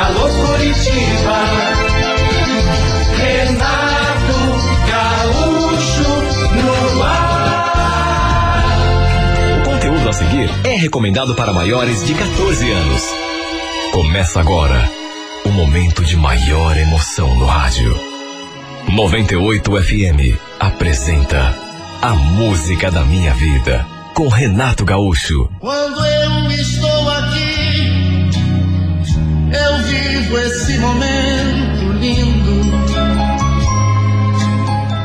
Alô 0.00 0.28
Curitiba, 0.30 1.38
Renato 3.18 4.38
Gaúcho 4.88 6.10
no 6.56 7.02
ar. 7.02 8.64
O 9.58 9.62
conteúdo 9.62 10.08
a 10.08 10.12
seguir 10.14 10.50
é 10.64 10.74
recomendado 10.76 11.34
para 11.34 11.52
maiores 11.52 12.02
de 12.06 12.14
14 12.14 12.72
anos. 12.72 13.02
Começa 13.92 14.40
agora 14.40 14.90
o 15.44 15.50
momento 15.50 16.02
de 16.02 16.16
maior 16.16 16.78
emoção 16.78 17.34
no 17.36 17.44
rádio. 17.44 17.94
98 18.88 19.82
FM 19.82 20.34
apresenta 20.58 21.54
A 22.00 22.14
Música 22.14 22.90
da 22.90 23.04
Minha 23.04 23.34
Vida 23.34 23.86
com 24.14 24.28
Renato 24.28 24.84
Gaúcho. 24.84 25.50
Quando 25.60 26.04
eu 26.04 26.50
estou 26.52 26.79
eu 29.52 29.82
vivo 29.84 30.38
esse 30.38 30.78
momento 30.78 31.92
lindo. 31.98 32.70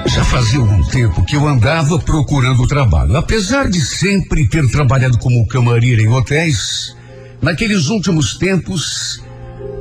Já 0.07 0.23
fazia 0.23 0.59
algum 0.59 0.83
tempo 0.83 1.25
que 1.25 1.35
eu 1.35 1.47
andava 1.47 1.99
procurando 1.99 2.67
trabalho. 2.67 3.17
Apesar 3.17 3.69
de 3.69 3.81
sempre 3.81 4.47
ter 4.47 4.69
trabalhado 4.69 5.17
como 5.17 5.45
camareira 5.47 6.01
em 6.01 6.07
hotéis, 6.07 6.95
naqueles 7.41 7.87
últimos 7.87 8.35
tempos 8.37 9.21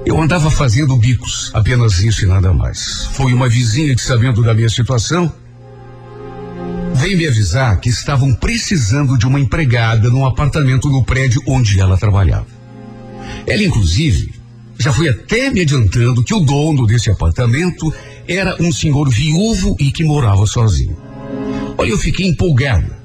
eu 0.07 0.21
andava 0.21 0.51
fazendo 0.51 0.97
bicos, 0.97 1.51
apenas 1.55 2.01
isso 2.01 2.25
e 2.25 2.27
nada 2.27 2.53
mais. 2.53 3.09
Foi 3.13 3.33
uma 3.33 3.49
vizinha 3.49 3.95
que, 3.95 4.03
sabendo 4.03 4.43
da 4.43 4.53
minha 4.53 4.69
situação, 4.69 5.33
veio 6.95 7.17
me 7.17 7.27
avisar 7.27 7.81
que 7.81 7.89
estavam 7.89 8.35
precisando 8.35 9.17
de 9.17 9.27
uma 9.27 9.41
empregada 9.41 10.11
num 10.11 10.27
apartamento 10.27 10.89
no 10.89 11.05
prédio 11.05 11.43
onde 11.47 11.81
ela 11.81 11.97
trabalhava. 11.97 12.47
Ela, 13.47 13.63
inclusive, 13.63 14.35
já 14.79 14.93
foi 14.93 15.09
até 15.09 15.51
me 15.51 15.61
adiantando 15.61 16.23
que 16.23 16.35
o 16.35 16.41
dono 16.41 16.87
desse 16.87 17.11
apartamento 17.11 17.93
era 18.27 18.57
um 18.61 18.73
senhor 18.73 19.09
viúvo 19.09 19.77
e 19.79 19.91
que 19.91 20.05
morava 20.05 20.47
sozinho. 20.47 20.97
Olha, 21.77 21.91
eu 21.91 21.99
fiquei 21.99 22.27
empolgada, 22.27 22.99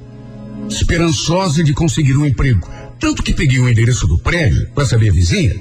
esperançosa 0.70 1.64
de 1.64 1.73
conseguir 1.73 2.17
um 2.17 2.25
emprego. 2.25 2.67
Tanto 3.00 3.23
que 3.23 3.34
peguei 3.34 3.59
o 3.59 3.70
endereço 3.70 4.08
do 4.08 4.20
prédio 4.20 4.70
para 4.75 4.86
saber 4.86 5.09
a 5.09 5.14
vizinha 5.14 5.56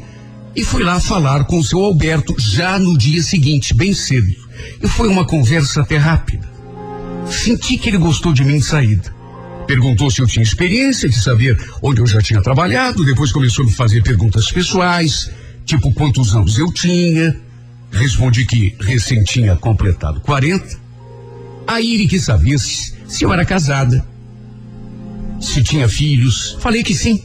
e 0.55 0.65
fui 0.65 0.83
lá 0.83 0.99
falar 0.99 1.45
com 1.45 1.59
o 1.59 1.65
seu 1.65 1.79
Alberto 1.81 2.35
já 2.39 2.79
no 2.79 2.99
dia 2.99 3.23
seguinte, 3.23 3.75
bem 3.75 3.95
cedo. 3.95 4.35
E 4.83 4.89
foi 4.89 5.09
uma 5.09 5.25
conversa 5.25 5.83
até 5.83 5.97
rápida. 5.97 6.49
Senti 7.31 7.79
que 7.79 7.91
ele 7.91 7.99
gostou 7.99 8.33
de 8.33 8.45
mim 8.45 8.57
em 8.57 8.61
saída. 8.61 9.15
Perguntou 9.67 10.11
se 10.11 10.21
eu 10.21 10.27
tinha 10.27 10.43
experiência 10.43 11.09
de 11.09 11.15
saber 11.15 11.59
onde 11.83 12.01
eu 12.01 12.07
já 12.07 12.21
tinha 12.21 12.43
trabalhado, 12.43 13.05
depois 13.05 13.31
começou 13.31 13.65
a 13.65 13.69
me 13.69 13.75
fazer 13.75 14.03
perguntas 14.03 14.51
pessoais, 14.51 15.31
tipo 15.69 15.93
quantos 15.93 16.35
anos 16.35 16.59
eu 16.59 16.73
tinha. 16.73 17.37
Respondi 17.91 18.45
que 18.47 18.75
recém 18.81 19.23
tinha 19.23 19.55
completado 19.55 20.21
40. 20.21 20.79
Aí 21.67 21.95
ele 21.95 22.09
quis 22.09 22.25
saber 22.25 22.59
se, 22.59 22.95
se 23.07 23.25
eu 23.25 23.33
era 23.33 23.45
casada, 23.45 24.05
se 25.39 25.63
tinha 25.63 25.89
filhos. 25.89 26.57
Falei 26.61 26.83
que 26.83 26.95
sim, 26.95 27.23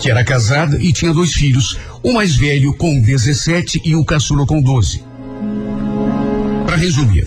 que 0.00 0.10
era 0.10 0.24
casada 0.24 0.82
e 0.82 0.92
tinha 0.92 1.14
dois 1.14 1.32
filhos, 1.32 1.78
o 2.02 2.12
mais 2.12 2.34
velho 2.34 2.74
com 2.76 3.00
17 3.00 3.82
e 3.84 3.94
o 3.94 4.04
caçula 4.04 4.44
com 4.44 4.60
12. 4.60 5.04
Para 6.66 6.76
resumir, 6.76 7.26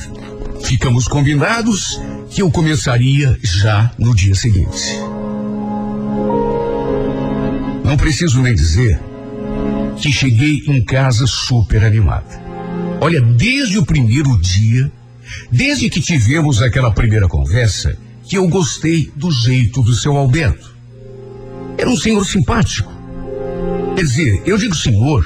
ficamos 0.64 1.08
combinados 1.08 2.00
que 2.30 2.42
eu 2.42 2.52
começaria 2.52 3.38
já 3.42 3.92
no 3.98 4.14
dia 4.14 4.36
seguinte. 4.36 5.00
Não 7.84 7.98
preciso 7.98 8.42
nem 8.42 8.54
dizer 8.54 9.09
que 10.00 10.12
cheguei 10.12 10.64
em 10.68 10.82
casa 10.82 11.28
super 11.28 11.84
animada. 11.84 12.42
Olha, 13.02 13.22
desde 13.22 13.78
o 13.78 13.86
primeiro 13.86 14.40
dia, 14.40 14.92
desde 15.52 15.90
que 15.90 16.02
tivemos 16.02 16.62
aquela 16.62 16.92
primeira 16.92 17.28
conversa, 17.28 17.98
que 18.24 18.38
eu 18.38 18.48
gostei 18.48 19.12
do 19.16 19.32
jeito 19.32 19.82
do 19.82 19.94
seu 19.96 20.16
Alberto. 20.16 20.76
Era 21.78 21.90
um 21.90 21.98
senhor 21.98 22.26
simpático. 22.26 22.92
Quer 23.96 24.04
dizer, 24.04 24.42
eu 24.46 24.58
digo 24.58 24.76
senhor, 24.76 25.26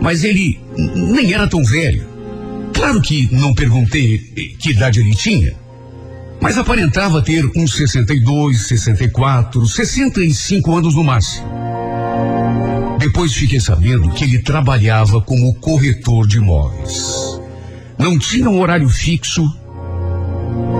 mas 0.00 0.24
ele 0.24 0.60
nem 0.76 1.32
era 1.32 1.48
tão 1.48 1.64
velho. 1.64 2.06
Claro 2.72 3.00
que 3.00 3.28
não 3.32 3.54
perguntei 3.54 4.18
que 4.58 4.70
idade 4.70 5.00
ele 5.00 5.14
tinha, 5.14 5.54
mas 6.40 6.58
aparentava 6.58 7.22
ter 7.22 7.44
uns 7.56 7.74
62, 7.74 8.66
64, 8.66 9.66
65 9.66 10.76
anos 10.76 10.94
no 10.94 11.02
máximo. 11.02 11.46
Depois 13.04 13.34
fiquei 13.34 13.60
sabendo 13.60 14.10
que 14.12 14.24
ele 14.24 14.38
trabalhava 14.38 15.20
como 15.20 15.54
corretor 15.56 16.26
de 16.26 16.38
imóveis. 16.38 17.38
Não 17.98 18.18
tinha 18.18 18.48
um 18.48 18.58
horário 18.58 18.88
fixo 18.88 19.46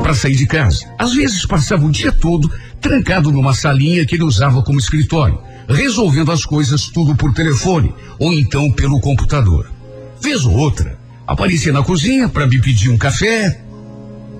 para 0.03 0.15
sair 0.15 0.35
de 0.35 0.47
casa. 0.47 0.87
Às 0.99 1.13
vezes 1.13 1.45
passava 1.45 1.85
o 1.85 1.93
dia 1.93 2.11
todo 2.11 2.51
trancado 2.81 3.31
numa 3.31 3.53
salinha 3.53 4.07
que 4.07 4.15
ele 4.15 4.25
usava 4.25 4.63
como 4.63 4.79
escritório, 4.79 5.39
resolvendo 5.69 6.33
as 6.33 6.47
coisas 6.47 6.87
tudo 6.87 7.15
por 7.15 7.35
telefone 7.35 7.95
ou 8.19 8.33
então 8.33 8.73
pelo 8.73 9.03
computador. 9.03 9.71
Vez 10.19 10.47
ou 10.47 10.57
outra, 10.57 10.99
aparecia 11.27 11.75
na 11.75 11.83
cozinha 11.83 12.27
para 12.27 12.47
me 12.47 12.59
pedir 12.59 12.89
um 12.89 12.97
café 12.97 13.61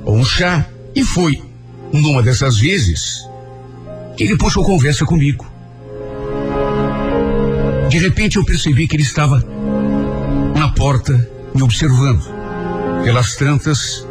ou 0.07 0.17
um 0.17 0.25
chá 0.25 0.67
e 0.95 1.05
foi 1.05 1.39
numa 1.93 2.23
dessas 2.23 2.57
vezes 2.57 3.29
que 4.17 4.25
ele 4.25 4.39
puxou 4.39 4.65
conversa 4.65 5.05
comigo. 5.05 5.54
De 7.95 8.01
repente 8.01 8.39
eu 8.39 8.45
percebi 8.45 8.89
que 8.89 8.97
ele 8.97 9.05
estava 9.05 9.39
na 10.57 10.69
porta 10.71 11.31
me 11.55 11.63
observando. 11.63 12.25
Pelas 13.05 13.37
tantas, 13.37 14.05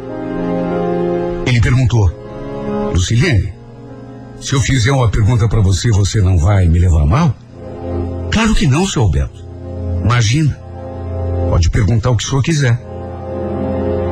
ele 1.46 1.60
perguntou: 1.60 2.08
Lucilene, 2.94 3.52
se 4.40 4.54
eu 4.54 4.60
fizer 4.62 4.90
uma 4.90 5.10
pergunta 5.10 5.46
para 5.50 5.60
você, 5.60 5.90
você 5.90 6.22
não 6.22 6.38
vai 6.38 6.66
me 6.66 6.78
levar 6.78 7.04
mal? 7.04 7.36
Claro 8.32 8.54
que 8.54 8.66
não, 8.66 8.88
seu 8.88 9.02
Alberto. 9.02 9.44
Imagina. 10.02 10.58
Pode 11.50 11.68
perguntar 11.68 12.08
o 12.08 12.16
que 12.16 12.24
o 12.24 12.26
senhor 12.26 12.42
quiser. 12.42 12.80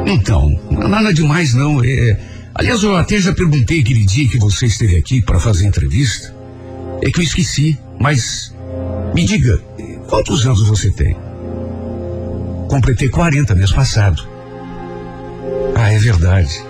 Então, 0.06 0.50
nada 0.70 1.14
demais 1.14 1.54
não. 1.54 1.82
É, 1.82 2.20
aliás, 2.54 2.82
eu 2.82 2.94
até 2.94 3.18
já 3.18 3.32
perguntei 3.32 3.80
aquele 3.80 4.04
dia 4.04 4.28
que 4.28 4.36
você 4.36 4.66
esteve 4.66 4.96
aqui 4.96 5.22
para 5.22 5.40
fazer 5.40 5.66
entrevista. 5.66 6.36
É 7.00 7.10
que 7.10 7.20
eu 7.20 7.24
esqueci, 7.24 7.78
mas 7.98 8.52
me 9.14 9.24
diga, 9.24 9.58
quantos 10.08 10.46
anos 10.46 10.66
você 10.66 10.90
tem? 10.90 11.16
Completei 12.68 13.08
40 13.08 13.54
mês 13.54 13.70
passado. 13.70 14.26
Ah, 15.74 15.92
é 15.92 15.98
verdade. 15.98 16.64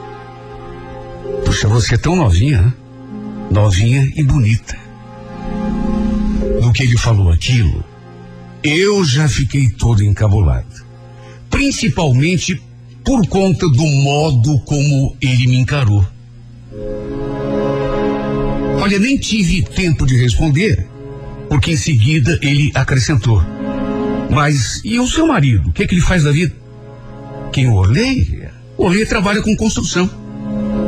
Puxa, 1.44 1.69
você 1.69 1.94
é 1.94 1.98
tão 1.98 2.16
novinha, 2.16 2.62
né? 2.62 2.72
Novinha 3.50 4.10
e 4.16 4.22
bonita. 4.22 4.76
No 6.60 6.72
que 6.72 6.82
ele 6.82 6.97
falou 6.97 7.30
aquilo, 7.30 7.84
eu 8.62 9.04
já 9.04 9.28
fiquei 9.28 9.69
todo 9.70 10.03
encabulado. 10.03 10.84
Principalmente 11.50 12.60
por 13.04 13.26
conta 13.28 13.69
do 13.69 13.86
modo 13.86 14.59
como 14.60 15.16
ele 15.20 15.47
me 15.47 15.56
encarou. 15.56 16.04
Olha, 18.80 18.98
nem 18.98 19.16
tive 19.19 19.62
tempo 19.62 20.06
de 20.06 20.16
responder, 20.16 20.88
porque 21.53 21.73
em 21.73 21.77
seguida 21.77 22.39
ele 22.41 22.73
acrescentou. 22.75 23.43
Mas 24.31 24.81
e 24.83 24.99
o 24.99 25.07
seu 25.07 25.27
marido? 25.27 25.69
O 25.69 25.73
que, 25.75 25.83
é 25.83 25.87
que 25.87 25.95
ele 25.95 26.01
faz 26.01 26.25
da 26.25 26.33
vida? 26.33 26.55
Quem 27.53 27.69
o 27.69 27.75
Orley? 27.75 28.49
O 28.79 28.87
Orley 28.87 29.05
trabalha 29.05 29.43
com 29.43 29.55
construção. 29.55 30.11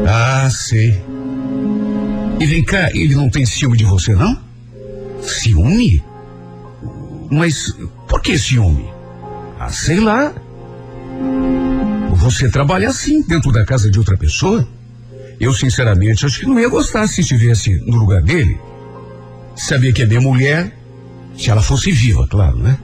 Ah, 0.09 0.49
sei. 0.51 0.99
E 2.41 2.47
vem 2.47 2.65
cá, 2.65 2.89
ele 2.95 3.15
não 3.15 3.29
tem 3.29 3.45
ciúme 3.45 3.77
de 3.77 3.85
você, 3.85 4.15
não? 4.15 4.41
Ciúme? 5.21 6.03
Mas 7.31 7.77
por 8.09 8.23
que 8.23 8.39
ciúme? 8.39 8.87
Ah, 9.61 9.69
sei 9.69 10.01
lá. 10.01 10.33
Você 12.17 12.49
trabalha 12.49 12.89
assim 12.89 13.21
dentro 13.21 13.53
da 13.53 13.67
casa 13.67 13.91
de 13.91 13.99
outra 13.99 14.17
pessoa? 14.17 14.67
Eu, 15.39 15.53
sinceramente, 15.53 16.25
acho 16.25 16.41
que 16.41 16.47
não 16.47 16.59
ia 16.59 16.71
gostar 16.71 17.07
se 17.07 17.21
estivesse 17.21 17.71
no 17.85 17.99
lugar 17.99 18.23
dele. 18.23 18.59
Sabia 19.57 19.93
que 19.93 20.03
a 20.03 20.07
minha 20.07 20.21
mulher, 20.21 20.77
se 21.37 21.51
ela 21.51 21.63
fosse 21.63 21.91
viva, 21.91 22.27
claro, 22.29 22.57
né? 22.57 22.79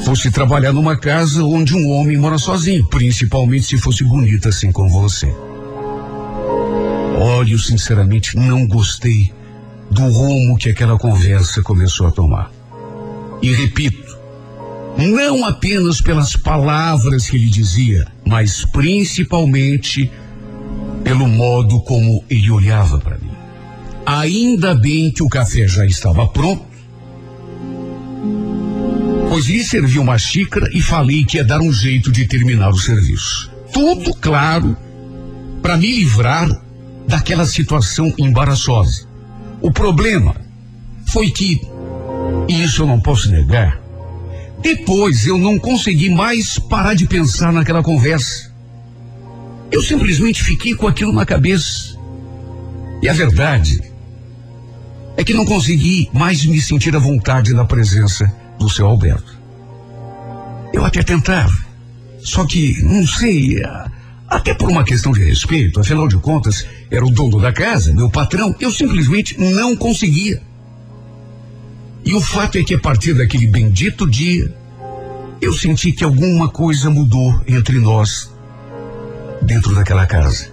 Fosse 0.00 0.30
trabalhar 0.30 0.72
numa 0.72 0.96
casa 0.96 1.42
onde 1.44 1.74
um 1.74 1.90
homem 1.90 2.16
mora 2.16 2.38
sozinho, 2.38 2.86
principalmente 2.88 3.66
se 3.66 3.78
fosse 3.78 4.04
bonita 4.04 4.48
assim 4.48 4.70
como 4.70 4.90
você. 4.90 5.32
Olha, 7.18 7.52
eu 7.52 7.58
sinceramente 7.58 8.36
não 8.36 8.66
gostei 8.66 9.32
do 9.90 10.02
rumo 10.08 10.58
que 10.58 10.68
aquela 10.68 10.98
conversa 10.98 11.62
começou 11.62 12.06
a 12.06 12.10
tomar. 12.10 12.50
E 13.40 13.52
repito, 13.52 14.16
não 14.98 15.44
apenas 15.44 16.00
pelas 16.00 16.36
palavras 16.36 17.28
que 17.28 17.36
ele 17.36 17.48
dizia, 17.48 18.06
mas 18.26 18.64
principalmente 18.64 20.10
pelo 21.04 21.28
modo 21.28 21.80
como 21.80 22.24
ele 22.28 22.50
olhava 22.50 22.98
para 22.98 23.16
mim. 23.18 23.25
Ainda 24.06 24.72
bem 24.72 25.10
que 25.10 25.24
o 25.24 25.28
café 25.28 25.66
já 25.66 25.84
estava 25.84 26.28
pronto. 26.28 26.64
Depois 29.24 29.46
lhe 29.46 29.64
servi 29.64 29.98
uma 29.98 30.16
xícara 30.16 30.70
e 30.72 30.80
falei 30.80 31.24
que 31.24 31.38
ia 31.38 31.44
dar 31.44 31.60
um 31.60 31.72
jeito 31.72 32.12
de 32.12 32.24
terminar 32.24 32.70
o 32.70 32.78
serviço. 32.78 33.50
Tudo 33.72 34.14
claro 34.14 34.76
para 35.60 35.76
me 35.76 35.92
livrar 35.92 36.48
daquela 37.08 37.44
situação 37.44 38.14
embaraçosa. 38.16 39.08
O 39.60 39.72
problema 39.72 40.36
foi 41.08 41.30
que, 41.30 41.60
e 42.48 42.62
isso 42.62 42.82
eu 42.82 42.86
não 42.86 43.00
posso 43.00 43.28
negar, 43.30 43.78
depois 44.62 45.26
eu 45.26 45.36
não 45.36 45.58
consegui 45.58 46.08
mais 46.08 46.58
parar 46.60 46.94
de 46.94 47.06
pensar 47.06 47.52
naquela 47.52 47.82
conversa. 47.82 48.54
Eu 49.70 49.82
simplesmente 49.82 50.44
fiquei 50.44 50.74
com 50.74 50.86
aquilo 50.86 51.12
na 51.12 51.26
cabeça. 51.26 51.98
E 53.02 53.08
a 53.08 53.12
verdade 53.12 53.95
é 55.16 55.24
que 55.24 55.34
não 55.34 55.44
consegui 55.44 56.08
mais 56.12 56.44
me 56.44 56.60
sentir 56.60 56.94
à 56.94 56.98
vontade 56.98 57.54
na 57.54 57.64
presença 57.64 58.30
do 58.58 58.68
seu 58.68 58.86
Alberto. 58.86 59.36
Eu 60.72 60.84
até 60.84 61.02
tentava, 61.02 61.56
só 62.18 62.44
que, 62.44 62.82
não 62.82 63.06
sei, 63.06 63.62
até 64.28 64.52
por 64.52 64.68
uma 64.68 64.84
questão 64.84 65.12
de 65.12 65.24
respeito, 65.24 65.80
afinal 65.80 66.06
de 66.08 66.16
contas, 66.18 66.66
era 66.90 67.04
o 67.04 67.10
dono 67.10 67.40
da 67.40 67.52
casa, 67.52 67.94
meu 67.94 68.10
patrão, 68.10 68.54
eu 68.60 68.70
simplesmente 68.70 69.40
não 69.40 69.74
conseguia. 69.74 70.42
E 72.04 72.14
o 72.14 72.20
fato 72.20 72.58
é 72.58 72.62
que 72.62 72.74
a 72.74 72.78
partir 72.78 73.14
daquele 73.14 73.46
bendito 73.46 74.08
dia, 74.08 74.54
eu 75.40 75.52
senti 75.52 75.92
que 75.92 76.04
alguma 76.04 76.48
coisa 76.48 76.90
mudou 76.90 77.40
entre 77.46 77.78
nós, 77.78 78.30
dentro 79.42 79.74
daquela 79.74 80.06
casa. 80.06 80.48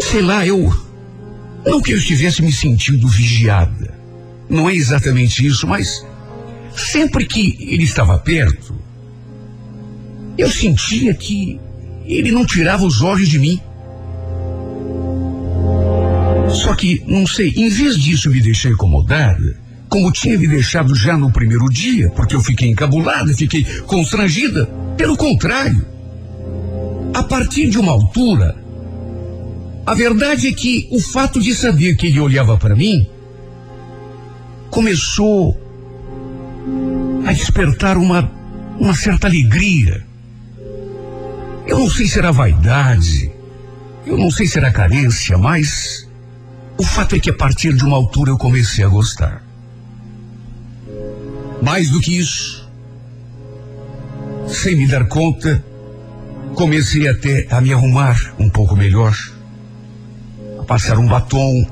Sei 0.00 0.22
lá, 0.22 0.46
eu. 0.46 0.89
Não 1.64 1.80
que 1.80 1.92
eu 1.92 1.98
estivesse 1.98 2.42
me 2.42 2.52
sentindo 2.52 3.06
vigiada. 3.08 3.94
Não 4.48 4.68
é 4.68 4.74
exatamente 4.74 5.46
isso, 5.46 5.66
mas 5.66 6.04
sempre 6.74 7.24
que 7.26 7.56
ele 7.60 7.84
estava 7.84 8.18
perto, 8.18 8.74
eu 10.36 10.50
sentia 10.50 11.14
que 11.14 11.60
ele 12.04 12.32
não 12.32 12.44
tirava 12.44 12.84
os 12.84 13.02
olhos 13.02 13.28
de 13.28 13.38
mim. 13.38 13.60
Só 16.50 16.74
que, 16.74 17.02
não 17.06 17.26
sei, 17.26 17.52
em 17.56 17.68
vez 17.68 17.96
disso 17.96 18.28
me 18.28 18.40
deixar 18.40 18.70
incomodada, 18.70 19.56
como 19.88 20.10
tinha 20.10 20.38
me 20.38 20.48
deixado 20.48 20.94
já 20.94 21.16
no 21.16 21.32
primeiro 21.32 21.66
dia, 21.68 22.10
porque 22.10 22.34
eu 22.34 22.40
fiquei 22.40 22.70
encabulada, 22.70 23.32
fiquei 23.34 23.64
constrangida, 23.86 24.66
pelo 24.96 25.16
contrário. 25.16 25.86
A 27.14 27.22
partir 27.22 27.68
de 27.68 27.78
uma 27.78 27.92
altura, 27.92 28.56
a 29.90 29.94
verdade 29.94 30.46
é 30.46 30.52
que 30.52 30.86
o 30.92 31.00
fato 31.00 31.40
de 31.40 31.52
saber 31.52 31.96
que 31.96 32.06
ele 32.06 32.20
olhava 32.20 32.56
para 32.56 32.76
mim 32.76 33.10
começou 34.70 35.60
a 37.26 37.32
despertar 37.32 37.98
uma, 37.98 38.30
uma 38.78 38.94
certa 38.94 39.26
alegria. 39.26 40.06
Eu 41.66 41.80
não 41.80 41.90
sei 41.90 42.06
se 42.06 42.20
era 42.20 42.30
vaidade, 42.30 43.32
eu 44.06 44.16
não 44.16 44.30
sei 44.30 44.46
se 44.46 44.58
era 44.58 44.70
carência, 44.70 45.36
mas 45.36 46.08
o 46.78 46.84
fato 46.84 47.16
é 47.16 47.18
que 47.18 47.30
a 47.30 47.34
partir 47.34 47.72
de 47.74 47.84
uma 47.84 47.96
altura 47.96 48.30
eu 48.30 48.38
comecei 48.38 48.84
a 48.84 48.88
gostar. 48.88 49.42
Mais 51.60 51.90
do 51.90 52.00
que 52.00 52.16
isso, 52.16 52.70
sem 54.46 54.76
me 54.76 54.86
dar 54.86 55.08
conta, 55.08 55.64
comecei 56.54 57.08
até 57.08 57.48
a 57.50 57.60
me 57.60 57.72
arrumar 57.72 58.34
um 58.38 58.48
pouco 58.48 58.76
melhor, 58.76 59.16
passar 60.70 61.00
um 61.00 61.08
batom, 61.08 61.66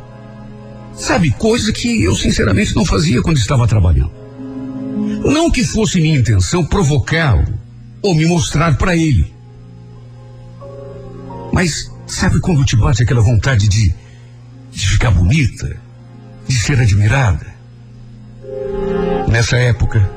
sabe, 0.93 1.31
coisa 1.31 1.73
que 1.73 2.03
eu 2.03 2.17
sinceramente 2.17 2.75
não 2.75 2.85
fazia 2.85 3.23
quando 3.23 3.37
estava 3.37 3.65
trabalhando. 3.65 4.11
Não 5.25 5.53
que 5.53 5.63
fosse 5.63 6.01
minha 6.01 6.19
intenção 6.19 6.67
provocá-lo 6.67 7.47
ou 8.03 8.13
me 8.13 8.27
mostrar 8.27 8.77
para 8.77 8.97
ele. 8.97 9.33
Mas 11.53 11.89
sabe 12.09 12.41
quando 12.41 12.65
te 12.65 12.75
bate 12.75 13.05
aquela 13.05 13.21
vontade 13.21 13.69
de 13.69 13.95
de 14.73 14.89
ficar 14.89 15.13
bonita, 15.13 15.77
de 16.49 16.59
ser 16.59 16.81
admirada. 16.81 17.47
Nessa 19.29 19.59
época, 19.59 20.11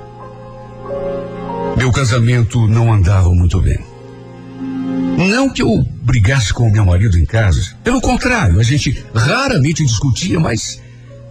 meu 1.77 1.91
casamento 1.91 2.67
não 2.67 2.91
andava 2.91 3.29
muito 3.29 3.61
bem. 3.61 3.90
Não 5.27 5.49
que 5.49 5.61
eu 5.61 5.85
brigasse 6.01 6.51
com 6.53 6.67
o 6.67 6.71
meu 6.71 6.83
marido 6.83 7.17
em 7.17 7.25
casa, 7.25 7.75
pelo 7.83 8.01
contrário, 8.01 8.59
a 8.59 8.63
gente 8.63 9.03
raramente 9.13 9.85
discutia, 9.85 10.39
mas 10.39 10.81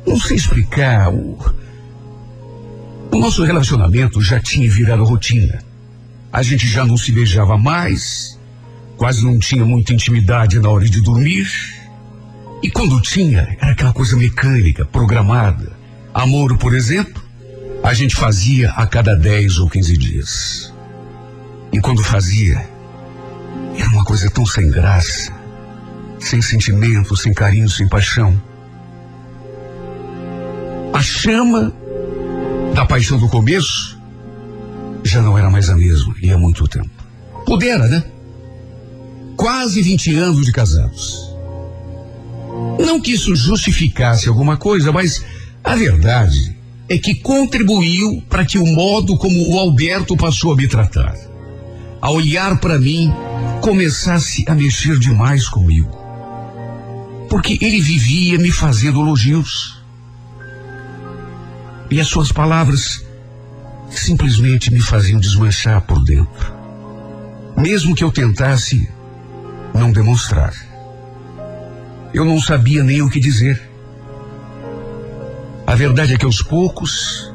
não 0.07 0.19
sei 0.19 0.37
explicar. 0.37 1.13
O, 1.13 1.39
o 3.11 3.19
nosso 3.19 3.43
relacionamento 3.43 4.21
já 4.21 4.39
tinha 4.39 4.71
virado 4.71 5.03
rotina. 5.03 5.59
A 6.33 6.43
gente 6.43 6.69
já 6.69 6.85
não 6.85 6.97
se 6.97 7.11
beijava 7.11 7.59
mais, 7.59 8.39
quase 8.97 9.25
não 9.25 9.39
tinha 9.39 9.65
muita 9.65 9.93
intimidade 9.93 10.61
na 10.61 10.69
hora 10.69 10.89
de 10.89 11.01
dormir. 11.01 11.49
E 12.63 12.71
quando 12.71 13.01
tinha, 13.01 13.57
era 13.61 13.73
aquela 13.73 13.93
coisa 13.93 14.17
mecânica, 14.17 14.85
programada. 14.85 15.73
Amor, 16.15 16.57
por 16.59 16.75
exemplo, 16.75 17.21
a 17.83 17.93
gente 17.93 18.15
fazia 18.15 18.71
a 18.71 18.87
cada 18.87 19.17
10 19.17 19.59
ou 19.59 19.69
15 19.69 19.97
dias. 19.97 20.75
E 21.73 21.81
quando 21.81 22.05
fazia, 22.05 22.70
era 23.77 23.89
uma 23.91 24.05
coisa 24.05 24.31
tão 24.31 24.45
sem 24.47 24.71
graça, 24.71 25.33
sem 26.19 26.41
sentimento, 26.43 27.17
sem 27.17 27.33
carinho, 27.33 27.69
sem 27.69 27.89
paixão. 27.89 28.41
A 30.93 31.03
chama 31.03 31.73
da 32.75 32.85
paixão 32.85 33.19
do 33.19 33.29
começo 33.29 33.99
já 35.05 35.23
não 35.23 35.37
era 35.37 35.51
mais 35.51 35.69
a 35.71 35.77
mesma, 35.77 36.15
e 36.21 36.31
há 36.31 36.39
muito 36.39 36.67
tempo. 36.69 36.91
Pudera, 37.47 37.87
né? 37.89 38.05
Quase 39.37 39.81
20 39.81 40.15
anos 40.17 40.47
de 40.47 40.53
casados. 40.53 41.31
Não 42.79 43.01
que 43.01 43.13
isso 43.13 43.35
justificasse 43.35 44.29
alguma 44.29 44.57
coisa, 44.57 44.93
mas 44.93 45.25
a 45.65 45.75
verdade 45.75 46.57
é 46.89 46.99
que 46.99 47.15
contribuiu 47.15 48.23
para 48.29 48.45
que 48.45 48.59
o 48.59 48.67
modo 48.67 49.17
como 49.17 49.55
o 49.55 49.59
Alberto 49.59 50.17
passou 50.17 50.53
a 50.53 50.57
me 50.57 50.67
tratar, 50.67 51.15
a 52.01 52.11
olhar 52.11 52.59
para 52.59 52.79
mim, 52.79 53.13
começasse 53.61 54.45
a 54.49 54.55
mexer 54.55 54.99
demais 54.99 55.49
comigo. 55.49 55.97
Porque 57.29 57.59
ele 57.61 57.81
vivia 57.81 58.39
me 58.39 58.51
fazendo 58.51 59.01
elogios. 59.01 59.81
E 61.91 62.01
as 62.01 62.09
suas 62.09 62.33
palavras 62.33 63.05
simplesmente 63.91 64.73
me 64.73 64.81
faziam 64.81 65.21
desmanchar 65.21 65.81
por 65.83 66.03
dentro. 66.05 66.53
Mesmo 67.57 67.95
que 67.95 68.05
eu 68.05 68.11
tentasse 68.11 68.89
não 69.75 69.93
demonstrar. 69.93 70.55
Eu 72.13 72.25
não 72.25 72.41
sabia 72.41 72.83
nem 72.83 73.03
o 73.03 73.11
que 73.11 73.21
dizer. 73.21 73.61
A 75.67 75.75
verdade 75.75 76.15
é 76.15 76.17
que 76.17 76.25
aos 76.25 76.43
poucos 76.43 77.33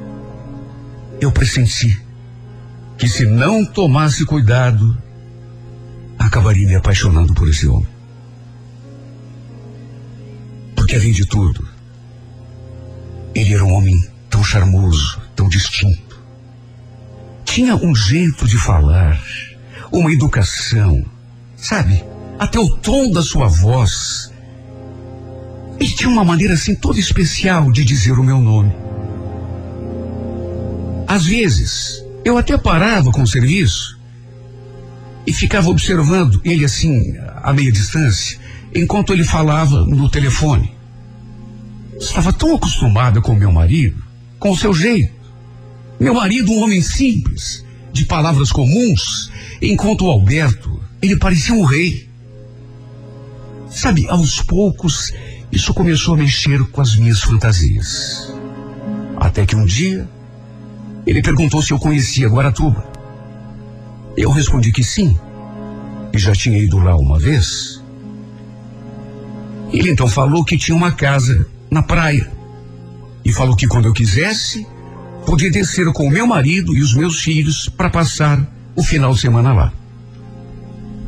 eu 1.21 1.31
pressenti 1.31 2.01
que 2.97 3.07
se 3.07 3.25
não 3.25 3.65
tomasse 3.65 4.25
cuidado, 4.25 4.97
acabaria 6.27 6.67
me 6.67 6.75
apaixonando 6.75 7.33
por 7.33 7.47
esse 7.47 7.67
homem. 7.67 7.87
Porque 10.75 10.95
além 10.95 11.11
de 11.11 11.25
tudo, 11.25 11.67
ele 13.33 13.53
era 13.53 13.63
um 13.63 13.73
homem 13.73 13.99
tão 14.29 14.43
charmoso, 14.43 15.21
tão 15.35 15.47
distinto. 15.47 16.19
Tinha 17.43 17.75
um 17.75 17.95
jeito 17.95 18.47
de 18.47 18.57
falar, 18.57 19.21
uma 19.91 20.11
educação, 20.11 21.05
sabe? 21.55 22.03
Até 22.37 22.59
o 22.59 22.69
tom 22.77 23.11
da 23.11 23.21
sua 23.21 23.47
voz 23.47 24.33
ele 25.79 25.91
tinha 25.91 26.09
uma 26.09 26.23
maneira 26.23 26.53
assim 26.53 26.73
toda 26.75 26.99
especial 26.99 27.71
de 27.71 27.83
dizer 27.83 28.13
o 28.13 28.23
meu 28.23 28.39
nome. 28.39 28.73
Às 31.07 31.25
vezes, 31.25 32.03
eu 32.23 32.37
até 32.37 32.57
parava 32.57 33.11
com 33.11 33.21
o 33.21 33.27
serviço 33.27 33.94
e 35.25 35.33
ficava 35.33 35.69
observando 35.69 36.39
ele 36.43 36.63
assim, 36.63 37.15
a 37.41 37.51
meia 37.51 37.71
distância, 37.71 38.39
enquanto 38.73 39.13
ele 39.13 39.23
falava 39.23 39.85
no 39.85 40.09
telefone. 40.09 40.75
Estava 41.99 42.33
tão 42.33 42.55
acostumada 42.55 43.21
com 43.21 43.33
meu 43.33 43.51
marido, 43.51 44.03
com 44.37 44.51
o 44.51 44.57
seu 44.57 44.73
jeito. 44.73 45.13
Meu 45.99 46.13
marido, 46.13 46.51
um 46.51 46.61
homem 46.61 46.81
simples, 46.81 47.65
de 47.93 48.05
palavras 48.05 48.51
comuns, 48.51 49.31
enquanto 49.61 50.05
o 50.05 50.11
Alberto, 50.11 50.83
ele 51.01 51.17
parecia 51.17 51.55
um 51.55 51.63
rei. 51.63 52.09
Sabe, 53.69 54.07
aos 54.09 54.41
poucos 54.41 55.11
isso 55.51 55.73
começou 55.73 56.15
a 56.15 56.17
mexer 56.17 56.61
com 56.65 56.81
as 56.81 56.95
minhas 56.95 57.21
fantasias. 57.21 58.33
Até 59.17 59.45
que 59.45 59.55
um 59.55 59.65
dia, 59.65 60.07
ele 61.07 61.21
perguntou 61.21 61.61
se 61.61 61.71
eu 61.71 61.79
conhecia 61.79 62.27
Guaratuba. 62.27 62.94
Eu 64.17 64.29
respondi 64.31 64.71
que 64.71 64.83
sim, 64.83 65.17
e 66.13 66.17
já 66.17 66.31
tinha 66.33 66.57
ido 66.57 66.77
lá 66.77 66.95
uma 66.95 67.19
vez. 67.19 67.81
Ele 69.71 69.89
então 69.89 70.07
falou 70.07 70.43
que 70.45 70.57
tinha 70.57 70.75
uma 70.75 70.91
casa 70.91 71.45
na 71.69 71.83
praia. 71.83 72.31
E 73.23 73.33
falou 73.33 73.55
que 73.55 73.67
quando 73.67 73.85
eu 73.87 73.93
quisesse, 73.93 74.65
podia 75.25 75.51
descer 75.51 75.91
com 75.91 76.07
o 76.07 76.09
meu 76.09 76.25
marido 76.25 76.73
e 76.75 76.81
os 76.81 76.93
meus 76.93 77.19
filhos 77.19 77.67
para 77.67 77.89
passar 77.89 78.47
o 78.75 78.83
final 78.83 79.13
de 79.13 79.19
semana 79.19 79.53
lá. 79.53 79.73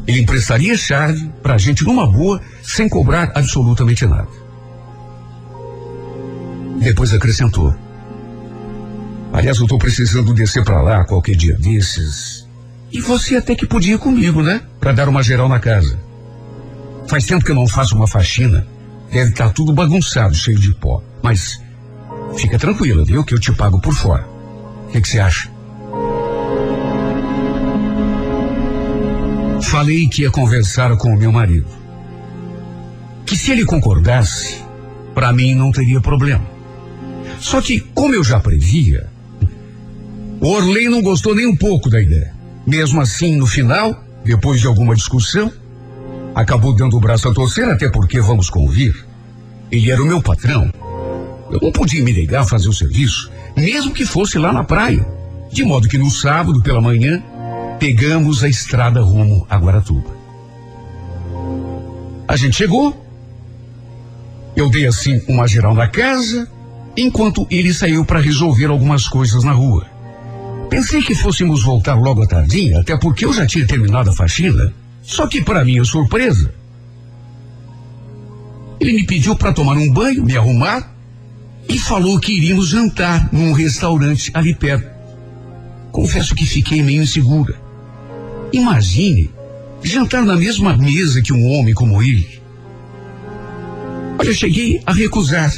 Ele 0.05 0.21
emprestaria 0.21 0.75
chave 0.77 1.29
para 1.43 1.55
a 1.55 1.57
gente 1.57 1.83
numa 1.83 2.07
boa, 2.09 2.41
sem 2.63 2.89
cobrar 2.89 3.31
absolutamente 3.35 4.05
nada. 4.05 4.29
Depois 6.79 7.13
acrescentou: 7.13 7.75
Aliás, 9.33 9.57
eu 9.57 9.63
estou 9.63 9.77
precisando 9.77 10.33
descer 10.33 10.63
para 10.63 10.81
lá 10.81 11.05
qualquer 11.05 11.35
dia 11.35 11.57
desses. 11.57 12.36
E 12.91 13.01
você 13.01 13.35
até 13.35 13.55
que 13.55 13.65
podia 13.65 13.95
ir 13.95 13.99
comigo, 13.99 14.41
né? 14.41 14.61
Para 14.79 14.93
dar 14.93 15.09
uma 15.09 15.21
geral 15.21 15.49
na 15.49 15.59
casa. 15.59 15.99
Faz 17.07 17.25
tempo 17.25 17.43
que 17.43 17.51
eu 17.51 17.55
não 17.55 17.67
faço 17.67 17.95
uma 17.95 18.07
faxina. 18.07 18.65
Deve 19.11 19.31
estar 19.31 19.47
tá 19.47 19.53
tudo 19.53 19.73
bagunçado, 19.73 20.35
cheio 20.35 20.59
de 20.59 20.73
pó. 20.73 21.01
Mas 21.21 21.61
fica 22.37 22.57
tranquila, 22.57 23.03
viu? 23.05 23.23
Que 23.23 23.33
eu 23.33 23.39
te 23.39 23.51
pago 23.53 23.79
por 23.79 23.93
fora. 23.93 24.25
O 24.87 24.91
que 24.91 25.07
você 25.07 25.19
acha? 25.19 25.49
Falei 29.63 30.07
que 30.07 30.21
ia 30.21 30.31
conversar 30.31 30.95
com 30.97 31.09
o 31.09 31.17
meu 31.17 31.31
marido. 31.31 31.67
Que 33.25 33.35
se 33.35 33.51
ele 33.51 33.65
concordasse, 33.65 34.63
para 35.13 35.33
mim 35.33 35.53
não 35.53 35.71
teria 35.71 35.99
problema. 35.99 36.45
Só 37.39 37.61
que, 37.61 37.79
como 37.79 38.15
eu 38.15 38.23
já 38.23 38.39
previa, 38.39 39.09
o 40.39 40.47
Orley 40.47 40.87
não 40.87 41.01
gostou 41.01 41.35
nem 41.35 41.45
um 41.45 41.55
pouco 41.55 41.89
da 41.89 42.01
ideia. 42.01 42.36
Mesmo 42.67 42.99
assim, 42.99 43.37
no 43.37 43.47
final, 43.47 44.03
depois 44.25 44.59
de 44.59 44.67
alguma 44.67 44.93
discussão, 44.93 45.49
acabou 46.35 46.75
dando 46.75 46.97
o 46.97 46.99
braço 46.99 47.29
a 47.29 47.33
torcer, 47.33 47.69
até 47.69 47.89
porque, 47.89 48.19
vamos 48.19 48.49
convir, 48.49 48.93
ele 49.71 49.89
era 49.89 50.03
o 50.03 50.05
meu 50.05 50.21
patrão. 50.21 50.69
Eu 51.49 51.59
não 51.61 51.71
podia 51.71 52.03
me 52.03 52.11
negar 52.11 52.41
a 52.41 52.45
fazer 52.45 52.67
o 52.67 52.73
serviço, 52.73 53.31
mesmo 53.55 53.93
que 53.93 54.05
fosse 54.05 54.37
lá 54.37 54.51
na 54.51 54.65
praia. 54.65 55.07
De 55.49 55.63
modo 55.63 55.87
que 55.87 55.97
no 55.97 56.11
sábado, 56.11 56.61
pela 56.61 56.81
manhã, 56.81 57.23
pegamos 57.79 58.43
a 58.43 58.49
estrada 58.49 59.01
rumo 59.01 59.47
a 59.49 59.55
Guaratuba. 59.55 60.17
A 62.27 62.35
gente 62.35 62.57
chegou, 62.57 63.01
eu 64.57 64.69
dei 64.69 64.85
assim 64.85 65.21
uma 65.29 65.47
geral 65.47 65.73
na 65.73 65.87
casa, 65.87 66.49
enquanto 66.97 67.47
ele 67.49 67.73
saiu 67.73 68.03
para 68.03 68.19
resolver 68.19 68.65
algumas 68.65 69.07
coisas 69.07 69.45
na 69.45 69.53
rua. 69.53 69.87
Pensei 70.69 71.01
que 71.01 71.15
fôssemos 71.15 71.63
voltar 71.63 71.95
logo 71.95 72.23
à 72.23 72.27
tardinha, 72.27 72.79
até 72.79 72.97
porque 72.97 73.25
eu 73.25 73.33
já 73.33 73.45
tinha 73.45 73.65
terminado 73.65 74.09
a 74.09 74.13
faxina. 74.13 74.73
Só 75.01 75.25
que, 75.25 75.41
para 75.41 75.63
minha 75.63 75.83
surpresa, 75.85 76.53
ele 78.79 78.93
me 78.93 79.05
pediu 79.05 79.35
para 79.35 79.53
tomar 79.53 79.77
um 79.77 79.91
banho, 79.91 80.23
me 80.23 80.35
arrumar 80.35 80.93
e 81.67 81.79
falou 81.79 82.19
que 82.19 82.33
iríamos 82.33 82.69
jantar 82.69 83.29
num 83.31 83.53
restaurante 83.53 84.29
ali 84.33 84.53
perto. 84.53 84.87
Confesso 85.91 86.35
que 86.35 86.45
fiquei 86.45 86.83
meio 86.83 87.01
insegura. 87.01 87.55
Imagine 88.51 89.31
jantar 89.83 90.23
na 90.23 90.35
mesma 90.35 90.75
mesa 90.77 91.21
que 91.21 91.33
um 91.33 91.45
homem 91.47 91.73
como 91.73 92.01
ele. 92.01 92.41
Olha, 94.19 94.33
cheguei 94.33 94.81
a 94.85 94.93
recusar. 94.93 95.53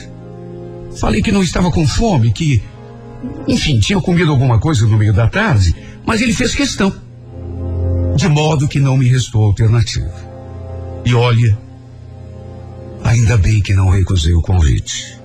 Falei 0.97 1.21
que 1.21 1.31
não 1.31 1.43
estava 1.43 1.71
com 1.71 1.87
fome, 1.87 2.31
que, 2.31 2.61
enfim, 3.47 3.79
tinha 3.79 3.99
comido 4.01 4.31
alguma 4.31 4.59
coisa 4.59 4.85
no 4.85 4.97
meio 4.97 5.13
da 5.13 5.27
tarde, 5.27 5.75
mas 6.05 6.21
ele 6.21 6.33
fez 6.33 6.53
questão. 6.53 6.93
De 8.15 8.27
modo 8.27 8.67
que 8.67 8.79
não 8.79 8.97
me 8.97 9.07
restou 9.07 9.43
alternativa. 9.43 10.13
E 11.05 11.13
olha, 11.13 11.57
ainda 13.03 13.37
bem 13.37 13.61
que 13.61 13.73
não 13.73 13.89
recusei 13.89 14.33
o 14.33 14.41
convite. 14.41 15.17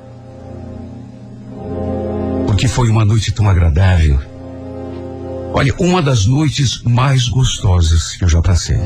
Porque 2.46 2.68
foi 2.68 2.88
uma 2.88 3.04
noite 3.04 3.32
tão 3.32 3.48
agradável 3.48 4.18
Olha, 5.56 5.72
uma 5.78 6.02
das 6.02 6.26
noites 6.26 6.82
mais 6.82 7.28
gostosas 7.28 8.16
que 8.16 8.24
eu 8.24 8.28
já 8.28 8.42
passei. 8.42 8.80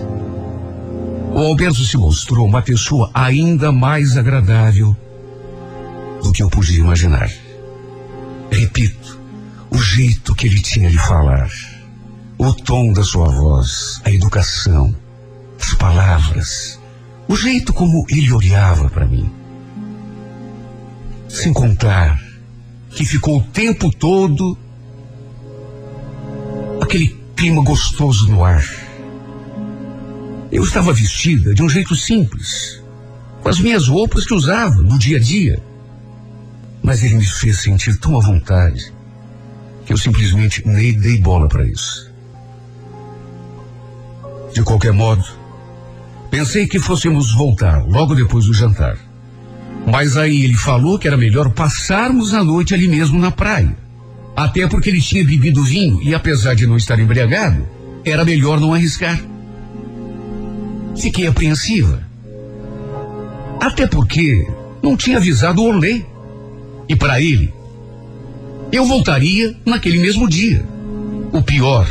O 1.32 1.38
Alberto 1.38 1.82
se 1.82 1.96
mostrou 1.96 2.46
uma 2.46 2.60
pessoa 2.60 3.10
ainda 3.14 3.72
mais 3.72 4.18
agradável 4.18 4.94
do 6.22 6.30
que 6.30 6.42
eu 6.42 6.50
podia 6.50 6.78
imaginar. 6.78 7.30
Repito, 8.50 8.97
o 9.70 9.78
jeito 9.78 10.34
que 10.34 10.46
ele 10.46 10.60
tinha 10.60 10.90
de 10.90 10.98
falar, 10.98 11.50
o 12.38 12.52
tom 12.52 12.92
da 12.92 13.02
sua 13.02 13.28
voz, 13.28 14.00
a 14.04 14.10
educação, 14.10 14.94
as 15.60 15.74
palavras, 15.74 16.80
o 17.28 17.36
jeito 17.36 17.72
como 17.72 18.06
ele 18.08 18.32
olhava 18.32 18.88
para 18.88 19.06
mim. 19.06 19.30
Sem 21.28 21.52
contar 21.52 22.18
que 22.90 23.04
ficou 23.04 23.38
o 23.38 23.44
tempo 23.44 23.90
todo 23.90 24.56
aquele 26.80 27.08
clima 27.36 27.62
gostoso 27.62 28.30
no 28.30 28.44
ar. 28.44 28.64
Eu 30.50 30.64
estava 30.64 30.92
vestida 30.92 31.52
de 31.52 31.62
um 31.62 31.68
jeito 31.68 31.94
simples, 31.94 32.82
com 33.42 33.48
as 33.48 33.60
minhas 33.60 33.86
roupas 33.88 34.24
que 34.24 34.32
usava 34.32 34.76
no 34.76 34.98
dia 34.98 35.18
a 35.18 35.20
dia. 35.20 35.62
Mas 36.82 37.02
ele 37.02 37.16
me 37.16 37.26
fez 37.26 37.60
sentir 37.60 37.98
tão 37.98 38.16
à 38.16 38.20
vontade 38.20 38.97
eu 39.92 39.96
simplesmente 39.96 40.66
nem 40.66 40.92
dei 40.92 41.18
bola 41.18 41.48
para 41.48 41.66
isso. 41.66 42.10
De 44.52 44.62
qualquer 44.62 44.92
modo, 44.92 45.24
pensei 46.30 46.66
que 46.66 46.78
fôssemos 46.78 47.34
voltar 47.34 47.84
logo 47.86 48.14
depois 48.14 48.46
do 48.46 48.54
jantar. 48.54 48.96
Mas 49.86 50.16
aí 50.16 50.44
ele 50.44 50.56
falou 50.56 50.98
que 50.98 51.06
era 51.06 51.16
melhor 51.16 51.50
passarmos 51.50 52.34
a 52.34 52.42
noite 52.42 52.74
ali 52.74 52.88
mesmo 52.88 53.18
na 53.18 53.30
praia 53.30 53.76
até 54.38 54.68
porque 54.68 54.88
ele 54.88 55.00
tinha 55.00 55.24
bebido 55.24 55.64
vinho 55.64 56.00
e, 56.00 56.14
apesar 56.14 56.54
de 56.54 56.64
não 56.64 56.76
estar 56.76 56.96
embriagado, 57.00 57.66
era 58.04 58.24
melhor 58.24 58.60
não 58.60 58.72
arriscar. 58.72 59.20
Fiquei 60.96 61.26
apreensiva. 61.26 62.00
Até 63.60 63.88
porque 63.88 64.46
não 64.80 64.96
tinha 64.96 65.16
avisado 65.16 65.60
o 65.60 65.66
Orley. 65.66 66.06
E 66.88 66.94
para 66.94 67.20
ele, 67.20 67.52
eu 68.70 68.84
voltaria 68.84 69.56
naquele 69.64 69.98
mesmo 69.98 70.28
dia. 70.28 70.64
O 71.32 71.42
pior 71.42 71.88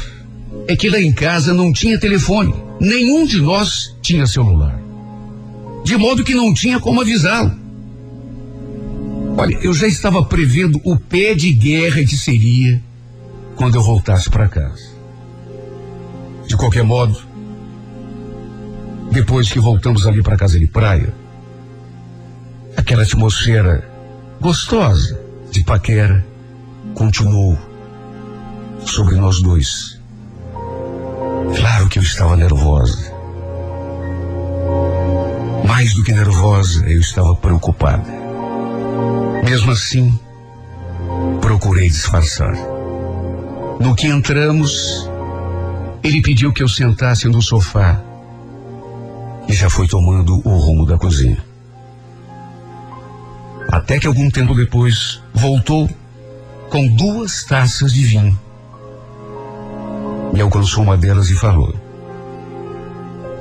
é 0.68 0.76
que 0.76 0.90
lá 0.90 1.00
em 1.00 1.12
casa 1.12 1.54
não 1.54 1.72
tinha 1.72 2.00
telefone. 2.00 2.54
Nenhum 2.80 3.26
de 3.26 3.42
nós 3.42 3.96
tinha 4.02 4.28
celular. 4.28 4.80
De 5.84 5.96
modo 5.98 6.24
que 6.24 6.36
não 6.36 6.54
tinha 6.54 6.80
como 6.80 7.02
avisá-lo. 7.02 7.52
Olha, 9.38 9.58
eu 9.62 9.74
já 9.74 9.88
estava 9.88 10.24
prevendo 10.26 10.82
o 10.84 10.98
pé 10.98 11.34
de 11.34 11.52
guerra 11.54 12.04
que 12.04 12.18
seria 12.18 12.82
quando 13.56 13.76
eu 13.76 13.82
voltasse 13.82 14.30
para 14.30 14.48
casa. 14.48 14.98
De 16.48 16.58
qualquer 16.58 16.84
modo, 16.84 17.20
depois 19.12 19.50
que 19.50 19.60
voltamos 19.60 20.06
ali 20.06 20.22
para 20.22 20.38
casa 20.38 20.60
de 20.60 20.68
praia, 20.68 21.14
aquela 22.76 23.04
atmosfera 23.04 23.88
gostosa 24.40 25.20
de 25.52 25.64
paquera 25.64 26.26
continuou 26.98 27.56
sobre 28.84 29.18
nós 29.18 29.40
dois. 29.40 30.02
Claro 31.56 31.88
que 31.90 32.00
eu 32.00 32.04
estava 32.04 32.36
nervosa. 32.36 33.14
Mais 35.68 35.94
do 35.94 36.04
que 36.04 36.12
nervosa, 36.12 36.84
eu 36.88 37.00
estava 37.00 37.36
preocupada. 37.36 38.12
Mesmo 39.44 39.72
assim, 39.72 40.20
procurei 41.40 41.88
disfarçar. 41.88 42.56
No 43.80 43.96
que 43.96 44.08
entramos, 44.08 45.08
ele 46.04 46.20
pediu 46.24 46.52
que 46.52 46.64
eu 46.64 46.68
sentasse 46.68 47.28
no 47.28 47.44
sofá 47.44 48.02
e 49.48 49.54
já 49.54 49.70
foi 49.70 49.88
tomando 49.88 50.42
o 50.44 50.58
rumo 50.58 50.84
da 50.84 50.98
cozinha. 50.98 51.46
Até 53.72 54.00
que 54.00 54.08
algum 54.08 54.32
tempo 54.32 54.56
depois 54.56 55.22
voltou 55.32 55.88
com 56.70 56.88
duas 56.88 57.44
taças 57.44 57.94
de 57.94 58.04
vinho. 58.04 58.40
Me 60.34 60.42
alcançou 60.42 60.84
uma 60.84 60.98
delas 60.98 61.30
e 61.30 61.36
falou: 61.36 61.74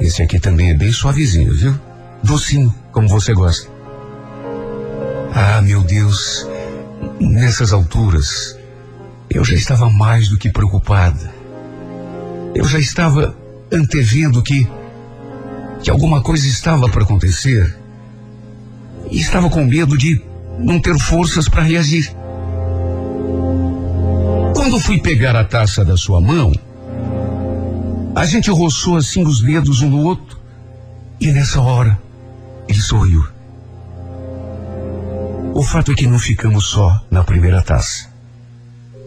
Esse 0.01 0.23
aqui 0.23 0.39
também 0.39 0.71
é 0.71 0.75
bem 0.75 0.93
suavezinho, 0.93 1.53
viu? 1.53 1.79
Docinho, 2.23 2.75
como 2.93 3.09
você 3.09 3.33
gosta. 3.35 3.69
Ah, 5.35 5.61
meu 5.61 5.83
Deus, 5.83 6.49
nessas 7.21 7.73
alturas, 7.73 8.57
eu 9.29 9.45
já 9.45 9.55
estava 9.55 9.91
mais 9.91 10.29
do 10.29 10.39
que 10.39 10.51
preocupada. 10.51 11.35
Eu 12.55 12.65
já 12.65 12.79
estava 12.79 13.37
antevendo 13.71 14.43
que, 14.43 14.67
que 15.83 15.91
alguma 15.91 16.23
coisa 16.23 16.47
estava 16.47 16.89
para 16.89 17.03
acontecer. 17.03 17.77
E 19.11 19.21
estava 19.21 19.51
com 19.51 19.65
medo 19.65 19.97
de 19.99 20.23
não 20.59 20.81
ter 20.81 20.99
forças 20.99 21.49
para 21.49 21.63
reagir. 21.63 22.15
Quando 24.67 24.81
fui 24.81 24.99
pegar 24.99 25.37
a 25.37 25.45
taça 25.45 25.85
da 25.85 25.97
sua 25.97 26.21
mão, 26.21 26.53
a 28.17 28.27
gente 28.27 28.51
roçou 28.51 28.97
assim 28.97 29.23
os 29.23 29.41
dedos 29.41 29.81
um 29.81 29.89
no 29.89 30.01
outro. 30.01 30.37
E 31.21 31.29
nessa 31.29 31.61
hora, 31.61 31.97
ele 32.67 32.81
sorriu. 32.81 33.25
O 35.55 35.63
fato 35.63 35.93
é 35.93 35.95
que 35.95 36.09
não 36.09 36.19
ficamos 36.19 36.67
só 36.67 37.01
na 37.09 37.23
primeira 37.23 37.63
taça. 37.63 38.09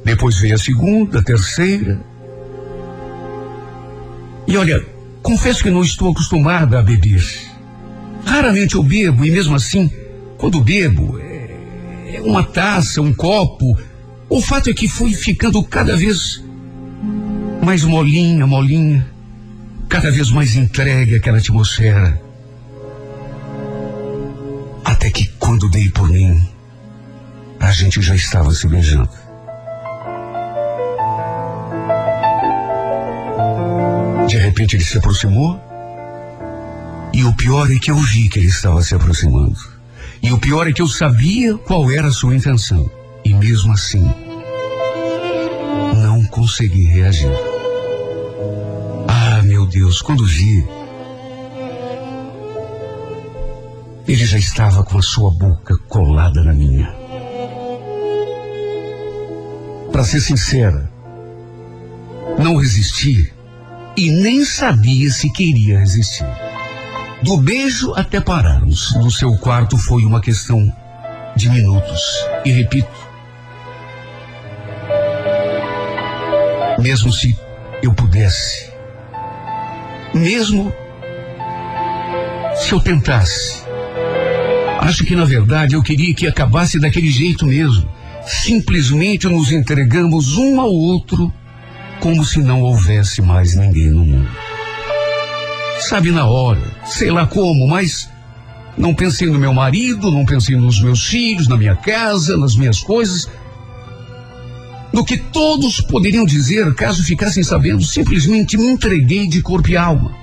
Depois 0.05 0.39
veio 0.39 0.55
a 0.55 0.57
segunda, 0.57 1.19
a 1.19 1.23
terceira. 1.23 1.99
E 4.47 4.55
olha, 4.55 4.81
confesso 5.21 5.61
que 5.61 5.69
não 5.69 5.83
estou 5.83 6.11
acostumada 6.11 6.79
a 6.79 6.81
beber. 6.81 7.21
Raramente 8.23 8.75
eu 8.75 8.83
bebo, 8.83 9.25
e 9.25 9.29
mesmo 9.29 9.57
assim, 9.57 9.91
quando 10.37 10.63
bebo, 10.63 11.19
é, 11.19 12.15
é 12.15 12.21
uma 12.21 12.43
taça, 12.43 13.01
um 13.01 13.13
copo. 13.13 13.77
O 14.29 14.41
fato 14.41 14.69
é 14.69 14.73
que 14.73 14.87
fui 14.87 15.11
ficando 15.13 15.63
cada 15.63 15.97
vez 15.97 16.43
mais 17.63 17.83
molinha, 17.83 18.45
molinha, 18.45 19.05
cada 19.89 20.11
vez 20.11 20.29
mais 20.29 20.55
entregue 20.55 21.15
àquela 21.15 21.39
atmosfera. 21.39 22.21
Até 24.85 25.09
que 25.09 25.25
quando 25.39 25.67
dei 25.69 25.89
por 25.89 26.07
mim, 26.07 26.39
a 27.59 27.71
gente 27.71 28.01
já 28.03 28.15
estava 28.15 28.53
se 28.53 28.67
beijando. 28.67 29.09
De 34.27 34.37
repente 34.37 34.75
ele 34.75 34.83
se 34.83 34.99
aproximou. 34.99 35.59
E 37.11 37.23
o 37.23 37.33
pior 37.33 37.71
é 37.71 37.79
que 37.79 37.89
eu 37.89 37.95
vi 37.95 38.29
que 38.29 38.37
ele 38.37 38.47
estava 38.47 38.83
se 38.83 38.93
aproximando. 38.93 39.57
E 40.21 40.31
o 40.31 40.37
pior 40.37 40.67
é 40.67 40.71
que 40.71 40.83
eu 40.83 40.87
sabia 40.87 41.57
qual 41.57 41.89
era 41.89 42.09
a 42.09 42.11
sua 42.11 42.35
intenção. 42.35 42.98
E 43.23 43.33
mesmo 43.33 43.73
assim, 43.73 44.09
não 46.01 46.25
consegui 46.25 46.85
reagir. 46.85 47.31
Ah, 49.07 49.41
meu 49.43 49.65
Deus, 49.67 50.01
quando 50.01 50.25
vi, 50.25 50.67
ele 54.07 54.25
já 54.25 54.37
estava 54.37 54.83
com 54.83 54.97
a 54.97 55.01
sua 55.01 55.29
boca 55.31 55.77
colada 55.87 56.43
na 56.43 56.53
minha. 56.53 56.91
Para 59.91 60.03
ser 60.03 60.21
sincera, 60.21 60.89
não 62.37 62.55
resisti 62.55 63.31
e 63.97 64.09
nem 64.11 64.45
sabia 64.45 65.11
se 65.11 65.31
queria 65.31 65.79
resistir. 65.79 66.25
Do 67.21 67.37
beijo 67.37 67.93
até 67.95 68.21
pararmos 68.21 68.95
no 68.95 69.11
seu 69.11 69.35
quarto 69.37 69.77
foi 69.77 70.05
uma 70.05 70.21
questão 70.21 70.73
de 71.35 71.49
minutos. 71.49 72.01
E 72.45 72.51
repito, 72.51 73.08
mesmo 76.81 77.11
se 77.11 77.37
eu 77.81 77.93
pudesse, 77.93 78.69
mesmo 80.13 80.73
se 82.55 82.73
eu 82.73 82.79
tentasse, 82.79 83.63
acho 84.79 85.05
que 85.05 85.15
na 85.15 85.25
verdade 85.25 85.75
eu 85.75 85.83
queria 85.83 86.13
que 86.13 86.27
acabasse 86.27 86.79
daquele 86.79 87.09
jeito 87.09 87.45
mesmo. 87.45 87.89
Simplesmente 88.25 89.27
nos 89.27 89.51
entregamos 89.51 90.37
um 90.37 90.59
ao 90.59 90.71
outro 90.71 91.33
como 91.99 92.23
se 92.23 92.39
não 92.39 92.61
houvesse 92.61 93.21
mais 93.21 93.55
ninguém 93.55 93.89
no 93.89 94.05
mundo. 94.05 94.29
Sabe 95.79 96.11
na 96.11 96.25
hora, 96.25 96.61
sei 96.85 97.09
lá 97.09 97.25
como, 97.25 97.67
mas 97.67 98.09
não 98.77 98.93
pensei 98.93 99.27
no 99.29 99.39
meu 99.39 99.53
marido, 99.53 100.11
não 100.11 100.25
pensei 100.25 100.55
nos 100.55 100.81
meus 100.81 101.05
filhos, 101.05 101.47
na 101.47 101.57
minha 101.57 101.75
casa, 101.75 102.37
nas 102.37 102.55
minhas 102.55 102.81
coisas. 102.81 103.29
No 104.91 105.05
que 105.05 105.17
todos 105.17 105.81
poderiam 105.81 106.25
dizer 106.25 106.73
caso 106.73 107.03
ficassem 107.03 107.43
sabendo, 107.43 107.83
simplesmente 107.83 108.57
me 108.57 108.65
entreguei 108.65 109.27
de 109.27 109.41
corpo 109.41 109.69
e 109.69 109.77
alma. 109.77 110.17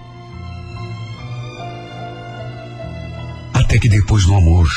Até 3.55 3.79
que 3.79 3.89
depois 3.89 4.25
do 4.25 4.35
amor, 4.35 4.69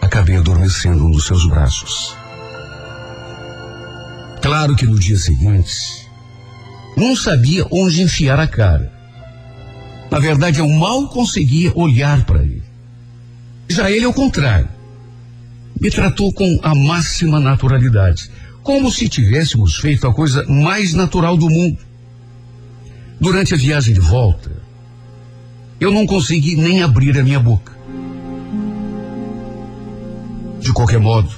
acabei 0.00 0.36
adormecendo 0.36 1.08
nos 1.08 1.26
seus 1.26 1.46
braços. 1.46 2.16
Claro 4.42 4.74
que 4.74 4.86
no 4.86 4.98
dia 4.98 5.16
seguinte, 5.16 6.08
não 6.96 7.14
sabia 7.14 7.66
onde 7.70 8.02
enfiar 8.02 8.38
a 8.38 8.46
cara. 8.46 8.92
Na 10.10 10.18
verdade, 10.18 10.58
eu 10.58 10.68
mal 10.68 11.08
conseguia 11.08 11.72
olhar 11.74 12.24
para 12.24 12.42
ele. 12.42 12.62
Já 13.68 13.90
ele, 13.90 14.04
ao 14.04 14.12
contrário, 14.12 14.68
me 15.80 15.90
tratou 15.90 16.32
com 16.32 16.58
a 16.62 16.74
máxima 16.74 17.38
naturalidade, 17.38 18.30
como 18.70 18.88
se 18.88 19.08
tivéssemos 19.08 19.78
feito 19.78 20.06
a 20.06 20.14
coisa 20.14 20.46
mais 20.46 20.94
natural 20.94 21.36
do 21.36 21.50
mundo. 21.50 21.78
Durante 23.20 23.52
a 23.52 23.56
viagem 23.56 23.92
de 23.92 23.98
volta, 23.98 24.48
eu 25.80 25.90
não 25.90 26.06
consegui 26.06 26.54
nem 26.54 26.80
abrir 26.80 27.18
a 27.18 27.24
minha 27.24 27.40
boca. 27.40 27.72
De 30.60 30.72
qualquer 30.72 31.00
modo, 31.00 31.32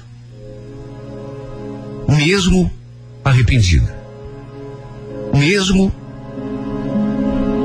mesmo 2.06 2.70
arrependida, 3.24 3.96
mesmo 5.32 5.90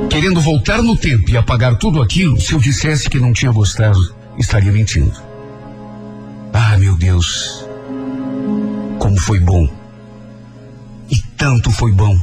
querendo 0.09 0.39
voltar 0.39 0.81
no 0.81 0.95
tempo 0.95 1.29
e 1.29 1.35
apagar 1.35 1.77
tudo 1.77 2.01
aquilo, 2.01 2.39
se 2.39 2.53
eu 2.53 2.59
dissesse 2.59 3.09
que 3.09 3.19
não 3.19 3.33
tinha 3.33 3.51
gostado, 3.51 4.15
estaria 4.37 4.71
mentindo. 4.71 5.21
Ah, 6.53 6.77
meu 6.77 6.97
Deus, 6.97 7.66
como 8.99 9.19
foi 9.19 9.39
bom. 9.39 9.67
E 11.09 11.21
tanto 11.37 11.71
foi 11.71 11.91
bom 11.91 12.17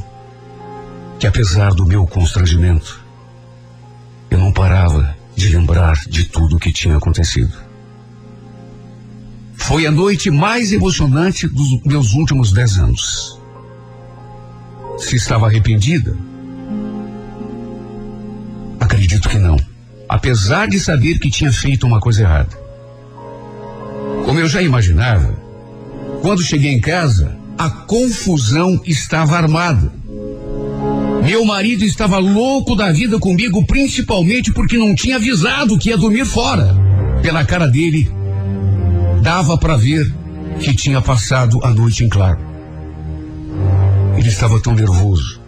que, 1.19 1.27
apesar 1.27 1.73
do 1.73 1.85
meu 1.85 2.05
constrangimento, 2.05 3.03
eu 4.29 4.37
não 4.37 4.51
parava 4.51 5.15
de 5.35 5.49
lembrar 5.49 5.95
de 6.07 6.25
tudo 6.25 6.55
o 6.55 6.59
que 6.59 6.71
tinha 6.71 6.97
acontecido. 6.97 7.55
Foi 9.55 9.85
a 9.85 9.91
noite 9.91 10.29
mais 10.29 10.71
emocionante 10.71 11.47
dos 11.47 11.81
meus 11.83 12.13
últimos 12.13 12.51
dez 12.51 12.77
anos. 12.77 13.39
Se 14.97 15.15
estava 15.15 15.47
arrependida, 15.47 16.15
Acredito 18.85 19.29
que 19.29 19.37
não. 19.37 19.57
Apesar 20.07 20.67
de 20.67 20.79
saber 20.79 21.19
que 21.19 21.29
tinha 21.29 21.51
feito 21.51 21.87
uma 21.87 21.99
coisa 21.99 22.21
errada. 22.21 22.55
Como 24.23 24.39
eu 24.39 24.47
já 24.47 24.61
imaginava, 24.61 25.35
quando 26.25 26.41
cheguei 26.41 26.71
em 26.71 26.81
casa, 26.81 27.37
a 27.55 27.69
confusão 27.69 28.81
estava 28.83 29.37
armada. 29.37 29.93
Meu 31.23 31.45
marido 31.45 31.85
estava 31.85 32.17
louco 32.17 32.75
da 32.75 32.91
vida 32.91 33.19
comigo, 33.19 33.63
principalmente 33.63 34.51
porque 34.51 34.75
não 34.75 34.95
tinha 34.95 35.17
avisado 35.17 35.77
que 35.77 35.89
ia 35.89 35.97
dormir 35.99 36.25
fora. 36.25 36.75
Pela 37.21 37.45
cara 37.45 37.67
dele, 37.67 38.09
dava 39.21 39.55
para 39.55 39.77
ver 39.77 40.11
que 40.59 40.73
tinha 40.73 40.99
passado 40.99 41.59
a 41.63 41.69
noite 41.69 42.03
em 42.03 42.09
claro. 42.09 42.39
Ele 44.17 44.29
estava 44.29 44.59
tão 44.59 44.73
nervoso 44.73 45.39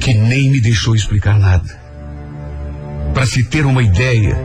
que 0.00 0.14
nem 0.14 0.48
me 0.48 0.58
deixou 0.58 0.96
explicar 0.96 1.38
nada. 1.38 1.78
Para 3.12 3.26
se 3.26 3.44
ter 3.44 3.66
uma 3.66 3.82
ideia, 3.82 4.38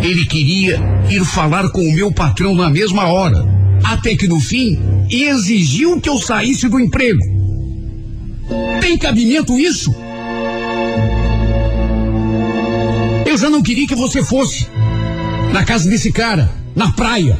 ele 0.00 0.26
queria 0.26 0.78
ir 1.08 1.24
falar 1.24 1.70
com 1.70 1.80
o 1.80 1.94
meu 1.94 2.12
patrão 2.12 2.54
na 2.54 2.68
mesma 2.68 3.06
hora, 3.06 3.61
até 3.84 4.16
que 4.16 4.26
no 4.26 4.40
fim 4.40 4.78
exigiu 5.10 6.00
que 6.00 6.08
eu 6.08 6.18
saísse 6.18 6.68
do 6.68 6.80
emprego. 6.80 7.20
Tem 8.80 8.98
cabimento 8.98 9.58
isso? 9.58 9.94
Eu 13.26 13.38
já 13.38 13.48
não 13.48 13.62
queria 13.62 13.86
que 13.86 13.94
você 13.94 14.22
fosse 14.22 14.66
na 15.52 15.64
casa 15.64 15.88
desse 15.88 16.12
cara, 16.12 16.52
na 16.74 16.92
praia. 16.92 17.38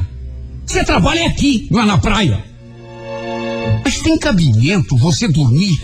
Você 0.65 0.85
trabalha 0.85 1.27
aqui, 1.27 1.67
não 1.71 1.83
é 1.83 1.85
na 1.85 1.99
praia. 1.99 2.43
Mas 3.85 4.01
tem 4.01 4.19
cabimento 4.19 4.97
você 4.97 5.29
dormir? 5.29 5.83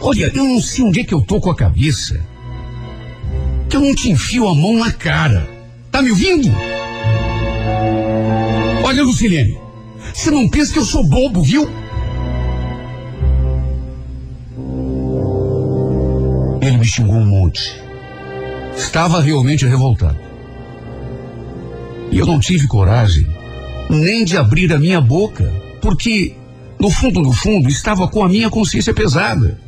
Olha, 0.00 0.30
eu 0.34 0.44
não 0.44 0.60
sei 0.60 0.84
onde 0.84 1.00
é 1.00 1.04
que 1.04 1.14
eu 1.14 1.22
tô 1.22 1.40
com 1.40 1.50
a 1.50 1.56
cabeça 1.56 2.20
que 3.68 3.76
eu 3.76 3.80
não 3.80 3.94
te 3.94 4.10
enfio 4.10 4.46
a 4.46 4.54
mão 4.54 4.78
na 4.78 4.92
cara. 4.92 5.48
Tá 5.90 6.00
me 6.00 6.10
ouvindo? 6.10 6.48
Olha, 8.84 9.02
Lucilene, 9.02 9.58
você 10.14 10.30
não 10.30 10.48
pensa 10.48 10.72
que 10.72 10.78
eu 10.78 10.84
sou 10.84 11.04
bobo, 11.06 11.42
viu? 11.42 11.68
Ele 16.62 16.76
me 16.76 16.84
xingou 16.84 17.16
um 17.16 17.26
monte. 17.26 17.82
Estava 18.76 19.20
realmente 19.20 19.66
revoltado. 19.66 20.18
E 22.12 22.18
eu 22.18 22.26
não 22.26 22.38
tive 22.38 22.68
coragem 22.68 23.26
nem 23.90 24.24
de 24.24 24.36
abrir 24.36 24.72
a 24.72 24.78
minha 24.78 25.00
boca, 25.00 25.52
porque, 25.82 26.34
no 26.78 26.88
fundo, 26.88 27.20
no 27.20 27.32
fundo, 27.32 27.68
estava 27.68 28.06
com 28.06 28.22
a 28.22 28.28
minha 28.28 28.48
consciência 28.48 28.94
pesada. 28.94 29.58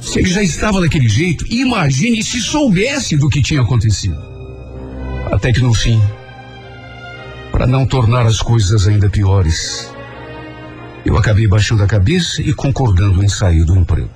Se 0.00 0.18
ele 0.18 0.28
já 0.28 0.42
estava 0.42 0.80
daquele 0.82 1.08
jeito, 1.08 1.46
imagine 1.50 2.22
se 2.22 2.40
soubesse 2.40 3.16
do 3.16 3.28
que 3.28 3.42
tinha 3.42 3.62
acontecido. 3.62 4.16
Até 5.32 5.50
que 5.50 5.60
no 5.60 5.74
fim, 5.74 6.00
para 7.58 7.66
não 7.66 7.84
tornar 7.84 8.24
as 8.24 8.40
coisas 8.40 8.86
ainda 8.86 9.10
piores, 9.10 9.92
eu 11.04 11.16
acabei 11.18 11.48
baixando 11.48 11.82
a 11.82 11.88
cabeça 11.88 12.40
e 12.40 12.54
concordando 12.54 13.20
em 13.20 13.28
sair 13.28 13.64
do 13.64 13.74
emprego. 13.74 14.12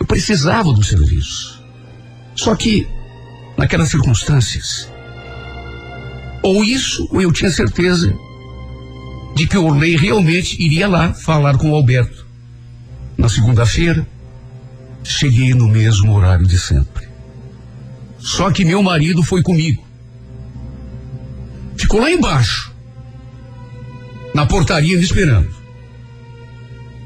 Eu 0.00 0.04
precisava 0.04 0.72
do 0.72 0.82
serviço. 0.82 1.62
Só 2.34 2.56
que, 2.56 2.88
naquelas 3.56 3.90
circunstâncias, 3.90 4.90
ou 6.42 6.64
isso, 6.64 7.08
ou 7.12 7.22
eu 7.22 7.30
tinha 7.30 7.52
certeza 7.52 8.12
de 9.36 9.46
que 9.46 9.56
Orley 9.56 9.96
realmente 9.96 10.60
iria 10.60 10.88
lá 10.88 11.14
falar 11.14 11.56
com 11.56 11.70
o 11.70 11.74
Alberto. 11.76 12.26
Na 13.16 13.28
segunda-feira, 13.28 14.04
cheguei 15.04 15.54
no 15.54 15.68
mesmo 15.68 16.12
horário 16.16 16.48
de 16.48 16.58
sempre. 16.58 17.06
Só 18.18 18.50
que 18.50 18.64
meu 18.64 18.82
marido 18.82 19.22
foi 19.22 19.40
comigo. 19.40 19.87
Ficou 21.88 22.02
lá 22.02 22.10
embaixo, 22.10 22.70
na 24.34 24.44
portaria 24.44 24.94
me 24.94 25.02
esperando. 25.02 25.48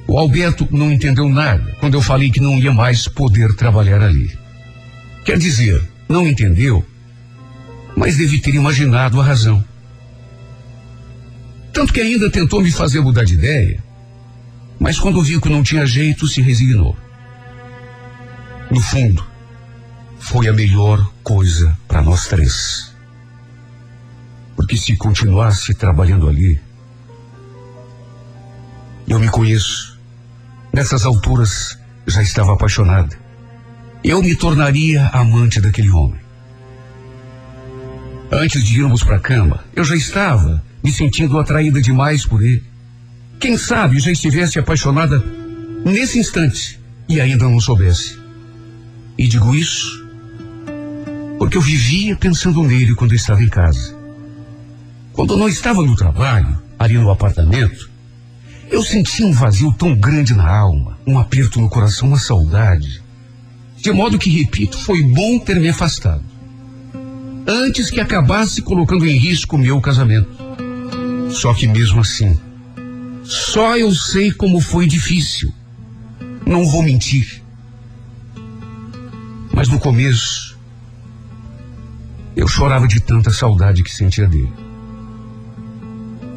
O 0.09 0.19
Alberto 0.19 0.67
não 0.73 0.91
entendeu 0.91 1.29
nada 1.29 1.77
quando 1.79 1.95
eu 1.95 2.03
falei 2.03 2.33
que 2.33 2.41
não 2.41 2.59
ia 2.59 2.73
mais 2.73 3.07
poder 3.07 3.55
trabalhar 3.55 4.03
ali. 4.03 4.37
Quer 5.25 5.39
dizer, 5.39 5.89
não 6.09 6.27
entendeu, 6.27 6.85
mas 7.97 8.17
deve 8.17 8.41
ter 8.41 8.57
imaginado 8.57 9.21
a 9.21 9.25
razão. 9.25 9.65
Tanto 11.73 11.93
que 11.93 12.01
ainda 12.01 12.29
tentou 12.29 12.61
me 12.61 12.73
fazer 12.73 13.01
mudar 13.01 13.23
de 13.23 13.35
ideia, 13.35 13.81
mas 14.81 14.99
quando 14.99 15.23
viu 15.23 15.41
que 15.41 15.49
não 15.49 15.63
tinha 15.63 15.87
jeito, 15.87 16.27
se 16.27 16.43
resignou. 16.43 16.97
No 18.69 18.81
fundo, 18.81 19.25
foi 20.19 20.49
a 20.49 20.53
melhor 20.53 21.09
coisa 21.23 21.79
para 21.87 22.03
nós 22.03 22.27
três. 22.27 22.92
Porque 24.63 24.77
se 24.77 24.97
continuasse 24.97 25.75
trabalhando 25.75 26.29
ali, 26.29 26.61
eu 29.09 29.19
me 29.19 29.29
conheço. 29.29 29.99
Nessas 30.73 31.05
alturas 31.05 31.77
já 32.07 32.23
estava 32.23 32.53
apaixonada. 32.53 33.19
Eu 34.05 34.23
me 34.23 34.37
tornaria 34.37 35.09
amante 35.09 35.61
daquele 35.61 35.91
homem. 35.91 36.21
Antes 38.31 38.63
de 38.63 38.79
irmos 38.79 39.03
para 39.03 39.17
a 39.17 39.21
cama, 39.21 39.65
eu 39.75 39.83
já 39.83 39.97
estava 39.97 40.63
me 40.81 40.93
sentindo 40.93 41.41
atraída 41.41 41.83
demais 41.83 42.25
por 42.25 42.41
ele. 42.41 42.63
Quem 43.41 43.59
sabe 43.59 43.99
já 43.99 44.13
estivesse 44.13 44.61
apaixonada 44.61 45.19
nesse 45.85 46.21
instante 46.21 46.81
e 47.09 47.21
ainda 47.21 47.49
não 47.49 47.59
soubesse. 47.59 48.17
E 49.19 49.27
digo 49.27 49.57
isso 49.57 50.07
porque 51.37 51.57
eu 51.57 51.61
vivia 51.61 52.15
pensando 52.15 52.63
nele 52.63 52.95
quando 52.95 53.13
estava 53.13 53.43
em 53.43 53.49
casa. 53.49 54.02
Quando 55.13 55.35
eu 55.35 55.39
não 55.39 55.49
estava 55.49 55.83
no 55.83 55.95
trabalho, 55.95 56.63
ali 56.79 56.95
no 56.95 57.11
apartamento, 57.11 57.91
eu 58.71 58.83
sentia 58.83 59.27
um 59.27 59.33
vazio 59.33 59.73
tão 59.75 59.95
grande 59.95 60.35
na 60.35 60.49
alma, 60.49 60.99
um 61.07 61.19
aperto 61.19 61.61
no 61.61 61.69
coração, 61.69 62.09
uma 62.09 62.19
saudade. 62.19 63.03
De 63.77 63.93
modo 63.93 64.19
que, 64.19 64.31
repito, 64.31 64.79
foi 64.79 65.03
bom 65.03 65.39
ter 65.39 65.61
me 65.61 65.69
afastado. 65.69 66.25
Antes 67.47 67.91
que 67.91 68.01
acabasse 68.01 68.63
colocando 68.63 69.07
em 69.07 69.17
risco 69.17 69.57
o 69.57 69.59
meu 69.59 69.81
casamento. 69.81 70.31
Só 71.31 71.53
que 71.53 71.67
mesmo 71.67 72.01
assim, 72.01 72.39
só 73.25 73.77
eu 73.77 73.93
sei 73.95 74.33
como 74.33 74.61
foi 74.61 74.87
difícil. 74.87 75.53
Não 76.47 76.65
vou 76.65 76.83
mentir. 76.83 77.43
Mas 79.55 79.69
no 79.69 79.79
começo, 79.79 80.59
eu 82.35 82.49
chorava 82.49 82.89
de 82.89 83.01
tanta 83.01 83.31
saudade 83.31 83.83
que 83.83 83.93
sentia 83.93 84.27
dele. 84.27 84.62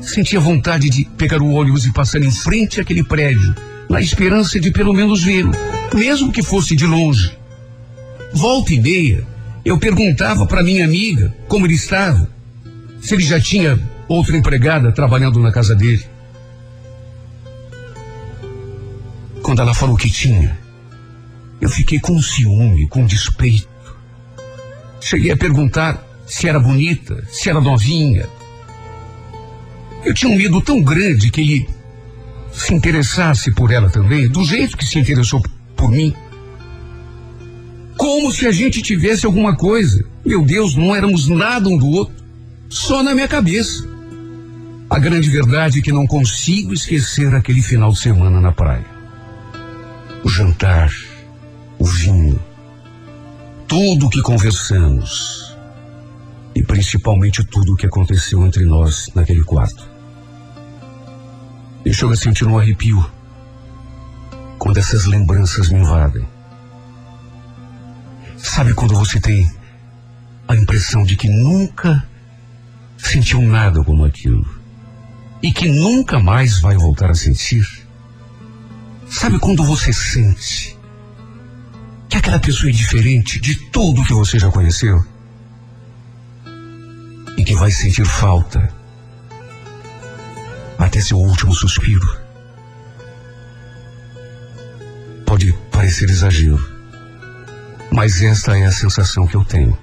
Sentia 0.05 0.39
vontade 0.39 0.87
de 0.89 1.03
pegar 1.17 1.41
o 1.41 1.51
ônibus 1.51 1.85
e 1.85 1.91
passar 1.91 2.21
em 2.21 2.31
frente 2.31 2.79
àquele 2.79 3.03
prédio, 3.03 3.55
na 3.89 3.99
esperança 3.99 4.59
de 4.59 4.71
pelo 4.71 4.93
menos 4.93 5.23
vê-lo, 5.23 5.51
mesmo 5.93 6.31
que 6.31 6.43
fosse 6.43 6.75
de 6.75 6.85
longe. 6.85 7.35
Volta 8.31 8.73
e 8.73 8.79
meia, 8.79 9.25
eu 9.65 9.79
perguntava 9.79 10.45
para 10.45 10.61
minha 10.61 10.85
amiga 10.85 11.35
como 11.47 11.65
ele 11.65 11.73
estava, 11.73 12.29
se 13.01 13.15
ele 13.15 13.23
já 13.23 13.41
tinha 13.41 13.79
outra 14.07 14.37
empregada 14.37 14.91
trabalhando 14.91 15.39
na 15.39 15.51
casa 15.51 15.75
dele. 15.75 16.05
Quando 19.41 19.61
ela 19.61 19.73
falou 19.73 19.97
que 19.97 20.09
tinha, 20.09 20.57
eu 21.59 21.69
fiquei 21.69 21.99
com 21.99 22.21
ciúme, 22.21 22.87
com 22.87 23.05
despeito. 23.05 23.67
Cheguei 25.01 25.31
a 25.31 25.37
perguntar 25.37 26.03
se 26.27 26.47
era 26.47 26.59
bonita, 26.59 27.25
se 27.27 27.49
era 27.49 27.59
novinha. 27.59 28.27
Eu 30.05 30.13
tinha 30.13 30.31
um 30.31 30.37
medo 30.37 30.61
tão 30.61 30.81
grande 30.83 31.31
que 31.31 31.41
ele 31.41 31.69
se 32.53 32.73
interessasse 32.73 33.51
por 33.51 33.71
ela 33.71 33.89
também, 33.89 34.27
do 34.27 34.43
jeito 34.45 34.77
que 34.77 34.85
se 34.85 34.99
interessou 34.99 35.41
por 35.75 35.91
mim. 35.91 36.13
Como 37.97 38.31
se 38.31 38.45
a 38.45 38.51
gente 38.51 38.83
tivesse 38.83 39.25
alguma 39.25 39.55
coisa. 39.55 40.05
Meu 40.23 40.43
Deus, 40.45 40.75
não 40.75 40.95
éramos 40.95 41.27
nada 41.27 41.67
um 41.67 41.77
do 41.77 41.87
outro. 41.87 42.13
Só 42.69 43.01
na 43.01 43.15
minha 43.15 43.27
cabeça. 43.27 43.87
A 44.89 44.99
grande 44.99 45.27
verdade 45.27 45.79
é 45.79 45.81
que 45.81 45.91
não 45.91 46.05
consigo 46.05 46.71
esquecer 46.71 47.33
aquele 47.33 47.61
final 47.61 47.91
de 47.91 47.99
semana 47.99 48.39
na 48.39 48.51
praia. 48.51 48.85
O 50.23 50.29
jantar, 50.29 50.91
o 51.79 51.85
vinho, 51.85 52.39
tudo 53.67 54.05
o 54.05 54.09
que 54.09 54.21
conversamos 54.21 55.55
e 56.53 56.61
principalmente 56.63 57.43
tudo 57.43 57.73
o 57.73 57.75
que 57.75 57.87
aconteceu 57.87 58.45
entre 58.45 58.65
nós 58.65 59.09
naquele 59.15 59.43
quarto. 59.43 59.94
Deixou 61.85 62.09
eu 62.09 62.17
sentir 62.17 62.47
um 62.47 62.57
arrepio 62.57 63.07
quando 64.57 64.79
essas 64.79 65.05
lembranças 65.05 65.69
me 65.69 65.79
invadem. 65.79 66.27
Sabe 68.39 68.73
quando 68.73 68.95
você 68.95 69.21
tem 69.21 69.47
a 70.47 70.55
impressão 70.55 71.03
de 71.03 71.15
que 71.15 71.29
nunca 71.29 72.03
sentiu 72.97 73.39
nada 73.39 73.83
como 73.83 74.03
aquilo 74.03 74.43
e 75.43 75.51
que 75.51 75.67
nunca 75.69 76.19
mais 76.19 76.59
vai 76.59 76.75
voltar 76.75 77.11
a 77.11 77.15
sentir? 77.15 77.67
Sabe 79.07 79.37
quando 79.37 79.63
você 79.63 79.93
sente 79.93 80.75
que 82.09 82.17
aquela 82.17 82.39
pessoa 82.39 82.71
é 82.71 82.73
diferente 82.73 83.39
de 83.39 83.55
tudo 83.69 84.03
que 84.03 84.13
você 84.13 84.39
já 84.39 84.49
conheceu? 84.49 85.05
E 87.37 87.43
que 87.43 87.53
vai 87.53 87.69
sentir 87.69 88.05
falta 88.05 88.74
até 90.77 90.99
seu 91.01 91.17
último 91.17 91.53
suspiro? 91.53 92.07
Pode 95.25 95.53
parecer 95.71 96.09
exagero, 96.09 96.63
mas 97.91 98.21
esta 98.21 98.57
é 98.57 98.65
a 98.65 98.71
sensação 98.71 99.27
que 99.27 99.35
eu 99.35 99.43
tenho. 99.43 99.77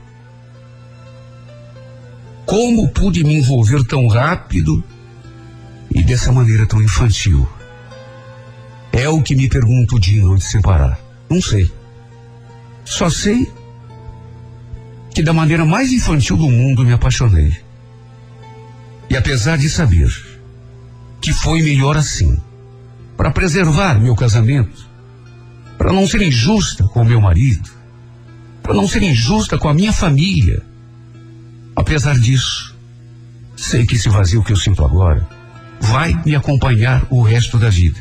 Como 2.46 2.88
pude 2.90 3.24
me 3.24 3.34
envolver 3.34 3.82
tão 3.84 4.06
rápido 4.08 4.82
e 5.90 6.02
dessa 6.02 6.32
maneira 6.32 6.66
tão 6.66 6.82
infantil? 6.82 7.48
É 8.92 9.08
o 9.08 9.22
que 9.22 9.34
me 9.34 9.48
pergunto 9.48 9.98
de 9.98 10.20
noite 10.20 10.44
sem 10.44 10.60
parar. 10.60 11.00
Não 11.30 11.40
sei. 11.40 11.72
Só 12.84 13.08
sei 13.08 13.50
que 15.14 15.22
da 15.22 15.32
maneira 15.32 15.64
mais 15.64 15.92
infantil 15.92 16.36
do 16.36 16.50
mundo 16.50 16.84
me 16.84 16.92
apaixonei. 16.92 17.56
E 19.08 19.16
apesar 19.16 19.56
de 19.56 19.68
saber 19.68 20.31
que 21.22 21.32
foi 21.32 21.62
melhor 21.62 21.96
assim, 21.96 22.36
para 23.16 23.30
preservar 23.30 23.94
meu 24.00 24.16
casamento, 24.16 24.90
para 25.78 25.92
não 25.92 26.04
ser 26.04 26.20
injusta 26.20 26.82
com 26.88 27.04
meu 27.04 27.20
marido, 27.20 27.70
para 28.60 28.74
não 28.74 28.88
ser 28.88 29.04
injusta 29.04 29.56
com 29.56 29.68
a 29.68 29.74
minha 29.74 29.92
família, 29.92 30.62
apesar 31.76 32.18
disso, 32.18 32.76
sei 33.56 33.86
que 33.86 33.94
esse 33.94 34.08
vazio 34.08 34.42
que 34.42 34.52
eu 34.52 34.56
sinto 34.56 34.84
agora 34.84 35.26
vai 35.80 36.20
me 36.24 36.34
acompanhar 36.34 37.06
o 37.08 37.22
resto 37.22 37.56
da 37.56 37.70
vida. 37.70 38.00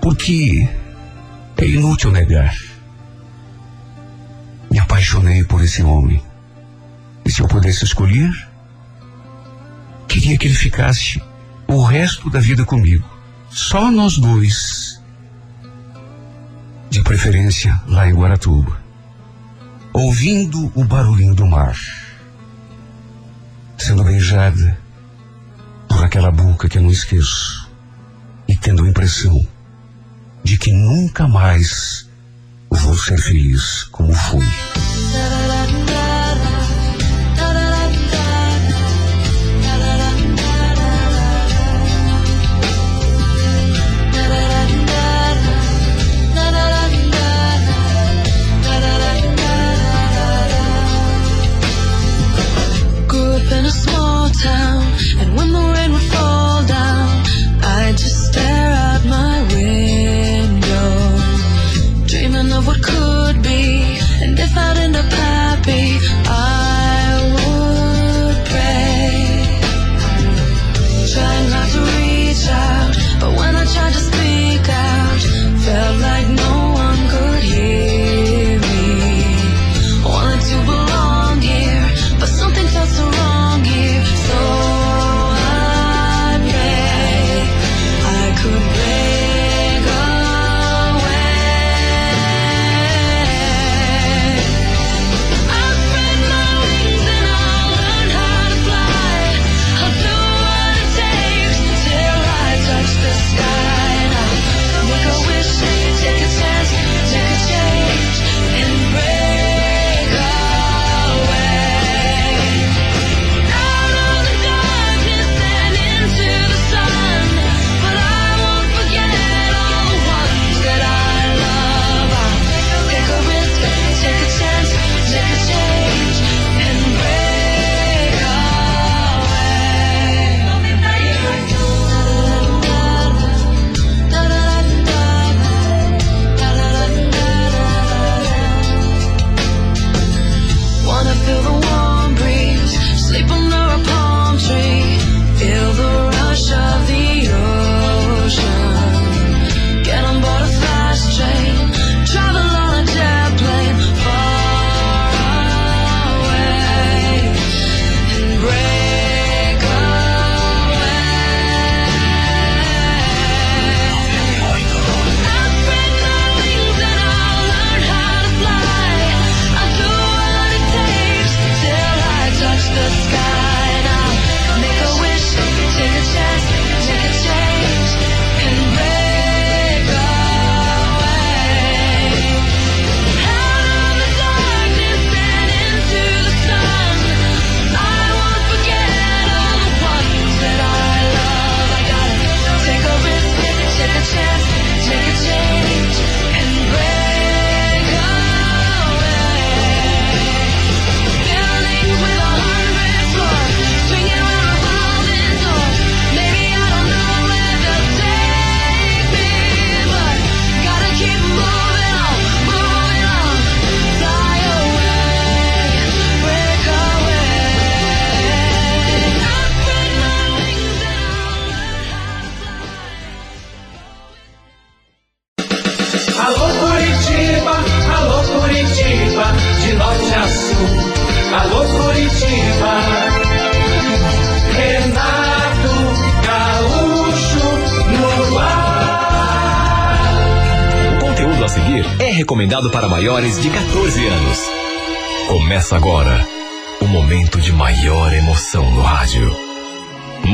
Porque 0.00 0.68
é 1.58 1.64
inútil 1.64 2.10
negar. 2.10 2.56
Me 4.68 4.80
apaixonei 4.80 5.44
por 5.44 5.62
esse 5.62 5.80
homem. 5.82 6.20
E 7.24 7.30
se 7.30 7.40
eu 7.40 7.46
pudesse 7.46 7.84
escolher, 7.84 8.32
queria 10.12 10.36
que 10.36 10.46
ele 10.46 10.54
ficasse 10.54 11.22
o 11.66 11.82
resto 11.82 12.28
da 12.28 12.38
vida 12.38 12.66
comigo. 12.66 13.08
Só 13.50 13.90
nós 13.90 14.18
dois. 14.18 15.00
De 16.90 17.02
preferência 17.02 17.80
lá 17.86 18.06
em 18.06 18.12
Guaratuba. 18.12 18.78
Ouvindo 19.94 20.70
o 20.74 20.84
barulhinho 20.84 21.34
do 21.34 21.46
mar. 21.46 21.74
Sendo 23.78 24.04
beijada 24.04 24.78
por 25.88 26.04
aquela 26.04 26.30
boca 26.30 26.68
que 26.68 26.76
eu 26.76 26.82
não 26.82 26.90
esqueço. 26.90 27.70
E 28.46 28.54
tendo 28.54 28.84
a 28.84 28.88
impressão 28.88 29.46
de 30.44 30.58
que 30.58 30.70
nunca 30.72 31.26
mais 31.26 32.06
vou 32.70 32.94
ser 32.98 33.18
feliz 33.18 33.84
como 33.84 34.12
fui. 34.12 34.44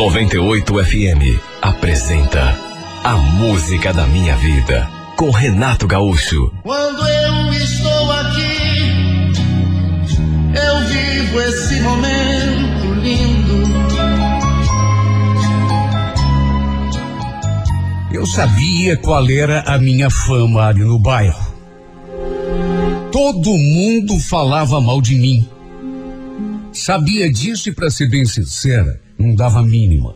98 0.08 0.84
FM 0.84 1.38
apresenta 1.60 2.58
A 3.04 3.14
Música 3.14 3.92
da 3.92 4.06
Minha 4.06 4.34
Vida 4.36 4.88
com 5.14 5.30
Renato 5.30 5.86
Gaúcho. 5.86 6.50
Quando 6.62 7.06
eu 7.06 7.52
estou 7.52 8.12
aqui, 8.12 9.32
eu 10.54 10.80
vivo 10.86 11.40
esse 11.42 11.80
momento 11.80 12.94
lindo. 13.02 13.68
Eu 18.10 18.24
sabia 18.24 18.96
qual 18.96 19.28
era 19.28 19.60
a 19.60 19.76
minha 19.76 20.08
fama 20.08 20.68
ali 20.68 20.84
no 20.84 20.98
bairro. 20.98 21.54
Todo 23.12 23.50
mundo 23.50 24.18
falava 24.20 24.80
mal 24.80 25.02
de 25.02 25.16
mim. 25.16 25.46
Sabia 26.72 27.30
disso 27.30 27.68
e, 27.68 27.74
para 27.74 27.90
ser 27.90 28.08
bem 28.08 28.24
sincera, 28.24 29.06
não 29.18 29.34
dava 29.34 29.62
mínima. 29.62 30.14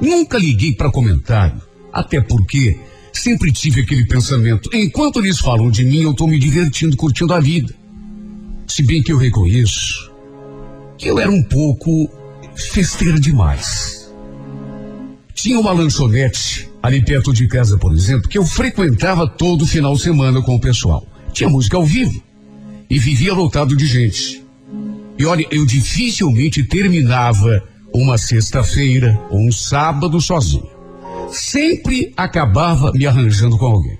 Nunca 0.00 0.38
liguei 0.38 0.74
para 0.74 0.90
comentário, 0.90 1.60
até 1.92 2.20
porque 2.20 2.78
sempre 3.12 3.52
tive 3.52 3.82
aquele 3.82 4.06
pensamento: 4.06 4.70
enquanto 4.72 5.18
eles 5.18 5.38
falam 5.38 5.70
de 5.70 5.84
mim, 5.84 6.02
eu 6.02 6.12
estou 6.12 6.26
me 6.26 6.38
divertindo, 6.38 6.96
curtindo 6.96 7.34
a 7.34 7.40
vida. 7.40 7.74
Se 8.66 8.82
bem 8.82 9.02
que 9.02 9.12
eu 9.12 9.18
reconheço 9.18 10.08
que 10.98 11.08
eu 11.08 11.18
era 11.18 11.30
um 11.30 11.42
pouco 11.42 12.10
festeira 12.56 13.18
demais. 13.18 14.12
Tinha 15.32 15.58
uma 15.58 15.70
lanchonete 15.70 16.68
ali 16.82 17.02
perto 17.02 17.32
de 17.32 17.46
casa, 17.46 17.78
por 17.78 17.94
exemplo, 17.94 18.28
que 18.28 18.36
eu 18.36 18.44
frequentava 18.44 19.26
todo 19.28 19.64
final 19.64 19.94
de 19.94 20.02
semana 20.02 20.42
com 20.42 20.56
o 20.56 20.60
pessoal. 20.60 21.06
Tinha 21.32 21.48
música 21.48 21.76
ao 21.76 21.84
vivo 21.84 22.20
e 22.90 22.98
vivia 22.98 23.32
lotado 23.32 23.76
de 23.76 23.86
gente. 23.86 24.42
E 25.16 25.24
olha, 25.24 25.46
eu 25.50 25.64
dificilmente 25.64 26.64
terminava 26.64 27.62
uma 27.92 28.18
sexta-feira 28.18 29.18
ou 29.30 29.40
um 29.40 29.52
sábado 29.52 30.20
sozinho. 30.20 30.68
Sempre 31.30 32.12
acabava 32.16 32.92
me 32.92 33.06
arranjando 33.06 33.58
com 33.58 33.66
alguém. 33.66 33.98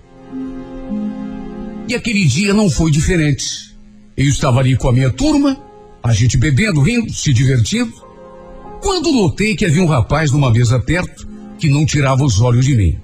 E 1.88 1.94
aquele 1.94 2.24
dia 2.24 2.53
não 2.53 2.68
foi 2.68 2.90
diferente. 2.90 3.74
Eu 4.16 4.27
estava 4.27 4.61
ali 4.61 4.77
com 4.77 4.88
a 4.88 4.92
minha 4.92 5.11
turma, 5.11 5.59
a 6.03 6.12
gente 6.12 6.37
bebendo, 6.37 6.81
rindo, 6.81 7.12
se 7.12 7.33
divertindo, 7.33 7.92
quando 8.83 9.12
notei 9.12 9.57
que 9.57 9.64
havia 9.64 9.83
um 9.83 9.87
rapaz 9.87 10.31
numa 10.31 10.51
mesa 10.51 10.79
perto 10.79 11.27
que 11.59 11.68
não 11.68 11.87
tirava 11.87 12.24
os 12.24 12.40
olhos 12.40 12.64
de 12.64 12.77
mim. 12.77 12.98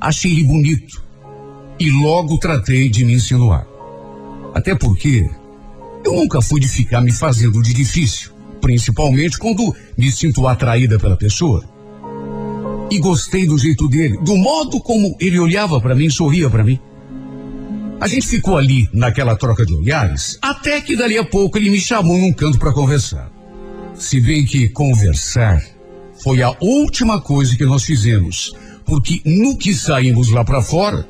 Achei 0.00 0.32
ele 0.32 0.44
bonito 0.44 1.02
e 1.78 1.90
logo 1.90 2.38
tratei 2.38 2.88
de 2.88 3.04
me 3.04 3.14
insinuar. 3.14 3.66
Até 4.54 4.74
porque 4.74 5.28
eu 6.04 6.14
nunca 6.14 6.42
fui 6.42 6.60
de 6.60 6.68
ficar 6.68 7.00
me 7.00 7.10
fazendo 7.10 7.62
de 7.62 7.72
difícil, 7.72 8.30
principalmente 8.64 9.36
quando 9.36 9.76
me 9.94 10.10
sinto 10.10 10.48
atraída 10.48 10.98
pela 10.98 11.18
pessoa. 11.18 11.62
E 12.90 12.98
gostei 12.98 13.46
do 13.46 13.58
jeito 13.58 13.86
dele, 13.88 14.16
do 14.22 14.34
modo 14.36 14.80
como 14.80 15.14
ele 15.20 15.38
olhava 15.38 15.78
para 15.82 15.94
mim, 15.94 16.08
sorria 16.08 16.48
para 16.48 16.64
mim. 16.64 16.80
A 18.00 18.08
gente 18.08 18.26
ficou 18.26 18.56
ali 18.56 18.88
naquela 18.90 19.36
troca 19.36 19.66
de 19.66 19.74
olhares, 19.74 20.38
até 20.40 20.80
que 20.80 20.96
dali 20.96 21.18
a 21.18 21.24
pouco 21.24 21.58
ele 21.58 21.68
me 21.68 21.78
chamou 21.78 22.16
num 22.16 22.32
canto 22.32 22.58
para 22.58 22.72
conversar. 22.72 23.30
Se 23.94 24.18
bem 24.18 24.46
que 24.46 24.70
conversar 24.70 25.62
foi 26.22 26.42
a 26.42 26.56
última 26.58 27.20
coisa 27.20 27.54
que 27.58 27.66
nós 27.66 27.84
fizemos, 27.84 28.54
porque 28.86 29.20
no 29.26 29.58
que 29.58 29.74
saímos 29.74 30.30
lá 30.30 30.42
para 30.42 30.62
fora, 30.62 31.06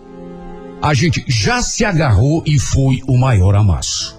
a 0.82 0.92
gente 0.92 1.24
já 1.28 1.62
se 1.62 1.84
agarrou 1.84 2.42
e 2.44 2.58
foi 2.58 3.00
o 3.06 3.16
maior 3.16 3.54
amasso. 3.54 4.18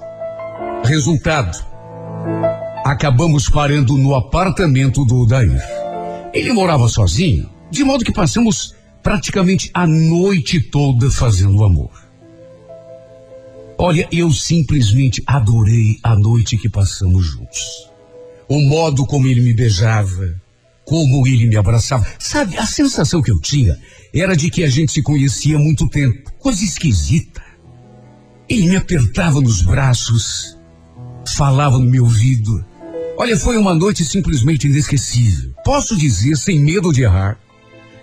Resultado: 0.86 1.58
acabamos 2.86 3.50
parando 3.50 3.98
no 3.98 4.14
apartamento 4.14 5.04
do 5.04 5.22
Odair. 5.22 5.60
Ele 6.32 6.54
morava 6.54 6.88
sozinho, 6.88 7.50
de 7.72 7.84
modo 7.84 8.06
que 8.06 8.12
passamos 8.12 8.76
praticamente 9.02 9.72
a 9.74 9.88
noite 9.88 10.60
toda 10.60 11.10
fazendo 11.10 11.64
amor. 11.64 11.90
Olha, 13.76 14.08
eu 14.12 14.30
simplesmente 14.32 15.24
adorei 15.26 15.98
a 16.04 16.16
noite 16.16 16.58
que 16.58 16.70
passamos 16.70 17.26
juntos. 17.26 17.90
O 18.48 18.62
modo 18.62 19.04
como 19.04 19.26
ele 19.26 19.42
me 19.42 19.56
beijava, 19.56 20.40
como 20.86 21.26
ele 21.26 21.48
me 21.48 21.58
abraçava. 21.58 22.06
Sabe, 22.20 22.56
a 22.56 22.68
sensação 22.68 23.20
que 23.20 23.32
eu 23.32 23.42
tinha 23.42 23.76
era 24.14 24.38
de 24.38 24.52
que 24.52 24.64
a 24.64 24.70
gente 24.70 24.92
se 24.92 25.02
conhecia 25.02 25.56
há 25.56 25.60
muito 25.60 25.90
tempo. 25.90 26.32
Coisa 26.38 26.64
esquisita. 26.64 27.42
Ele 28.48 28.70
me 28.70 28.76
apertava 28.76 29.42
nos 29.42 29.64
braços, 29.64 30.56
falava 31.36 31.80
no 31.80 31.90
meu 31.90 32.04
ouvido. 32.04 32.64
Olha, 33.18 33.38
foi 33.38 33.58
uma 33.58 33.74
noite 33.74 34.04
simplesmente 34.04 34.68
inesquecível. 34.68 35.52
Posso 35.64 35.96
dizer, 35.98 36.36
sem 36.36 36.60
medo 36.60 36.92
de 36.92 37.04
errar, 37.04 37.40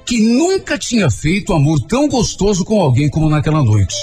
que 0.07 0.19
nunca 0.21 0.79
tinha 0.79 1.11
feito 1.11 1.53
amor 1.53 1.81
tão 1.81 2.09
gostoso 2.09 2.65
com 2.65 2.81
alguém 2.81 3.11
como 3.11 3.29
naquela 3.29 3.63
noite. 3.63 3.97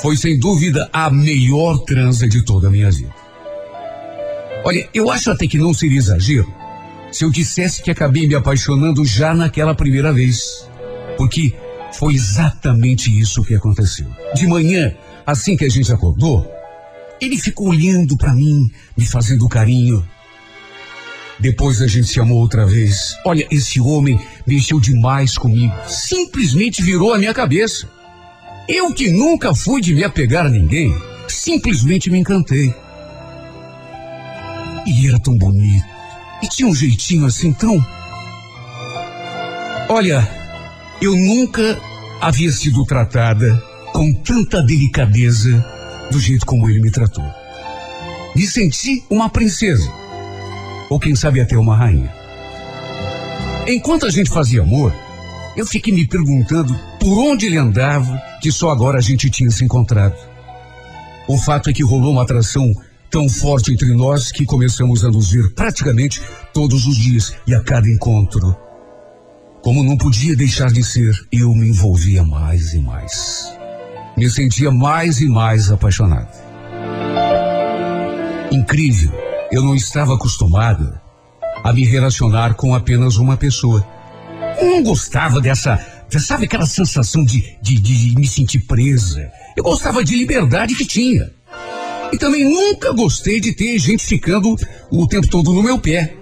Foi 0.00 0.16
sem 0.16 0.38
dúvida 0.38 0.88
a 0.92 1.10
melhor 1.10 1.78
transa 1.78 2.28
de 2.28 2.44
toda 2.44 2.68
a 2.68 2.70
minha 2.70 2.90
vida. 2.90 3.14
Olha, 4.64 4.88
eu 4.94 5.10
acho 5.10 5.30
até 5.30 5.46
que 5.46 5.58
não 5.58 5.74
seria 5.74 5.98
exagero 5.98 6.52
se 7.14 7.24
eu 7.24 7.30
dissesse 7.30 7.80
que 7.80 7.92
acabei 7.92 8.26
me 8.26 8.34
apaixonando 8.34 9.04
já 9.04 9.34
naquela 9.34 9.74
primeira 9.74 10.12
vez. 10.12 10.68
Porque 11.16 11.54
foi 11.92 12.14
exatamente 12.14 13.08
isso 13.08 13.44
que 13.44 13.54
aconteceu. 13.54 14.06
De 14.34 14.48
manhã, 14.48 14.92
assim 15.24 15.56
que 15.56 15.64
a 15.64 15.68
gente 15.68 15.92
acordou, 15.92 16.44
ele 17.24 17.38
ficou 17.38 17.68
olhando 17.68 18.16
para 18.16 18.34
mim, 18.34 18.70
me 18.96 19.06
fazendo 19.06 19.48
carinho. 19.48 20.06
Depois 21.38 21.82
a 21.82 21.86
gente 21.86 22.06
se 22.06 22.20
amou 22.20 22.38
outra 22.38 22.66
vez. 22.66 23.16
Olha, 23.24 23.46
esse 23.50 23.80
homem 23.80 24.20
mexeu 24.46 24.78
demais 24.80 25.36
comigo. 25.36 25.74
Simplesmente 25.86 26.82
virou 26.82 27.12
a 27.12 27.18
minha 27.18 27.34
cabeça. 27.34 27.88
Eu 28.68 28.92
que 28.94 29.10
nunca 29.10 29.54
fui 29.54 29.80
de 29.80 29.94
me 29.94 30.04
apegar 30.04 30.46
a 30.46 30.50
ninguém, 30.50 30.94
simplesmente 31.28 32.10
me 32.10 32.18
encantei. 32.18 32.72
E 34.86 35.08
era 35.08 35.18
tão 35.18 35.36
bonito. 35.36 35.84
E 36.42 36.48
tinha 36.48 36.68
um 36.68 36.74
jeitinho 36.74 37.26
assim 37.26 37.52
tão. 37.52 37.84
Olha, 39.88 40.26
eu 41.00 41.14
nunca 41.14 41.78
havia 42.20 42.50
sido 42.52 42.84
tratada 42.84 43.62
com 43.92 44.12
tanta 44.12 44.62
delicadeza 44.62 45.73
do 46.10 46.20
jeito 46.20 46.46
como 46.46 46.68
ele 46.68 46.80
me 46.80 46.90
tratou. 46.90 47.24
Me 48.34 48.46
senti 48.46 49.04
uma 49.08 49.28
princesa. 49.30 49.90
Ou 50.90 50.98
quem 50.98 51.14
sabe 51.14 51.40
até 51.40 51.56
uma 51.56 51.76
rainha. 51.76 52.12
Enquanto 53.66 54.06
a 54.06 54.10
gente 54.10 54.30
fazia 54.30 54.62
amor, 54.62 54.94
eu 55.56 55.66
fiquei 55.66 55.92
me 55.92 56.06
perguntando 56.06 56.78
por 57.00 57.18
onde 57.18 57.46
ele 57.46 57.56
andava, 57.56 58.20
que 58.40 58.50
só 58.50 58.70
agora 58.70 58.98
a 58.98 59.00
gente 59.00 59.30
tinha 59.30 59.50
se 59.50 59.64
encontrado. 59.64 60.16
O 61.26 61.38
fato 61.38 61.70
é 61.70 61.72
que 61.72 61.82
rolou 61.82 62.12
uma 62.12 62.22
atração 62.22 62.74
tão 63.10 63.28
forte 63.28 63.72
entre 63.72 63.94
nós 63.94 64.32
que 64.32 64.44
começamos 64.44 65.04
a 65.04 65.10
nos 65.10 65.30
ver 65.30 65.54
praticamente 65.54 66.20
todos 66.52 66.86
os 66.86 66.96
dias 66.96 67.34
e 67.46 67.54
a 67.54 67.62
cada 67.62 67.88
encontro. 67.88 68.56
Como 69.62 69.82
não 69.82 69.96
podia 69.96 70.36
deixar 70.36 70.70
de 70.70 70.82
ser, 70.82 71.14
eu 71.32 71.54
me 71.54 71.68
envolvia 71.68 72.22
mais 72.22 72.74
e 72.74 72.78
mais. 72.80 73.63
Me 74.16 74.30
sentia 74.30 74.70
mais 74.70 75.20
e 75.20 75.26
mais 75.26 75.70
apaixonado. 75.70 76.28
Incrível, 78.52 79.10
eu 79.50 79.62
não 79.62 79.74
estava 79.74 80.14
acostumada 80.14 81.02
a 81.64 81.72
me 81.72 81.84
relacionar 81.84 82.54
com 82.54 82.74
apenas 82.74 83.16
uma 83.16 83.36
pessoa. 83.36 83.84
Eu 84.60 84.70
não 84.70 84.82
gostava 84.84 85.40
dessa, 85.40 85.84
sabe 86.10 86.44
aquela 86.44 86.66
sensação 86.66 87.24
de, 87.24 87.56
de, 87.60 87.80
de 87.80 88.14
me 88.16 88.26
sentir 88.26 88.60
presa. 88.60 89.30
Eu 89.56 89.64
gostava 89.64 90.04
de 90.04 90.14
liberdade 90.14 90.74
que 90.74 90.84
tinha. 90.84 91.32
E 92.12 92.18
também 92.18 92.44
nunca 92.44 92.92
gostei 92.92 93.40
de 93.40 93.52
ter 93.52 93.76
gente 93.78 94.04
ficando 94.04 94.54
o 94.90 95.08
tempo 95.08 95.26
todo 95.26 95.52
no 95.52 95.62
meu 95.62 95.78
pé, 95.78 96.14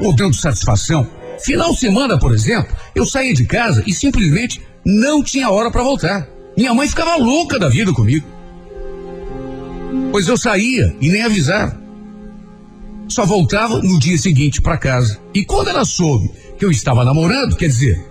ou 0.00 0.14
dando 0.14 0.36
satisfação. 0.36 1.08
Final 1.40 1.72
de 1.72 1.80
semana, 1.80 2.16
por 2.16 2.32
exemplo, 2.32 2.76
eu 2.94 3.04
saía 3.04 3.34
de 3.34 3.44
casa 3.44 3.82
e 3.84 3.92
simplesmente 3.92 4.60
não 4.86 5.22
tinha 5.22 5.50
hora 5.50 5.70
para 5.70 5.82
voltar. 5.82 6.28
Minha 6.56 6.74
mãe 6.74 6.88
ficava 6.88 7.16
louca 7.16 7.58
da 7.58 7.68
vida 7.68 7.92
comigo. 7.92 8.26
Pois 10.10 10.28
eu 10.28 10.36
saía 10.36 10.94
e 11.00 11.08
nem 11.08 11.22
avisava. 11.22 11.80
Só 13.08 13.24
voltava 13.24 13.80
no 13.80 13.98
dia 13.98 14.16
seguinte 14.18 14.60
para 14.60 14.76
casa. 14.76 15.18
E 15.34 15.44
quando 15.44 15.68
ela 15.68 15.84
soube 15.84 16.30
que 16.58 16.64
eu 16.64 16.70
estava 16.70 17.04
namorando, 17.04 17.56
quer 17.56 17.68
dizer, 17.68 18.02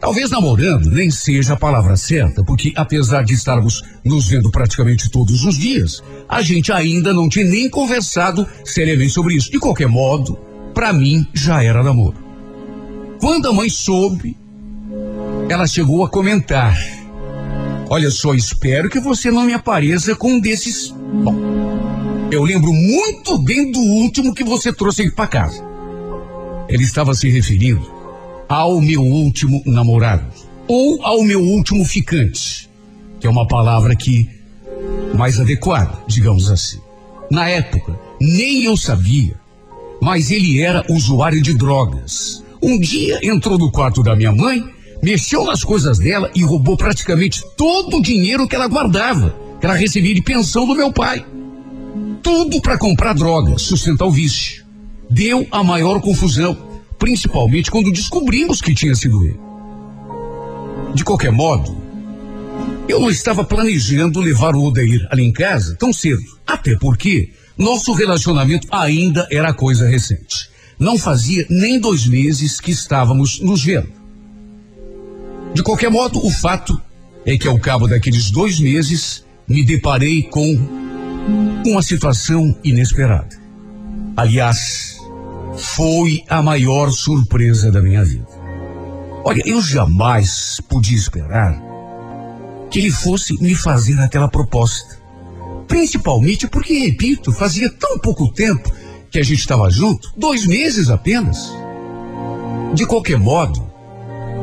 talvez 0.00 0.30
namorando 0.30 0.90
nem 0.90 1.10
seja 1.10 1.54
a 1.54 1.56
palavra 1.56 1.96
certa, 1.96 2.42
porque 2.44 2.72
apesar 2.76 3.24
de 3.24 3.34
estarmos 3.34 3.82
nos 4.04 4.28
vendo 4.28 4.50
praticamente 4.50 5.10
todos 5.10 5.44
os 5.44 5.56
dias, 5.56 6.02
a 6.28 6.42
gente 6.42 6.72
ainda 6.72 7.12
não 7.12 7.28
tinha 7.28 7.44
nem 7.44 7.68
conversado 7.68 8.46
seriamente 8.64 9.10
sobre 9.10 9.34
isso. 9.34 9.50
De 9.50 9.58
qualquer 9.58 9.88
modo, 9.88 10.38
para 10.72 10.92
mim 10.92 11.26
já 11.32 11.62
era 11.62 11.82
namoro. 11.82 12.16
Quando 13.20 13.48
a 13.48 13.52
mãe 13.52 13.68
soube, 13.68 14.36
ela 15.48 15.66
chegou 15.66 16.04
a 16.04 16.08
comentar 16.08 16.76
Olha 17.88 18.10
só, 18.10 18.34
espero 18.34 18.88
que 18.88 18.98
você 18.98 19.30
não 19.30 19.44
me 19.44 19.52
apareça 19.52 20.14
com 20.14 20.32
um 20.32 20.40
desses. 20.40 20.88
Bom, 20.88 21.36
eu 22.30 22.42
lembro 22.42 22.72
muito 22.72 23.38
bem 23.38 23.70
do 23.70 23.78
último 23.78 24.34
que 24.34 24.42
você 24.42 24.72
trouxe 24.72 25.10
para 25.10 25.26
casa. 25.26 25.64
Ele 26.68 26.82
estava 26.82 27.14
se 27.14 27.28
referindo 27.28 27.92
ao 28.48 28.80
meu 28.80 29.02
último 29.02 29.62
namorado 29.66 30.24
ou 30.66 31.02
ao 31.04 31.22
meu 31.22 31.40
último 31.40 31.84
ficante, 31.84 32.68
que 33.20 33.26
é 33.26 33.30
uma 33.30 33.46
palavra 33.46 33.94
que 33.94 34.28
mais 35.14 35.38
adequada, 35.38 35.98
digamos 36.06 36.50
assim. 36.50 36.78
Na 37.30 37.48
época, 37.48 37.98
nem 38.20 38.64
eu 38.64 38.76
sabia, 38.76 39.34
mas 40.00 40.30
ele 40.30 40.60
era 40.60 40.84
usuário 40.88 41.40
de 41.40 41.54
drogas. 41.54 42.42
Um 42.62 42.78
dia 42.78 43.20
entrou 43.22 43.58
no 43.58 43.70
quarto 43.70 44.02
da 44.02 44.16
minha 44.16 44.32
mãe, 44.32 44.64
mexeu 45.04 45.44
nas 45.44 45.62
coisas 45.62 45.98
dela 45.98 46.30
e 46.34 46.42
roubou 46.42 46.78
praticamente 46.78 47.42
todo 47.56 47.98
o 47.98 48.02
dinheiro 48.02 48.48
que 48.48 48.56
ela 48.56 48.66
guardava, 48.66 49.36
que 49.60 49.66
ela 49.66 49.76
recebia 49.76 50.14
de 50.14 50.22
pensão 50.22 50.66
do 50.66 50.74
meu 50.74 50.90
pai. 50.90 51.24
Tudo 52.22 52.60
para 52.62 52.78
comprar 52.78 53.12
droga, 53.12 53.58
sustentar 53.58 54.06
o 54.06 54.10
vício. 54.10 54.64
Deu 55.10 55.46
a 55.50 55.62
maior 55.62 56.00
confusão, 56.00 56.56
principalmente 56.98 57.70
quando 57.70 57.92
descobrimos 57.92 58.62
que 58.62 58.74
tinha 58.74 58.94
sido 58.94 59.22
ele. 59.22 59.38
De 60.94 61.04
qualquer 61.04 61.30
modo, 61.30 61.76
eu 62.88 62.98
não 62.98 63.10
estava 63.10 63.44
planejando 63.44 64.20
levar 64.20 64.56
o 64.56 64.64
Odair 64.64 65.06
ali 65.10 65.22
em 65.22 65.32
casa 65.32 65.76
tão 65.78 65.92
cedo, 65.92 66.22
até 66.46 66.76
porque 66.78 67.30
nosso 67.58 67.92
relacionamento 67.92 68.66
ainda 68.70 69.28
era 69.30 69.52
coisa 69.52 69.86
recente. 69.86 70.48
Não 70.78 70.96
fazia 70.96 71.46
nem 71.50 71.78
dois 71.78 72.06
meses 72.06 72.58
que 72.58 72.70
estávamos 72.70 73.38
nos 73.40 73.62
vendo. 73.62 74.03
De 75.54 75.62
qualquer 75.62 75.88
modo, 75.88 76.18
o 76.26 76.30
fato 76.30 76.80
é 77.24 77.38
que 77.38 77.46
ao 77.46 77.58
cabo 77.60 77.86
daqueles 77.86 78.30
dois 78.30 78.58
meses 78.58 79.24
me 79.46 79.62
deparei 79.62 80.24
com 80.24 80.58
uma 81.64 81.80
situação 81.80 82.54
inesperada. 82.64 83.28
Aliás, 84.16 84.98
foi 85.56 86.24
a 86.28 86.42
maior 86.42 86.90
surpresa 86.90 87.70
da 87.70 87.80
minha 87.80 88.04
vida. 88.04 88.26
Olha, 89.24 89.42
eu 89.46 89.62
jamais 89.62 90.60
podia 90.68 90.98
esperar 90.98 91.56
que 92.68 92.80
ele 92.80 92.90
fosse 92.90 93.40
me 93.40 93.54
fazer 93.54 93.98
aquela 94.00 94.28
proposta. 94.28 94.98
Principalmente 95.68 96.48
porque, 96.48 96.74
repito, 96.78 97.32
fazia 97.32 97.70
tão 97.70 97.98
pouco 98.00 98.30
tempo 98.32 98.70
que 99.08 99.20
a 99.20 99.22
gente 99.22 99.38
estava 99.38 99.70
junto, 99.70 100.12
dois 100.16 100.44
meses 100.44 100.90
apenas. 100.90 101.52
De 102.74 102.84
qualquer 102.84 103.18
modo, 103.18 103.73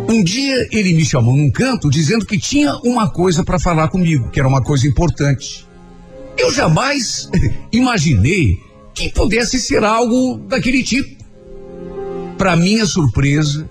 um 0.09 0.23
dia 0.23 0.67
ele 0.71 0.93
me 0.93 1.05
chamou 1.05 1.35
num 1.35 1.51
canto 1.51 1.89
dizendo 1.89 2.25
que 2.25 2.37
tinha 2.37 2.75
uma 2.83 3.09
coisa 3.09 3.43
para 3.43 3.59
falar 3.59 3.87
comigo, 3.89 4.29
que 4.29 4.39
era 4.39 4.47
uma 4.47 4.61
coisa 4.61 4.87
importante. 4.87 5.67
Eu 6.37 6.51
jamais 6.51 7.29
imaginei 7.71 8.59
que 8.93 9.09
pudesse 9.09 9.59
ser 9.59 9.83
algo 9.83 10.37
daquele 10.47 10.83
tipo. 10.83 11.21
Para 12.37 12.55
minha 12.55 12.85
surpresa, 12.85 13.69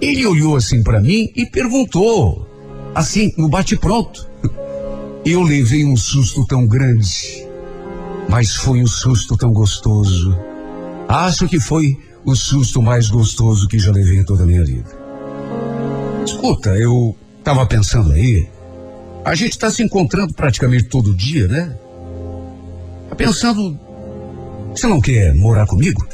ele 0.00 0.26
olhou 0.26 0.56
assim 0.56 0.82
para 0.82 1.00
mim 1.00 1.30
e 1.34 1.46
perguntou, 1.46 2.46
assim, 2.94 3.32
no 3.36 3.48
bate-pronto. 3.48 4.28
Eu 5.24 5.42
levei 5.42 5.84
um 5.84 5.96
susto 5.96 6.46
tão 6.46 6.66
grande, 6.66 7.46
mas 8.28 8.54
foi 8.54 8.82
um 8.82 8.86
susto 8.86 9.36
tão 9.36 9.52
gostoso. 9.52 10.38
Acho 11.08 11.48
que 11.48 11.58
foi 11.58 11.98
o 12.24 12.34
susto 12.34 12.82
mais 12.82 13.08
gostoso 13.08 13.66
que 13.68 13.78
já 13.78 13.90
levei 13.90 14.18
em 14.18 14.24
toda 14.24 14.42
a 14.42 14.46
minha 14.46 14.64
vida. 14.64 14.95
Escuta, 16.26 16.70
eu 16.70 17.16
tava 17.44 17.64
pensando 17.66 18.12
aí, 18.12 18.48
a 19.24 19.34
gente 19.36 19.56
tá 19.56 19.70
se 19.70 19.82
encontrando 19.82 20.34
praticamente 20.34 20.84
todo 20.84 21.14
dia, 21.14 21.46
né? 21.46 21.76
Tá 23.08 23.14
pensando, 23.14 23.78
você 24.72 24.88
não 24.88 25.00
quer 25.00 25.32
morar 25.36 25.66
comigo? 25.66 26.04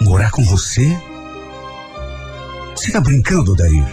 Morar 0.00 0.30
com 0.30 0.42
você? 0.44 0.96
Você 2.74 2.90
tá 2.90 3.00
brincando, 3.00 3.54
Daí? 3.54 3.84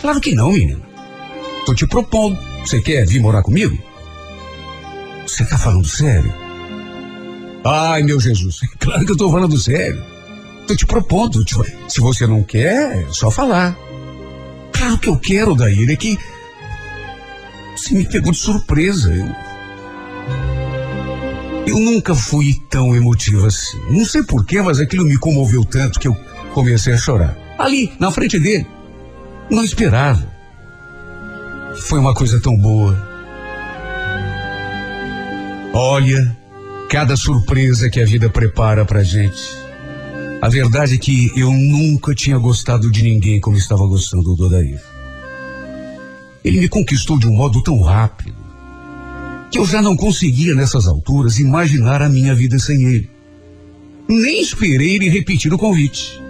Claro 0.00 0.20
que 0.20 0.34
não, 0.34 0.52
menina. 0.52 0.80
Tô 1.64 1.74
te 1.74 1.86
propondo. 1.86 2.38
Você 2.64 2.80
quer 2.80 3.06
vir 3.06 3.20
morar 3.20 3.42
comigo? 3.42 3.78
Você 5.26 5.44
tá 5.44 5.56
falando 5.56 5.86
sério? 5.86 6.34
Ai, 7.64 8.02
meu 8.02 8.18
Jesus, 8.18 8.60
claro 8.78 9.04
que 9.06 9.12
eu 9.12 9.16
tô 9.16 9.30
falando 9.30 9.56
sério. 9.56 10.17
Tô 10.68 10.76
te 10.76 10.84
propondo. 10.84 11.42
Tipo, 11.44 11.64
se 11.88 11.98
você 11.98 12.26
não 12.26 12.42
quer, 12.42 12.98
é 12.98 13.06
só 13.10 13.30
falar. 13.30 13.74
Claro 14.70 14.98
que 14.98 15.08
eu 15.08 15.18
quero, 15.18 15.54
Daí, 15.54 15.90
é 15.90 15.96
que 15.96 16.18
você 17.74 17.94
me 17.94 18.04
pegou 18.04 18.30
de 18.30 18.38
surpresa. 18.38 19.10
Eu, 19.10 19.26
eu 21.66 21.80
nunca 21.80 22.14
fui 22.14 22.54
tão 22.68 22.94
emotivo 22.94 23.46
assim. 23.46 23.80
Não 23.88 24.04
sei 24.04 24.22
porquê, 24.22 24.60
mas 24.60 24.78
aquilo 24.78 25.06
me 25.06 25.16
comoveu 25.16 25.64
tanto 25.64 25.98
que 25.98 26.06
eu 26.06 26.14
comecei 26.52 26.92
a 26.92 26.98
chorar. 26.98 27.34
Ali, 27.58 27.90
na 27.98 28.10
frente 28.10 28.38
dele. 28.38 28.66
Não 29.50 29.64
esperava. 29.64 30.30
Foi 31.84 31.98
uma 31.98 32.12
coisa 32.12 32.38
tão 32.42 32.54
boa. 32.58 33.08
Olha, 35.72 36.36
cada 36.90 37.16
surpresa 37.16 37.88
que 37.88 38.02
a 38.02 38.04
vida 38.04 38.28
prepara 38.28 38.84
pra 38.84 39.02
gente. 39.02 39.67
A 40.40 40.48
verdade 40.48 40.94
é 40.94 40.98
que 40.98 41.32
eu 41.36 41.50
nunca 41.50 42.14
tinha 42.14 42.38
gostado 42.38 42.90
de 42.92 43.02
ninguém 43.02 43.40
como 43.40 43.56
estava 43.56 43.84
gostando 43.86 44.36
do 44.36 44.46
Odair. 44.46 44.80
Ele 46.44 46.60
me 46.60 46.68
conquistou 46.68 47.18
de 47.18 47.26
um 47.26 47.34
modo 47.34 47.60
tão 47.60 47.80
rápido 47.80 48.38
que 49.50 49.58
eu 49.58 49.66
já 49.66 49.82
não 49.82 49.96
conseguia 49.96 50.54
nessas 50.54 50.86
alturas 50.86 51.40
imaginar 51.40 52.02
a 52.02 52.08
minha 52.08 52.36
vida 52.36 52.56
sem 52.58 52.84
ele. 52.84 53.10
Nem 54.08 54.40
esperei 54.40 54.94
ele 54.94 55.08
repetir 55.08 55.52
o 55.52 55.58
convite. 55.58 56.20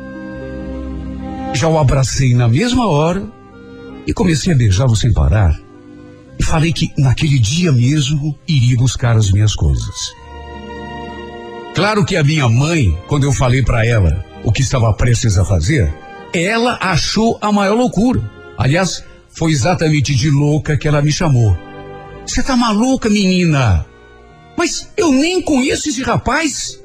Já 1.52 1.68
o 1.68 1.78
abracei 1.78 2.34
na 2.34 2.48
mesma 2.48 2.88
hora 2.88 3.30
e 4.06 4.14
comecei 4.14 4.54
a 4.54 4.56
beijá-lo 4.56 4.96
sem 4.96 5.12
parar. 5.12 5.54
E 6.38 6.42
falei 6.42 6.72
que 6.72 6.90
naquele 6.96 7.38
dia 7.38 7.70
mesmo 7.72 8.38
iria 8.48 8.76
buscar 8.76 9.16
as 9.16 9.30
minhas 9.30 9.54
coisas. 9.54 10.14
Claro 11.78 12.04
que 12.04 12.16
a 12.16 12.24
minha 12.24 12.48
mãe, 12.48 12.98
quando 13.06 13.22
eu 13.22 13.32
falei 13.32 13.62
para 13.62 13.86
ela 13.86 14.24
o 14.42 14.50
que 14.50 14.62
estava 14.62 14.92
prestes 14.92 15.38
a 15.38 15.44
fazer, 15.44 15.94
ela 16.34 16.76
achou 16.80 17.38
a 17.40 17.52
maior 17.52 17.76
loucura. 17.76 18.20
Aliás, 18.58 19.04
foi 19.28 19.52
exatamente 19.52 20.12
de 20.12 20.28
louca 20.28 20.76
que 20.76 20.88
ela 20.88 21.00
me 21.00 21.12
chamou. 21.12 21.56
Você 22.26 22.42
tá 22.42 22.56
maluca, 22.56 23.08
menina? 23.08 23.86
Mas 24.56 24.90
eu 24.96 25.12
nem 25.12 25.40
conheço 25.40 25.88
esse 25.88 26.02
rapaz. 26.02 26.82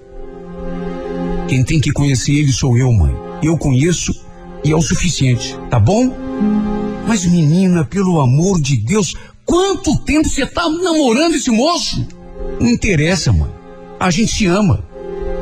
Quem 1.47 1.63
tem 1.63 1.81
que 1.81 1.91
conhecer 1.91 2.33
ele 2.33 2.53
sou 2.53 2.77
eu, 2.77 2.93
mãe. 2.93 3.15
Eu 3.41 3.57
conheço 3.57 4.13
e 4.63 4.71
é 4.71 4.75
o 4.75 4.81
suficiente, 4.83 5.57
tá 5.71 5.79
bom? 5.79 6.15
Mas 7.07 7.25
menina, 7.25 7.83
pelo 7.83 8.21
amor 8.21 8.61
de 8.61 8.77
Deus, 8.77 9.15
quanto 9.43 9.97
tempo 10.01 10.29
você 10.29 10.45
tá 10.45 10.69
namorando 10.69 11.33
esse 11.33 11.49
moço? 11.49 12.07
Não 12.59 12.69
interessa, 12.69 13.33
mãe. 13.33 13.62
A 14.03 14.11
gente 14.11 14.33
se 14.33 14.45
ama. 14.47 14.83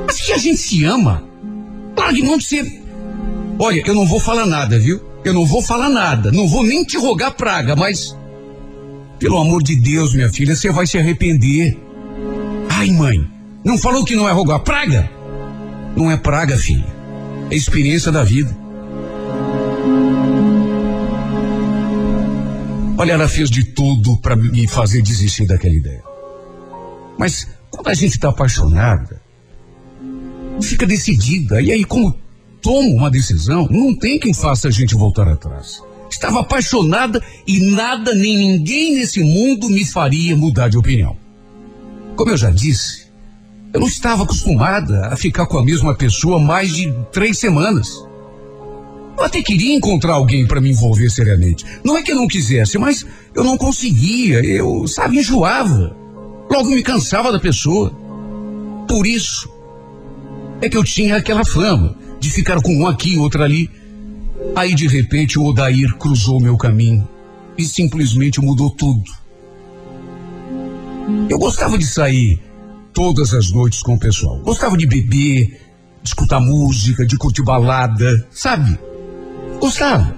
Mas 0.05 0.22
que 0.22 0.32
a 0.32 0.38
gente 0.38 0.59
se 0.59 0.84
ama? 0.84 1.24
Claro 1.95 2.14
que 2.14 2.22
não 2.22 2.39
você. 2.39 2.80
Olha, 3.57 3.82
eu 3.84 3.95
não 3.95 4.05
vou 4.05 4.20
falar 4.20 4.45
nada, 4.45 4.78
viu? 4.78 5.01
Eu 5.26 5.34
não 5.34 5.47
vou 5.47 5.64
falar 5.64 5.89
nada. 5.89 6.32
Não 6.32 6.47
vou 6.47 6.64
nem 6.64 6.84
te 6.84 6.95
rogar 6.95 7.32
praga, 7.32 7.76
mas. 7.76 8.16
Pelo 9.18 9.39
amor 9.39 9.64
de 9.64 9.76
Deus, 9.76 10.14
minha 10.14 10.30
filha, 10.30 10.55
você 10.55 10.72
vai 10.72 10.86
se 10.86 10.95
arrepender. 10.95 11.76
Ai, 12.70 12.91
mãe, 12.91 13.28
não 13.66 13.80
falou 13.80 14.05
que 14.05 14.16
não 14.16 14.30
é 14.30 14.32
rogar 14.32 14.59
praga? 14.59 15.09
Não 15.95 16.12
é 16.12 16.16
praga, 16.16 16.55
filha. 16.55 16.86
É 17.49 17.55
experiência 17.55 18.12
da 18.12 18.24
vida. 18.24 18.55
Olha, 22.95 23.14
ela 23.14 23.28
fez 23.28 23.49
de 23.49 23.64
tudo 23.64 24.18
para 24.18 24.36
me 24.36 24.68
fazer 24.68 25.01
desistir 25.01 25.47
daquela 25.47 25.74
ideia. 25.74 26.03
Mas 27.18 27.47
quando 27.72 27.88
a 27.88 27.94
gente 27.94 28.16
está 28.16 28.30
apaixonada, 28.30 29.22
fica 30.62 30.86
decidida. 30.86 31.62
E 31.62 31.72
aí, 31.72 31.84
como 31.86 32.16
toma 32.62 32.90
uma 32.90 33.10
decisão, 33.10 33.68
não 33.72 33.96
tem 33.96 34.20
quem 34.20 34.34
faça 34.34 34.68
a 34.68 34.72
gente 34.72 34.94
voltar 34.94 35.28
atrás. 35.28 35.82
Estava 36.10 36.42
apaixonada 36.42 37.24
e 37.48 37.60
nada 37.72 38.14
nem 38.14 38.38
ninguém 38.38 38.96
nesse 38.96 39.24
mundo 39.24 39.70
me 39.70 39.86
faria 39.86 40.36
mudar 40.36 40.68
de 40.68 40.78
opinião. 40.78 41.18
Como 42.16 42.30
eu 42.30 42.38
já 42.38 42.52
disse, 42.52 43.08
eu 43.74 43.80
não 43.80 43.88
estava 43.88 44.24
acostumada 44.24 45.08
a 45.08 45.16
ficar 45.16 45.46
com 45.46 45.58
a 45.58 45.64
mesma 45.64 45.96
pessoa 45.96 46.38
mais 46.38 46.74
de 46.74 46.94
três 47.12 47.40
semanas. 47.40 48.06
Eu 49.18 49.24
até 49.24 49.42
queria 49.42 49.74
encontrar 49.74 50.14
alguém 50.14 50.46
para 50.46 50.60
me 50.60 50.72
envolver 50.72 51.10
seriamente. 51.10 51.66
Não 51.84 51.98
é 51.98 52.02
que 52.02 52.12
eu 52.12 52.16
não 52.16 52.28
quisesse, 52.28 52.78
mas 52.78 53.06
eu 53.34 53.44
não 53.44 53.58
conseguia. 53.58 54.44
Eu, 54.46 54.88
sabe, 54.88 55.20
enjoava. 55.20 55.96
Logo 56.52 56.70
me 56.70 56.84
cansava 56.84 57.32
da 57.32 57.39
pessoa. 57.39 57.91
Por 58.86 59.08
isso 59.08 59.49
é 60.62 60.68
que 60.68 60.76
eu 60.76 60.84
tinha 60.84 61.16
aquela 61.16 61.45
fama 61.45 61.95
de 62.20 62.30
ficar 62.30 62.62
com 62.62 62.76
um 62.76 62.88
aqui, 62.88 63.18
outro 63.18 63.41
ali. 63.41 63.70
Aí 64.54 64.76
de 64.76 64.86
repente 64.86 65.39
o 65.39 65.45
Odair 65.45 65.95
cruzou 65.95 66.41
meu 66.41 66.58
caminho 66.58 67.08
e 67.58 67.64
simplesmente 67.64 68.41
mudou 68.41 68.70
tudo. 68.70 69.10
Eu 71.30 71.39
gostava 71.39 71.78
de 71.78 71.86
sair 71.86 72.38
todas 72.93 73.34
as 73.34 73.49
noites 73.52 73.82
com 73.82 73.93
o 73.93 73.99
pessoal. 73.99 74.38
Gostava 74.39 74.76
de 74.76 74.86
beber, 74.86 75.58
de 76.04 76.10
escutar 76.10 76.41
música, 76.41 77.06
de 77.06 77.18
curtir 77.18 77.43
balada, 77.43 78.28
sabe? 78.30 78.78
Gostava. 79.58 80.14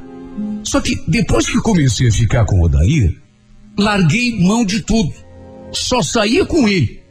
Só 0.63 0.81
que 0.81 0.99
depois 1.07 1.45
que 1.45 1.61
comecei 1.61 2.07
a 2.07 2.11
ficar 2.11 2.43
com 2.45 2.59
o 2.59 2.65
Odair, 2.65 3.21
larguei 3.77 4.39
mão 4.41 4.65
de 4.65 4.81
tudo. 4.81 5.22
Só 5.73 6.01
saía 6.01 6.45
com 6.45 6.67
ele. 6.67 7.01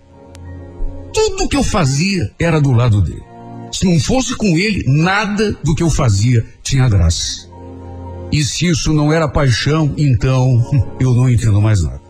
Tudo 1.12 1.48
que 1.48 1.56
eu 1.56 1.64
fazia 1.64 2.30
era 2.38 2.60
do 2.60 2.72
lado 2.72 3.02
dele. 3.02 3.22
Se 3.72 3.84
não 3.84 3.98
fosse 4.00 4.36
com 4.36 4.56
ele, 4.56 4.84
nada 4.86 5.52
do 5.64 5.74
que 5.74 5.82
eu 5.82 5.90
fazia 5.90 6.44
tinha 6.62 6.88
graça. 6.88 7.48
E 8.30 8.42
se 8.42 8.66
isso 8.66 8.92
não 8.92 9.12
era 9.12 9.28
paixão, 9.28 9.92
então 9.98 10.64
eu 10.98 11.12
não 11.12 11.28
entendo 11.28 11.60
mais 11.60 11.82
nada. 11.82 12.00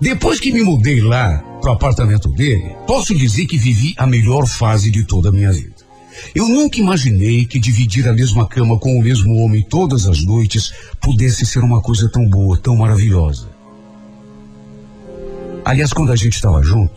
Depois 0.00 0.38
que 0.38 0.52
me 0.52 0.62
mudei 0.62 1.00
lá 1.00 1.38
pro 1.60 1.72
apartamento 1.72 2.28
dele, 2.28 2.74
posso 2.86 3.14
dizer 3.14 3.46
que 3.46 3.58
vivi 3.58 3.94
a 3.96 4.06
melhor 4.06 4.46
fase 4.46 4.90
de 4.90 5.04
toda 5.04 5.28
a 5.28 5.32
minha 5.32 5.52
vida. 5.52 5.74
Eu 6.34 6.48
nunca 6.48 6.78
imaginei 6.78 7.44
que 7.44 7.58
dividir 7.58 8.08
a 8.08 8.12
mesma 8.12 8.46
cama 8.46 8.78
com 8.78 8.96
o 8.96 9.02
mesmo 9.02 9.36
homem 9.36 9.62
todas 9.62 10.06
as 10.06 10.24
noites 10.24 10.72
pudesse 11.00 11.44
ser 11.44 11.60
uma 11.60 11.80
coisa 11.80 12.08
tão 12.08 12.28
boa, 12.28 12.58
tão 12.58 12.76
maravilhosa. 12.76 13.49
Aliás, 15.70 15.92
quando 15.92 16.10
a 16.10 16.16
gente 16.16 16.32
estava 16.32 16.60
junto, 16.64 16.92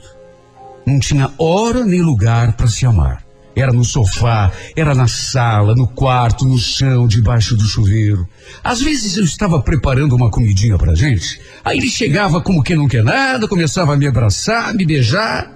não 0.84 1.00
tinha 1.00 1.32
hora 1.38 1.86
nem 1.86 2.02
lugar 2.02 2.54
para 2.54 2.66
se 2.66 2.88
amar. 2.88 3.24
Era 3.56 3.72
no 3.72 3.84
sofá, 3.84 4.52
era 4.76 4.96
na 4.96 5.08
sala, 5.08 5.76
no 5.76 5.88
quarto, 5.88 6.44
no 6.44 6.58
chão, 6.58 7.08
debaixo 7.08 7.56
do 7.56 7.66
chuveiro. 7.66 8.28
Às 8.64 8.82
vezes 8.82 9.16
eu 9.16 9.24
estava 9.24 9.62
preparando 9.62 10.16
uma 10.16 10.32
comidinha 10.32 10.76
pra 10.76 10.96
gente, 10.96 11.40
aí 11.64 11.78
ele 11.78 11.88
chegava 11.88 12.42
como 12.42 12.64
que 12.64 12.76
não 12.76 12.88
quer 12.88 13.04
nada, 13.04 13.48
começava 13.48 13.94
a 13.94 13.96
me 13.96 14.08
abraçar, 14.08 14.74
me 14.74 14.88
beijar, 14.88 15.52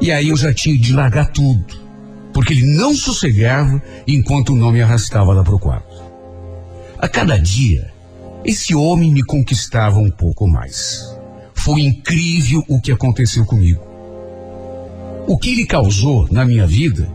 e 0.00 0.10
aí 0.10 0.30
eu 0.30 0.36
já 0.38 0.50
tinha 0.54 0.78
de 0.78 0.94
largar 0.94 1.26
tudo, 1.32 1.66
porque 2.32 2.54
ele 2.54 2.64
não 2.78 2.94
sossegava 2.94 3.82
enquanto 4.08 4.56
não 4.56 4.72
me 4.72 4.80
arrastava 4.80 5.34
lá 5.34 5.44
pro 5.44 5.58
quarto. 5.58 6.02
A 6.98 7.06
cada 7.08 7.36
dia, 7.36 7.92
esse 8.42 8.74
homem 8.74 9.12
me 9.12 9.22
conquistava 9.22 9.98
um 9.98 10.10
pouco 10.10 10.48
mais. 10.48 11.13
Foi 11.64 11.80
incrível 11.80 12.62
o 12.68 12.78
que 12.78 12.92
aconteceu 12.92 13.42
comigo. 13.46 13.82
O 15.26 15.38
que 15.38 15.50
ele 15.50 15.64
causou 15.64 16.28
na 16.30 16.44
minha 16.44 16.66
vida 16.66 17.10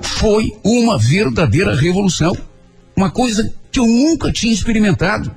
foi 0.00 0.56
uma 0.64 0.96
verdadeira 0.98 1.76
revolução. 1.76 2.34
Uma 2.96 3.10
coisa 3.10 3.52
que 3.70 3.78
eu 3.78 3.86
nunca 3.86 4.32
tinha 4.32 4.54
experimentado. 4.54 5.30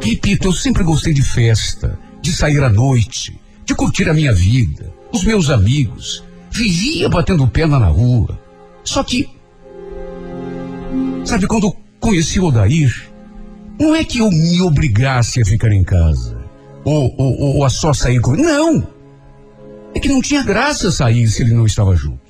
Repito, 0.00 0.46
eu 0.46 0.52
sempre 0.52 0.84
gostei 0.84 1.12
de 1.12 1.20
festa, 1.20 1.98
de 2.22 2.32
sair 2.32 2.62
à 2.62 2.70
noite, 2.70 3.36
de 3.64 3.74
curtir 3.74 4.08
a 4.08 4.14
minha 4.14 4.32
vida, 4.32 4.94
os 5.12 5.24
meus 5.24 5.50
amigos. 5.50 6.22
Vivia 6.48 7.08
batendo 7.08 7.48
perna 7.48 7.80
na 7.80 7.88
rua. 7.88 8.38
Só 8.84 9.02
que, 9.02 9.28
sabe, 11.24 11.48
quando 11.48 11.74
conheci 11.98 12.38
o 12.38 12.44
Odair, 12.44 13.10
não 13.80 13.96
é 13.96 14.04
que 14.04 14.20
eu 14.20 14.30
me 14.30 14.62
obrigasse 14.62 15.42
a 15.42 15.44
ficar 15.44 15.72
em 15.72 15.82
casa, 15.82 16.35
ou, 16.86 17.14
ou, 17.18 17.56
ou 17.56 17.64
a 17.64 17.68
só 17.68 17.92
sair 17.92 18.20
com. 18.20 18.32
Não! 18.32 18.86
É 19.94 20.00
que 20.00 20.08
não 20.08 20.22
tinha 20.22 20.42
graça 20.42 20.90
sair 20.90 21.28
se 21.28 21.42
ele 21.42 21.52
não 21.52 21.66
estava 21.66 21.94
junto 21.94 22.26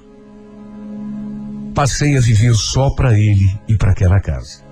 passei 1.77 2.17
a 2.17 2.21
viver 2.23 2.55
só 2.55 2.89
para 2.89 3.19
ele 3.19 3.55
e 3.69 3.77
para 3.77 3.93
aquela 3.93 4.19
casa. 4.19 4.65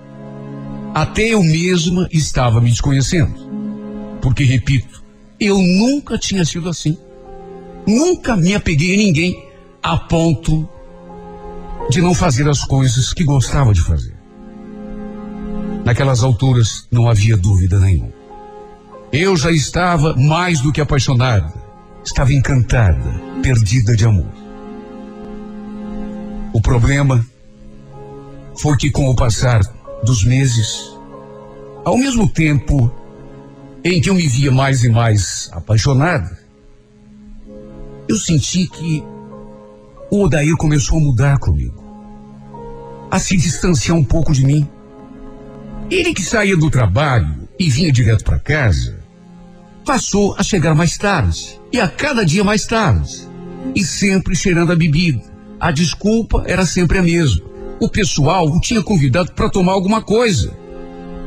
Até 0.91 1.21
eu 1.21 1.43
mesma 1.43 2.09
estava 2.11 2.59
me 2.59 2.71
desconhecendo. 2.71 3.31
Porque, 4.19 4.43
repito, 4.43 5.03
eu 5.39 5.59
nunca 5.59 6.17
tinha 6.17 6.43
sido 6.43 6.67
assim. 6.67 6.97
Nunca 7.85 8.35
me 8.35 8.55
apeguei 8.55 8.95
a 8.95 8.97
ninguém 8.97 9.47
a 9.83 9.95
ponto 9.97 10.67
de 11.91 12.01
não 12.01 12.15
fazer 12.15 12.49
as 12.49 12.63
coisas 12.65 13.13
que 13.13 13.23
gostava 13.23 13.71
de 13.71 13.81
fazer. 13.81 14.15
Naquelas 15.85 16.23
alturas 16.23 16.87
não 16.91 17.07
havia 17.07 17.37
dúvida 17.37 17.79
nenhuma. 17.79 18.14
Eu 19.17 19.37
já 19.37 19.49
estava 19.49 20.13
mais 20.13 20.59
do 20.59 20.73
que 20.73 20.81
apaixonada, 20.81 21.53
estava 22.03 22.33
encantada, 22.33 23.21
perdida 23.41 23.95
de 23.95 24.03
amor. 24.03 24.27
O 26.51 26.59
problema 26.61 27.25
foi 28.59 28.75
que, 28.75 28.91
com 28.91 29.09
o 29.09 29.15
passar 29.15 29.61
dos 30.03 30.25
meses, 30.25 30.93
ao 31.85 31.97
mesmo 31.97 32.27
tempo 32.27 32.93
em 33.85 34.01
que 34.01 34.09
eu 34.09 34.15
me 34.15 34.27
via 34.27 34.51
mais 34.51 34.83
e 34.83 34.89
mais 34.89 35.49
apaixonada, 35.53 36.37
eu 38.09 38.17
senti 38.17 38.67
que 38.67 39.01
o 40.11 40.23
Odair 40.23 40.57
começou 40.57 40.97
a 40.97 41.01
mudar 41.01 41.39
comigo, 41.39 41.81
a 43.09 43.17
se 43.17 43.37
distanciar 43.37 43.95
um 43.95 44.03
pouco 44.03 44.33
de 44.33 44.45
mim. 44.45 44.67
Ele 45.89 46.13
que 46.13 46.21
saía 46.21 46.57
do 46.57 46.69
trabalho 46.69 47.47
e 47.57 47.69
vinha 47.69 47.93
direto 47.93 48.25
para 48.25 48.37
casa, 48.39 48.94
passou 49.85 50.35
a 50.37 50.43
chegar 50.43 50.73
mais 50.75 50.97
tarde, 50.97 51.61
e 51.71 51.79
a 51.79 51.87
cada 51.87 52.25
dia 52.25 52.43
mais 52.43 52.65
tarde, 52.65 53.27
e 53.73 53.83
sempre 53.83 54.35
cheirando 54.35 54.71
a 54.71 54.75
bebida 54.75 55.35
a 55.59 55.71
desculpa 55.71 56.43
era 56.45 56.65
sempre 56.65 56.97
a 56.97 57.01
mesma. 57.01 57.43
O 57.79 57.89
pessoal 57.89 58.47
o 58.47 58.59
tinha 58.59 58.81
convidado 58.83 59.31
para 59.31 59.49
tomar 59.49 59.73
alguma 59.73 60.01
coisa. 60.01 60.55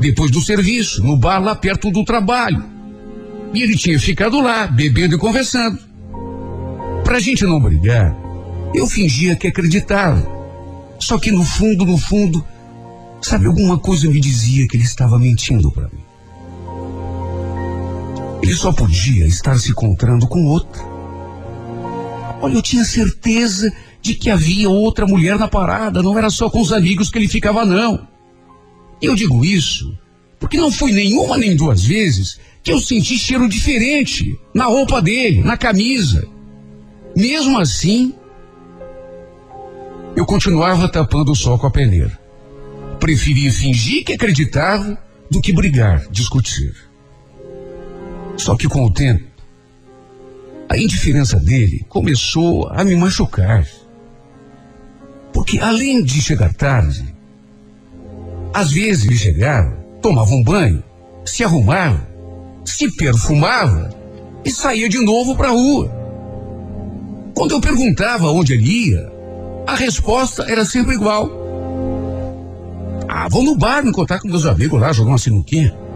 Depois 0.01 0.31
do 0.31 0.41
serviço, 0.41 1.03
no 1.03 1.17
bar 1.17 1.41
lá 1.41 1.55
perto 1.55 1.91
do 1.91 2.05
trabalho. 2.05 2.65
E 3.53 3.63
ele 3.63 3.77
tinha 3.77 3.99
ficado 3.99 4.41
lá, 4.41 4.67
bebendo 4.67 5.17
e 5.17 5.19
conversando. 5.19 5.79
Pra 7.03 7.19
gente 7.19 7.45
não 7.45 7.61
brigar, 7.61 8.17
eu 8.75 8.87
fingia 8.87 9.35
que 9.35 9.47
acreditava. 9.47 10.25
Só 11.01 11.19
que 11.19 11.31
no 11.31 11.45
fundo, 11.45 11.85
no 11.85 11.97
fundo, 11.97 12.45
sabe, 13.23 13.47
alguma 13.47 13.79
coisa 13.79 14.09
me 14.09 14.21
dizia 14.21 14.69
que 14.69 14.77
ele 14.77 14.85
estava 14.85 15.19
mentindo 15.19 15.71
para 15.73 15.89
mim. 15.89 16.08
Ele 18.43 18.55
só 18.55 18.72
podia 18.72 19.26
estar 19.26 19.59
se 19.59 19.70
encontrando 19.70 20.26
com 20.26 20.45
outra. 20.47 20.82
Olha, 22.41 22.55
eu 22.55 22.62
tinha 22.62 22.84
certeza 22.84 23.72
de 24.01 24.14
que 24.14 24.30
havia 24.30 24.70
outra 24.70 25.07
mulher 25.07 25.39
na 25.39 25.49
parada, 25.49 26.03
não 26.03 26.16
era 26.16 26.30
só 26.30 26.49
com 26.49 26.61
os 26.61 26.72
amigos 26.72 27.11
que 27.11 27.18
ele 27.18 27.28
ficava, 27.28 27.64
não. 27.64 28.07
E 29.03 29.07
eu 29.07 29.14
digo 29.14 29.45
isso 29.45 29.97
porque 30.39 30.57
não 30.57 30.70
foi 30.70 30.93
nenhuma 30.93 31.36
nem 31.36 31.57
duas 31.57 31.84
vezes 31.84 32.39
que 32.62 32.72
eu 32.72 32.80
senti 32.80 33.18
cheiro 33.18 33.49
diferente 33.49 34.39
na 34.55 34.64
roupa 34.64 35.03
dele, 35.03 35.43
na 35.43 35.57
camisa. 35.57 36.26
Mesmo 37.16 37.59
assim, 37.59 38.14
eu 40.14 40.24
continuava 40.24 40.89
tapando 40.89 41.32
o 41.32 41.36
sol 41.36 41.59
com 41.59 41.66
a 41.66 41.70
peneira. 41.70 42.18
Preferia 43.01 43.53
fingir 43.53 44.05
que 44.05 44.12
acreditava 44.12 44.99
do 45.30 45.41
que 45.41 45.53
brigar, 45.53 46.07
discutir. 46.11 46.74
Só 48.39 48.57
que 48.57 48.68
com 48.68 48.84
o 48.84 48.93
tempo, 48.93 49.24
a 50.68 50.78
indiferença 50.78 51.39
dele 51.41 51.84
começou 51.89 52.68
a 52.68 52.84
me 52.84 52.95
machucar. 52.95 53.66
Porque 55.32 55.59
além 55.59 56.03
de 56.03 56.22
chegar 56.22 56.55
tarde, 56.55 57.14
às 58.55 58.70
vezes 58.70 59.05
ele 59.05 59.16
chegava, 59.16 59.70
tomava 60.01 60.30
um 60.30 60.43
banho, 60.43 60.82
se 61.24 61.43
arrumava, 61.43 62.09
se 62.64 62.91
perfumava 62.97 63.91
e 64.45 64.51
saía 64.51 64.89
de 64.89 64.99
novo 64.99 65.36
para 65.36 65.49
a 65.49 65.53
rua. 65.53 65.91
Quando 67.34 67.53
eu 67.53 67.61
perguntava 67.61 68.30
onde 68.30 68.55
ele 68.55 68.89
ia, 68.89 69.12
a 69.66 69.74
resposta 69.74 70.45
era 70.49 70.64
sempre 70.64 70.95
igual. 70.95 71.30
Ah, 73.09 73.28
vou 73.28 73.43
no 73.43 73.57
bar 73.57 73.82
me 73.82 73.91
encontrar 73.91 74.20
com 74.20 74.28
meus 74.28 74.45
amigos 74.47 74.80
lá, 74.80 74.93
jogar 74.93 75.11
uma 75.11 75.18
sinuquinha. 75.18 75.88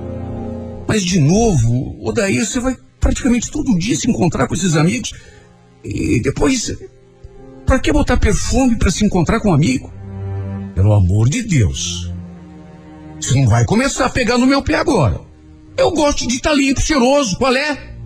Mas 0.92 1.04
de 1.04 1.18
novo, 1.18 1.96
o 2.06 2.12
daí 2.12 2.44
você 2.44 2.60
vai 2.60 2.76
praticamente 3.00 3.50
todo 3.50 3.78
dia 3.78 3.96
se 3.96 4.10
encontrar 4.10 4.46
com 4.46 4.52
esses 4.52 4.76
amigos 4.76 5.14
e 5.82 6.20
depois 6.20 6.70
para 7.64 7.78
que 7.78 7.90
botar 7.90 8.18
perfume 8.18 8.76
para 8.76 8.90
se 8.90 9.02
encontrar 9.02 9.40
com 9.40 9.48
um 9.48 9.54
amigo? 9.54 9.90
Pelo 10.74 10.92
amor 10.92 11.30
de 11.30 11.44
Deus. 11.44 12.12
Você 13.18 13.40
não 13.40 13.48
vai 13.48 13.64
começar 13.64 14.04
a 14.04 14.10
pegar 14.10 14.36
no 14.36 14.44
meu 14.44 14.60
pé 14.62 14.74
agora. 14.74 15.18
Eu 15.78 15.92
gosto 15.92 16.28
de 16.28 16.34
estar 16.34 16.50
tá 16.50 16.56
limpo, 16.56 16.82
cheiroso, 16.82 17.38
qual 17.38 17.56
é? 17.56 17.96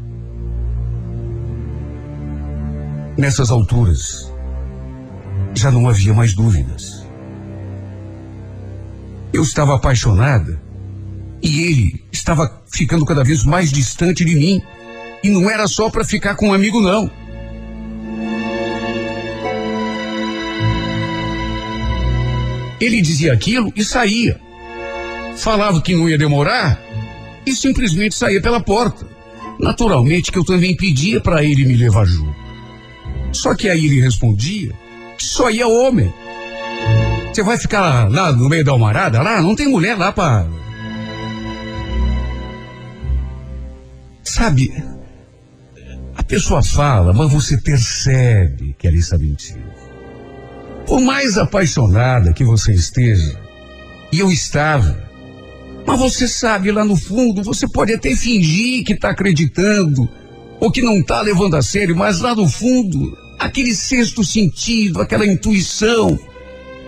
Nessas 3.18 3.50
alturas, 3.50 4.32
já 5.56 5.72
não 5.72 5.88
havia 5.88 6.14
mais 6.14 6.34
dúvidas. 6.34 7.04
Eu 9.32 9.42
estava 9.42 9.74
apaixonada 9.74 10.62
e 11.42 11.62
ele 11.62 12.06
estava 12.12 12.62
ficando 12.76 13.04
cada 13.04 13.24
vez 13.24 13.44
mais 13.44 13.72
distante 13.72 14.24
de 14.24 14.34
mim. 14.34 14.62
E 15.22 15.30
não 15.30 15.50
era 15.50 15.66
só 15.66 15.88
para 15.90 16.04
ficar 16.04 16.34
com 16.34 16.48
um 16.48 16.52
amigo, 16.52 16.80
não. 16.80 17.10
Ele 22.80 23.00
dizia 23.00 23.32
aquilo 23.32 23.72
e 23.74 23.84
saía. 23.84 24.38
Falava 25.36 25.80
que 25.80 25.94
não 25.94 26.08
ia 26.08 26.18
demorar 26.18 26.80
e 27.46 27.52
simplesmente 27.52 28.14
saía 28.14 28.40
pela 28.40 28.60
porta. 28.60 29.06
Naturalmente 29.58 30.30
que 30.30 30.38
eu 30.38 30.44
também 30.44 30.76
pedia 30.76 31.20
para 31.20 31.42
ele 31.42 31.64
me 31.64 31.74
levar 31.74 32.04
junto. 32.04 32.36
Só 33.32 33.54
que 33.54 33.68
aí 33.68 33.86
ele 33.86 34.00
respondia 34.00 34.72
que 35.16 35.24
só 35.24 35.50
ia 35.50 35.66
homem. 35.66 36.12
Você 37.32 37.42
vai 37.42 37.58
ficar 37.58 38.10
lá 38.10 38.32
no 38.32 38.48
meio 38.48 38.64
da 38.64 38.72
almarada? 38.72 39.22
Lá 39.22 39.40
não 39.40 39.54
tem 39.54 39.68
mulher 39.68 39.96
lá 39.96 40.12
para. 40.12 40.46
Sabe, 44.26 44.74
a 46.16 46.22
pessoa 46.22 46.60
fala, 46.60 47.12
mas 47.12 47.30
você 47.30 47.56
percebe 47.58 48.74
que 48.76 48.88
ela 48.88 48.96
está 48.96 49.16
mentindo. 49.16 49.70
Por 50.84 51.00
mais 51.00 51.38
apaixonada 51.38 52.32
que 52.32 52.44
você 52.44 52.72
esteja, 52.72 53.38
e 54.12 54.18
eu 54.18 54.30
estava, 54.30 55.00
mas 55.86 55.98
você 55.98 56.26
sabe 56.26 56.72
lá 56.72 56.84
no 56.84 56.96
fundo, 56.96 57.42
você 57.44 57.68
pode 57.68 57.94
até 57.94 58.16
fingir 58.16 58.84
que 58.84 58.94
está 58.94 59.10
acreditando, 59.10 60.08
ou 60.58 60.72
que 60.72 60.82
não 60.82 60.98
está 60.98 61.20
levando 61.20 61.54
a 61.54 61.62
sério, 61.62 61.96
mas 61.96 62.18
lá 62.18 62.34
no 62.34 62.48
fundo, 62.48 63.16
aquele 63.38 63.74
sexto 63.74 64.24
sentido, 64.24 65.00
aquela 65.00 65.24
intuição, 65.24 66.18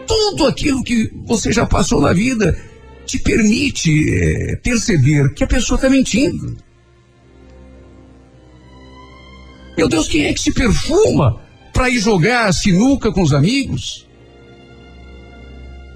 tudo 0.09 0.45
aquilo 0.45 0.82
que 0.82 1.12
você 1.24 1.53
já 1.53 1.64
passou 1.64 2.01
na 2.01 2.12
vida 2.12 2.59
te 3.07 3.16
permite 3.20 4.12
é, 4.12 4.57
perceber 4.57 5.32
que 5.34 5.45
a 5.45 5.47
pessoa 5.47 5.76
está 5.76 5.89
mentindo. 5.89 6.68
Meu 9.79 9.87
Deus, 9.87 10.09
quem 10.09 10.24
é 10.24 10.35
que 10.35 10.41
se 10.41 10.51
perfuma 10.51 11.41
para 11.72 11.89
ir 11.89 12.01
jogar 12.01 12.53
sinuca 12.53 13.12
com 13.12 13.22
os 13.22 13.33
amigos? 13.33 14.05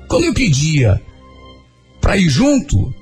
Quando 0.07 0.23
eu 0.23 0.33
pedia 0.33 1.03
para 2.01 2.17
ir 2.17 2.29
junto, 2.29 2.95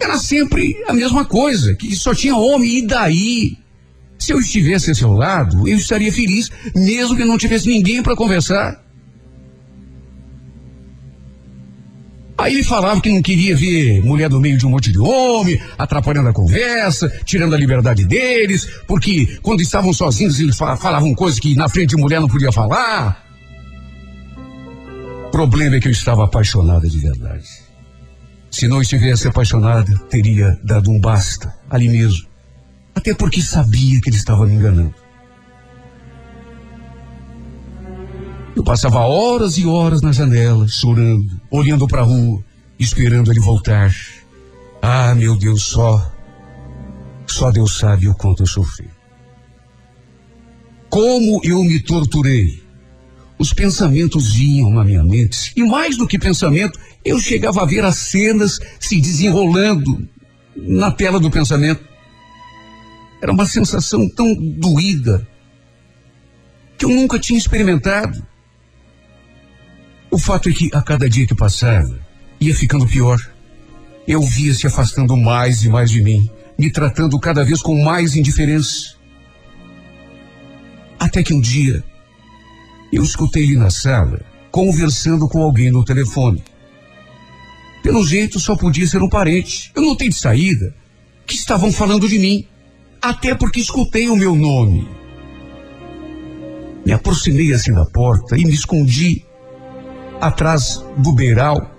era 0.00 0.16
sempre 0.18 0.80
a 0.86 0.92
mesma 0.92 1.24
coisa, 1.24 1.74
que 1.74 1.96
só 1.96 2.14
tinha 2.14 2.36
homem, 2.36 2.78
e 2.78 2.86
daí? 2.86 3.58
Se 4.20 4.32
eu 4.32 4.38
estivesse 4.38 4.92
a 4.92 4.94
seu 4.94 5.12
lado, 5.12 5.66
eu 5.66 5.76
estaria 5.76 6.12
feliz, 6.12 6.48
mesmo 6.76 7.16
que 7.16 7.24
não 7.24 7.36
tivesse 7.36 7.66
ninguém 7.66 8.00
para 8.00 8.14
conversar. 8.14 8.80
Aí 12.40 12.54
ele 12.54 12.64
falava 12.64 13.00
que 13.02 13.12
não 13.12 13.20
queria 13.20 13.54
ver 13.54 14.02
mulher 14.02 14.30
no 14.30 14.40
meio 14.40 14.56
de 14.56 14.66
um 14.66 14.70
monte 14.70 14.90
de 14.90 14.98
homem, 14.98 15.60
atrapalhando 15.76 16.30
a 16.30 16.32
conversa, 16.32 17.12
tirando 17.22 17.54
a 17.54 17.58
liberdade 17.58 18.06
deles, 18.06 18.66
porque 18.86 19.38
quando 19.42 19.60
estavam 19.60 19.92
sozinhos 19.92 20.40
eles 20.40 20.56
falavam 20.56 21.14
coisas 21.14 21.38
que 21.38 21.54
na 21.54 21.68
frente 21.68 21.90
de 21.90 21.96
mulher 21.98 22.18
não 22.18 22.28
podia 22.28 22.50
falar. 22.50 23.22
O 25.26 25.30
problema 25.30 25.76
é 25.76 25.80
que 25.80 25.88
eu 25.88 25.92
estava 25.92 26.24
apaixonada 26.24 26.88
de 26.88 26.98
verdade. 26.98 27.46
Se 28.50 28.66
não 28.66 28.80
estivesse 28.80 29.28
apaixonada, 29.28 29.94
teria 30.08 30.58
dado 30.64 30.90
um 30.90 30.98
basta 30.98 31.54
ali 31.68 31.90
mesmo. 31.90 32.26
Até 32.94 33.14
porque 33.14 33.42
sabia 33.42 34.00
que 34.00 34.08
ele 34.08 34.16
estava 34.16 34.46
me 34.46 34.54
enganando. 34.54 34.94
Eu 38.54 38.64
passava 38.64 39.00
horas 39.00 39.56
e 39.58 39.66
horas 39.66 40.02
na 40.02 40.12
janela, 40.12 40.66
chorando, 40.66 41.40
olhando 41.50 41.86
para 41.86 42.00
a 42.00 42.04
rua, 42.04 42.44
esperando 42.78 43.30
ele 43.30 43.40
voltar. 43.40 43.94
Ah, 44.82 45.14
meu 45.14 45.36
Deus, 45.36 45.62
só. 45.62 46.12
Só 47.26 47.50
Deus 47.50 47.78
sabe 47.78 48.08
o 48.08 48.14
quanto 48.14 48.42
eu 48.42 48.46
sofri. 48.46 48.88
Como 50.88 51.40
eu 51.44 51.62
me 51.62 51.78
torturei. 51.78 52.60
Os 53.38 53.54
pensamentos 53.54 54.34
vinham 54.34 54.68
na 54.68 54.84
minha 54.84 55.02
mente, 55.02 55.52
e 55.56 55.62
mais 55.62 55.96
do 55.96 56.06
que 56.06 56.18
pensamento, 56.18 56.78
eu 57.02 57.18
chegava 57.18 57.62
a 57.62 57.64
ver 57.64 57.82
as 57.82 57.96
cenas 57.96 58.58
se 58.78 59.00
desenrolando 59.00 60.06
na 60.54 60.90
tela 60.90 61.18
do 61.18 61.30
pensamento. 61.30 61.82
Era 63.22 63.32
uma 63.32 63.46
sensação 63.46 64.06
tão 64.10 64.34
doída 64.34 65.26
que 66.76 66.84
eu 66.84 66.90
nunca 66.90 67.18
tinha 67.18 67.38
experimentado. 67.38 68.29
O 70.10 70.18
fato 70.18 70.48
é 70.48 70.52
que 70.52 70.68
a 70.74 70.82
cada 70.82 71.08
dia 71.08 71.24
que 71.24 71.34
passava, 71.34 71.96
ia 72.40 72.54
ficando 72.54 72.86
pior. 72.86 73.18
Eu 74.08 74.20
via 74.22 74.52
se 74.52 74.66
afastando 74.66 75.16
mais 75.16 75.62
e 75.62 75.68
mais 75.68 75.88
de 75.88 76.02
mim, 76.02 76.28
me 76.58 76.68
tratando 76.70 77.18
cada 77.20 77.44
vez 77.44 77.62
com 77.62 77.80
mais 77.80 78.16
indiferença. 78.16 78.96
Até 80.98 81.22
que 81.22 81.32
um 81.32 81.40
dia, 81.40 81.84
eu 82.92 83.04
escutei 83.04 83.44
ele 83.44 83.56
na 83.56 83.70
sala, 83.70 84.20
conversando 84.50 85.28
com 85.28 85.42
alguém 85.42 85.70
no 85.70 85.84
telefone. 85.84 86.42
Pelo 87.80 88.04
jeito, 88.04 88.40
só 88.40 88.56
podia 88.56 88.86
ser 88.88 89.00
um 89.00 89.08
parente. 89.08 89.70
Eu 89.76 89.82
notei 89.82 90.08
de 90.08 90.16
saída 90.16 90.74
que 91.24 91.36
estavam 91.36 91.72
falando 91.72 92.08
de 92.08 92.18
mim, 92.18 92.44
até 93.00 93.32
porque 93.32 93.60
escutei 93.60 94.08
o 94.08 94.16
meu 94.16 94.34
nome. 94.34 94.88
Me 96.84 96.92
aproximei 96.92 97.52
assim 97.52 97.72
da 97.72 97.86
porta 97.86 98.36
e 98.36 98.44
me 98.44 98.52
escondi 98.52 99.24
atrás 100.20 100.84
do 100.98 101.12
beiral 101.12 101.70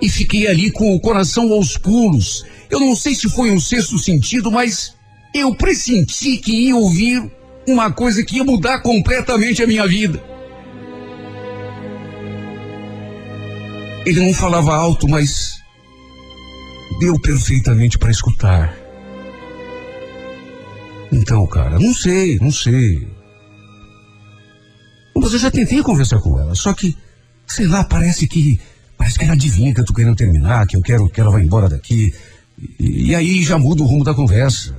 e 0.00 0.08
fiquei 0.08 0.46
ali 0.46 0.70
com 0.70 0.94
o 0.94 1.00
coração 1.00 1.52
aos 1.52 1.76
pulos. 1.76 2.44
Eu 2.70 2.80
não 2.80 2.94
sei 2.94 3.14
se 3.14 3.28
foi 3.28 3.50
um 3.50 3.60
sexto 3.60 3.98
sentido, 3.98 4.50
mas 4.50 4.94
eu 5.34 5.54
pressenti 5.54 6.36
que 6.38 6.52
ia 6.52 6.76
ouvir 6.76 7.30
uma 7.66 7.90
coisa 7.92 8.24
que 8.24 8.36
ia 8.36 8.44
mudar 8.44 8.80
completamente 8.80 9.62
a 9.62 9.66
minha 9.66 9.86
vida. 9.86 10.22
Ele 14.06 14.20
não 14.20 14.32
falava 14.32 14.74
alto, 14.74 15.08
mas 15.08 15.58
deu 17.00 17.18
perfeitamente 17.20 17.98
para 17.98 18.10
escutar. 18.10 18.74
Então, 21.12 21.46
cara, 21.46 21.78
não 21.78 21.92
sei, 21.92 22.38
não 22.38 22.50
sei. 22.50 23.06
Mas 25.14 25.32
eu 25.32 25.38
já 25.38 25.50
tentei 25.50 25.82
conversar 25.82 26.20
com 26.20 26.38
ela, 26.38 26.54
só 26.54 26.72
que 26.72 26.96
Sei 27.48 27.66
lá, 27.66 27.82
parece 27.82 28.28
que. 28.28 28.60
Parece 28.96 29.18
que 29.18 29.24
ela 29.24 29.34
adivinha 29.34 29.72
que 29.72 29.80
eu 29.80 29.84
tô 29.84 29.94
querendo 29.94 30.16
terminar, 30.16 30.66
que 30.66 30.76
eu 30.76 30.82
quero 30.82 31.08
que 31.08 31.20
ela 31.20 31.30
vá 31.30 31.40
embora 31.40 31.68
daqui. 31.68 32.12
E, 32.78 33.10
e 33.10 33.14
aí 33.14 33.42
já 33.42 33.58
muda 33.58 33.82
o 33.82 33.86
rumo 33.86 34.04
da 34.04 34.12
conversa. 34.12 34.76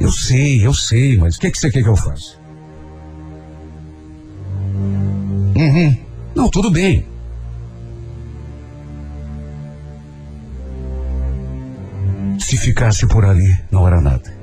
Eu 0.00 0.10
sei, 0.10 0.64
eu 0.64 0.72
sei, 0.72 1.16
mas 1.18 1.36
o 1.36 1.40
que, 1.40 1.50
que 1.50 1.58
você 1.58 1.70
quer 1.70 1.82
que 1.82 1.88
eu 1.88 1.96
faça? 1.96 2.36
Uhum. 5.56 5.96
Não, 6.34 6.48
tudo 6.48 6.70
bem. 6.70 7.04
Se 12.38 12.56
ficasse 12.56 13.06
por 13.08 13.24
ali, 13.24 13.56
não 13.70 13.86
era 13.86 14.00
nada. 14.00 14.36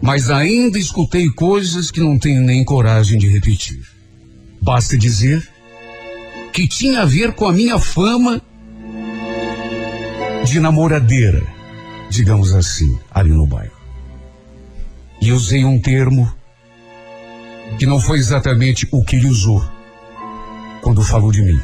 Mas 0.00 0.30
ainda 0.30 0.78
escutei 0.78 1.28
coisas 1.30 1.90
que 1.90 2.00
não 2.00 2.18
tenho 2.18 2.42
nem 2.42 2.64
coragem 2.64 3.18
de 3.18 3.28
repetir. 3.28 3.95
Basta 4.66 4.98
dizer 4.98 5.48
que 6.52 6.66
tinha 6.66 7.02
a 7.02 7.04
ver 7.04 7.34
com 7.34 7.46
a 7.46 7.52
minha 7.52 7.78
fama 7.78 8.42
de 10.44 10.58
namoradeira, 10.58 11.40
digamos 12.10 12.52
assim, 12.52 12.98
ali 13.14 13.30
no 13.30 13.46
bairro. 13.46 13.70
E 15.20 15.30
usei 15.30 15.64
um 15.64 15.80
termo 15.80 16.28
que 17.78 17.86
não 17.86 18.00
foi 18.00 18.18
exatamente 18.18 18.88
o 18.90 19.04
que 19.04 19.14
ele 19.14 19.28
usou 19.28 19.64
quando 20.82 21.00
falou 21.00 21.30
de 21.30 21.42
mim. 21.42 21.60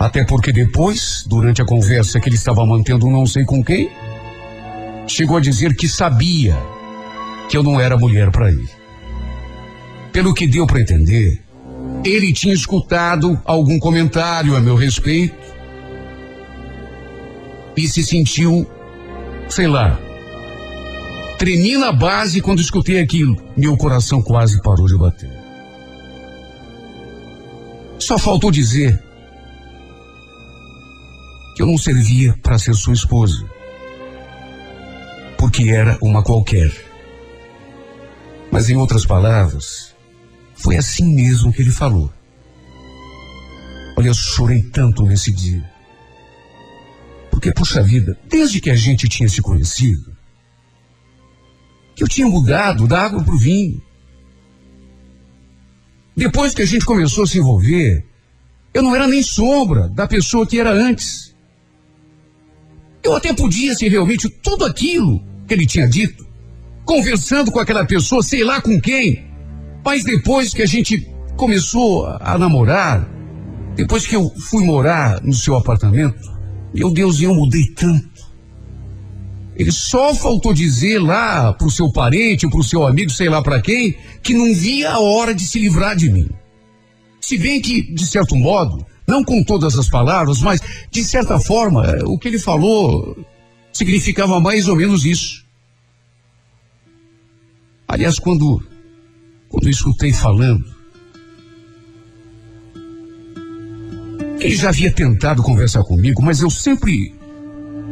Até 0.00 0.24
porque 0.24 0.52
depois, 0.52 1.22
durante 1.26 1.60
a 1.60 1.66
conversa 1.66 2.18
que 2.18 2.30
ele 2.30 2.36
estava 2.36 2.64
mantendo 2.64 3.10
não 3.10 3.26
sei 3.26 3.44
com 3.44 3.62
quem, 3.62 3.90
chegou 5.06 5.36
a 5.36 5.40
dizer 5.40 5.76
que 5.76 5.86
sabia 5.86 6.56
que 7.50 7.58
eu 7.58 7.62
não 7.62 7.78
era 7.78 7.98
mulher 7.98 8.30
para 8.30 8.48
ele. 8.48 8.83
Pelo 10.14 10.32
que 10.32 10.46
deu 10.46 10.64
para 10.64 10.80
entender, 10.80 11.42
ele 12.04 12.32
tinha 12.32 12.54
escutado 12.54 13.36
algum 13.44 13.80
comentário 13.80 14.54
a 14.54 14.60
meu 14.60 14.76
respeito 14.76 15.34
e 17.76 17.88
se 17.88 18.04
sentiu, 18.04 18.64
sei 19.48 19.66
lá, 19.66 19.98
tremi 21.36 21.76
na 21.76 21.90
base 21.90 22.40
quando 22.40 22.60
escutei 22.60 23.00
aquilo. 23.00 23.36
Meu 23.56 23.76
coração 23.76 24.22
quase 24.22 24.62
parou 24.62 24.86
de 24.86 24.96
bater. 24.96 25.32
Só 27.98 28.16
faltou 28.16 28.52
dizer 28.52 29.02
que 31.56 31.62
eu 31.62 31.66
não 31.66 31.76
servia 31.76 32.38
para 32.40 32.56
ser 32.56 32.74
sua 32.74 32.94
esposa, 32.94 33.44
porque 35.36 35.70
era 35.70 35.98
uma 36.00 36.22
qualquer. 36.22 36.70
Mas 38.52 38.70
em 38.70 38.76
outras 38.76 39.04
palavras, 39.04 39.93
foi 40.54 40.76
assim 40.76 41.14
mesmo 41.14 41.52
que 41.52 41.62
ele 41.62 41.70
falou. 41.70 42.12
Olha, 43.96 44.08
eu 44.08 44.14
chorei 44.14 44.62
tanto 44.62 45.04
nesse 45.04 45.30
dia. 45.32 45.64
Porque, 47.30 47.52
puxa 47.52 47.82
vida, 47.82 48.18
desde 48.28 48.60
que 48.60 48.70
a 48.70 48.76
gente 48.76 49.08
tinha 49.08 49.28
se 49.28 49.42
conhecido, 49.42 50.14
que 51.94 52.02
eu 52.02 52.08
tinha 52.08 52.26
mudado 52.26 52.86
da 52.86 53.02
água 53.02 53.22
para 53.22 53.34
o 53.34 53.38
vinho. 53.38 53.80
Depois 56.16 56.54
que 56.54 56.62
a 56.62 56.66
gente 56.66 56.84
começou 56.84 57.24
a 57.24 57.26
se 57.26 57.38
envolver, 57.38 58.04
eu 58.72 58.82
não 58.82 58.94
era 58.94 59.06
nem 59.06 59.22
sombra 59.22 59.88
da 59.88 60.06
pessoa 60.06 60.46
que 60.46 60.58
era 60.58 60.70
antes. 60.70 61.34
Eu 63.02 63.14
até 63.14 63.32
podia 63.32 63.74
ser 63.74 63.88
realmente 63.88 64.28
tudo 64.28 64.64
aquilo 64.64 65.22
que 65.46 65.54
ele 65.54 65.66
tinha 65.66 65.86
dito, 65.86 66.26
conversando 66.84 67.52
com 67.52 67.60
aquela 67.60 67.84
pessoa, 67.84 68.22
sei 68.22 68.42
lá 68.42 68.60
com 68.60 68.80
quem. 68.80 69.33
Mas 69.84 70.02
depois 70.02 70.54
que 70.54 70.62
a 70.62 70.66
gente 70.66 71.06
começou 71.36 72.06
a 72.06 72.38
namorar, 72.38 73.06
depois 73.76 74.06
que 74.06 74.16
eu 74.16 74.30
fui 74.30 74.64
morar 74.64 75.20
no 75.22 75.34
seu 75.34 75.56
apartamento, 75.56 76.32
meu 76.72 76.90
Deus, 76.90 77.20
eu 77.20 77.34
mudei 77.34 77.66
tanto. 77.66 78.14
Ele 79.56 79.70
só 79.70 80.14
faltou 80.14 80.52
dizer 80.52 80.98
lá 80.98 81.52
pro 81.52 81.70
seu 81.70 81.92
parente, 81.92 82.48
pro 82.48 82.62
seu 82.62 82.86
amigo, 82.86 83.10
sei 83.10 83.28
lá 83.28 83.42
para 83.42 83.60
quem, 83.60 83.96
que 84.22 84.34
não 84.34 84.52
via 84.54 84.92
a 84.92 85.00
hora 85.00 85.34
de 85.34 85.46
se 85.46 85.58
livrar 85.58 85.94
de 85.94 86.10
mim. 86.10 86.28
Se 87.20 87.38
bem 87.38 87.60
que, 87.60 87.82
de 87.82 88.06
certo 88.06 88.34
modo, 88.34 88.84
não 89.06 89.22
com 89.22 89.44
todas 89.44 89.78
as 89.78 89.88
palavras, 89.88 90.40
mas 90.40 90.60
de 90.90 91.04
certa 91.04 91.38
forma, 91.38 91.84
o 92.04 92.18
que 92.18 92.28
ele 92.28 92.38
falou 92.38 93.16
significava 93.72 94.40
mais 94.40 94.66
ou 94.66 94.76
menos 94.76 95.04
isso. 95.04 95.44
Aliás, 97.86 98.18
quando 98.18 98.60
quando 99.54 99.66
eu 99.66 99.70
escutei 99.70 100.12
falando 100.12 100.64
ele 104.40 104.56
já 104.56 104.68
havia 104.68 104.92
tentado 104.92 105.42
conversar 105.42 105.82
comigo, 105.84 106.20
mas 106.20 106.40
eu 106.40 106.50
sempre 106.50 107.14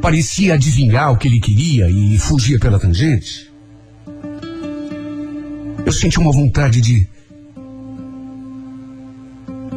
parecia 0.02 0.54
adivinhar 0.54 1.12
o 1.12 1.16
que 1.16 1.28
ele 1.28 1.40
queria 1.40 1.88
e 1.88 2.18
fugia 2.18 2.58
pela 2.58 2.80
tangente. 2.80 3.50
Eu 5.86 5.92
senti 5.92 6.18
uma 6.18 6.32
vontade 6.32 6.80
de. 6.80 7.08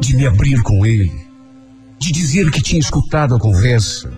de 0.00 0.16
me 0.16 0.26
abrir 0.26 0.60
com 0.62 0.84
ele, 0.84 1.10
de 1.98 2.12
dizer 2.12 2.50
que 2.50 2.60
tinha 2.60 2.80
escutado 2.80 3.36
a 3.36 3.40
conversa, 3.40 4.12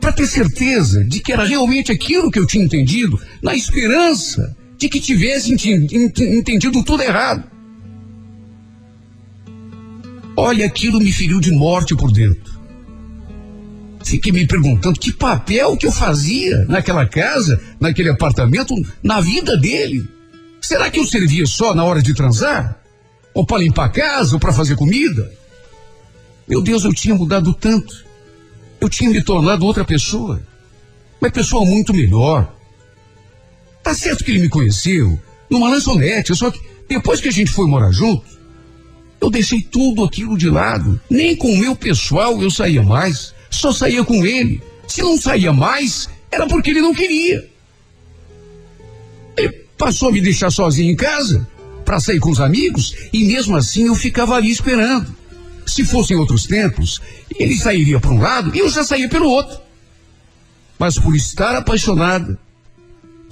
para 0.00 0.12
ter 0.12 0.26
certeza 0.26 1.04
de 1.04 1.20
que 1.20 1.32
era 1.32 1.44
realmente 1.44 1.92
aquilo 1.92 2.30
que 2.30 2.38
eu 2.38 2.46
tinha 2.46 2.64
entendido, 2.64 3.20
na 3.40 3.54
esperança 3.54 4.56
de 4.82 4.88
que 4.88 4.98
tivesse 4.98 5.52
entendido 5.52 6.82
tudo 6.82 7.04
errado. 7.04 7.44
Olha, 10.36 10.66
aquilo 10.66 10.98
me 10.98 11.12
feriu 11.12 11.38
de 11.38 11.52
morte 11.52 11.94
por 11.94 12.10
dentro. 12.10 12.52
Fiquei 14.02 14.32
me 14.32 14.44
perguntando 14.44 14.98
que 14.98 15.12
papel 15.12 15.76
que 15.76 15.86
eu 15.86 15.92
fazia 15.92 16.64
naquela 16.64 17.06
casa, 17.06 17.62
naquele 17.78 18.10
apartamento, 18.10 18.74
na 19.00 19.20
vida 19.20 19.56
dele. 19.56 20.04
Será 20.60 20.90
que 20.90 20.98
eu 20.98 21.06
servia 21.06 21.46
só 21.46 21.72
na 21.76 21.84
hora 21.84 22.02
de 22.02 22.12
transar? 22.12 22.76
Ou 23.32 23.46
para 23.46 23.58
limpar 23.58 23.84
a 23.84 23.88
casa, 23.88 24.34
ou 24.34 24.40
para 24.40 24.52
fazer 24.52 24.74
comida? 24.74 25.32
Meu 26.48 26.60
Deus, 26.60 26.82
eu 26.82 26.92
tinha 26.92 27.14
mudado 27.14 27.54
tanto. 27.54 28.04
Eu 28.80 28.88
tinha 28.88 29.10
me 29.10 29.22
tornado 29.22 29.64
outra 29.64 29.84
pessoa. 29.84 30.42
Uma 31.20 31.30
pessoa 31.30 31.64
muito 31.64 31.94
melhor. 31.94 32.52
Tá 33.82 33.94
certo 33.94 34.24
que 34.24 34.30
ele 34.30 34.40
me 34.40 34.48
conheceu 34.48 35.20
numa 35.50 35.68
lanchonete, 35.68 36.34
só 36.34 36.50
que 36.50 36.60
depois 36.88 37.20
que 37.20 37.28
a 37.28 37.32
gente 37.32 37.50
foi 37.50 37.66
morar 37.66 37.90
junto, 37.92 38.24
eu 39.20 39.30
deixei 39.30 39.60
tudo 39.60 40.04
aquilo 40.04 40.36
de 40.36 40.48
lado. 40.48 41.00
Nem 41.08 41.36
com 41.36 41.52
o 41.52 41.56
meu 41.56 41.74
pessoal 41.74 42.40
eu 42.42 42.50
saía 42.50 42.82
mais 42.82 43.34
só 43.52 43.70
saía 43.70 44.02
com 44.02 44.24
ele. 44.24 44.60
Se 44.88 45.02
não 45.02 45.16
saía 45.16 45.52
mais, 45.52 46.08
era 46.30 46.46
porque 46.46 46.70
ele 46.70 46.80
não 46.80 46.94
queria. 46.94 47.48
Ele 49.36 49.50
passou 49.76 50.08
a 50.08 50.12
me 50.12 50.20
deixar 50.20 50.50
sozinho 50.50 50.90
em 50.90 50.96
casa 50.96 51.46
para 51.84 52.00
sair 52.00 52.18
com 52.18 52.30
os 52.30 52.40
amigos 52.40 52.94
e 53.12 53.24
mesmo 53.24 53.56
assim 53.56 53.86
eu 53.86 53.94
ficava 53.94 54.34
ali 54.34 54.50
esperando. 54.50 55.14
Se 55.66 55.84
fossem 55.84 56.16
outros 56.16 56.46
tempos, 56.46 57.00
ele 57.38 57.56
sairia 57.56 58.00
para 58.00 58.10
um 58.10 58.20
lado 58.20 58.54
e 58.54 58.58
eu 58.58 58.68
já 58.68 58.82
saía 58.82 59.08
pelo 59.08 59.28
outro. 59.28 59.60
Mas 60.78 60.98
por 60.98 61.14
estar 61.14 61.54
apaixonada, 61.54 62.38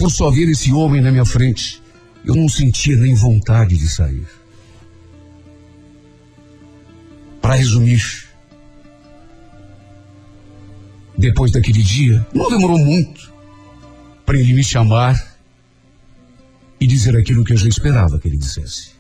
por 0.01 0.11
só 0.11 0.31
ver 0.31 0.49
esse 0.49 0.73
homem 0.73 1.03
na 1.03 1.11
minha 1.13 1.27
frente, 1.27 1.83
eu 2.25 2.35
não 2.35 2.49
sentia 2.49 2.97
nem 2.97 3.15
vontade 3.15 3.77
de 3.77 3.87
sair. 3.87 4.27
Para 7.39 7.57
resumir, 7.57 8.03
depois 11.19 11.53
daquele 11.53 11.83
dia, 11.83 12.27
não 12.33 12.49
demorou 12.49 12.79
muito 12.79 13.31
para 14.25 14.39
ele 14.39 14.55
me 14.55 14.65
chamar 14.65 15.37
e 16.81 16.87
dizer 16.87 17.15
aquilo 17.15 17.45
que 17.45 17.53
eu 17.53 17.59
já 17.59 17.69
esperava 17.69 18.19
que 18.19 18.27
ele 18.27 18.39
dissesse. 18.39 18.93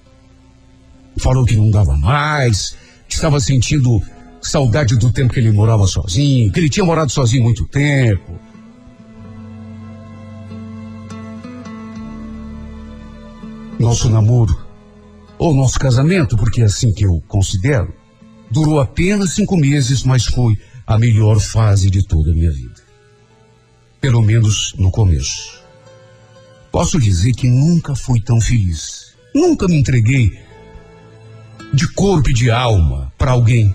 Falou 1.16 1.46
que 1.46 1.56
não 1.56 1.70
dava 1.70 1.96
mais, 1.96 2.76
que 3.08 3.14
estava 3.14 3.40
sentindo 3.40 4.02
saudade 4.42 4.98
do 4.98 5.10
tempo 5.10 5.32
que 5.32 5.40
ele 5.40 5.50
morava 5.50 5.86
sozinho, 5.86 6.52
que 6.52 6.60
ele 6.60 6.68
tinha 6.68 6.84
morado 6.84 7.10
sozinho 7.10 7.42
muito 7.42 7.66
tempo. 7.68 8.38
Nosso 13.80 14.10
namoro, 14.10 14.54
ou 15.38 15.54
nosso 15.54 15.78
casamento, 15.78 16.36
porque 16.36 16.60
é 16.60 16.66
assim 16.66 16.92
que 16.92 17.06
eu 17.06 17.22
considero, 17.26 17.94
durou 18.50 18.78
apenas 18.78 19.32
cinco 19.32 19.56
meses, 19.56 20.04
mas 20.04 20.26
foi 20.26 20.58
a 20.86 20.98
melhor 20.98 21.40
fase 21.40 21.88
de 21.88 22.06
toda 22.06 22.30
a 22.30 22.34
minha 22.34 22.50
vida. 22.50 22.74
Pelo 23.98 24.20
menos 24.20 24.74
no 24.76 24.90
começo. 24.90 25.62
Posso 26.70 27.00
dizer 27.00 27.32
que 27.32 27.48
nunca 27.48 27.94
fui 27.94 28.20
tão 28.20 28.38
feliz. 28.38 29.14
Nunca 29.34 29.66
me 29.66 29.78
entreguei 29.78 30.38
de 31.72 31.88
corpo 31.94 32.28
e 32.28 32.34
de 32.34 32.50
alma 32.50 33.10
para 33.16 33.30
alguém. 33.30 33.74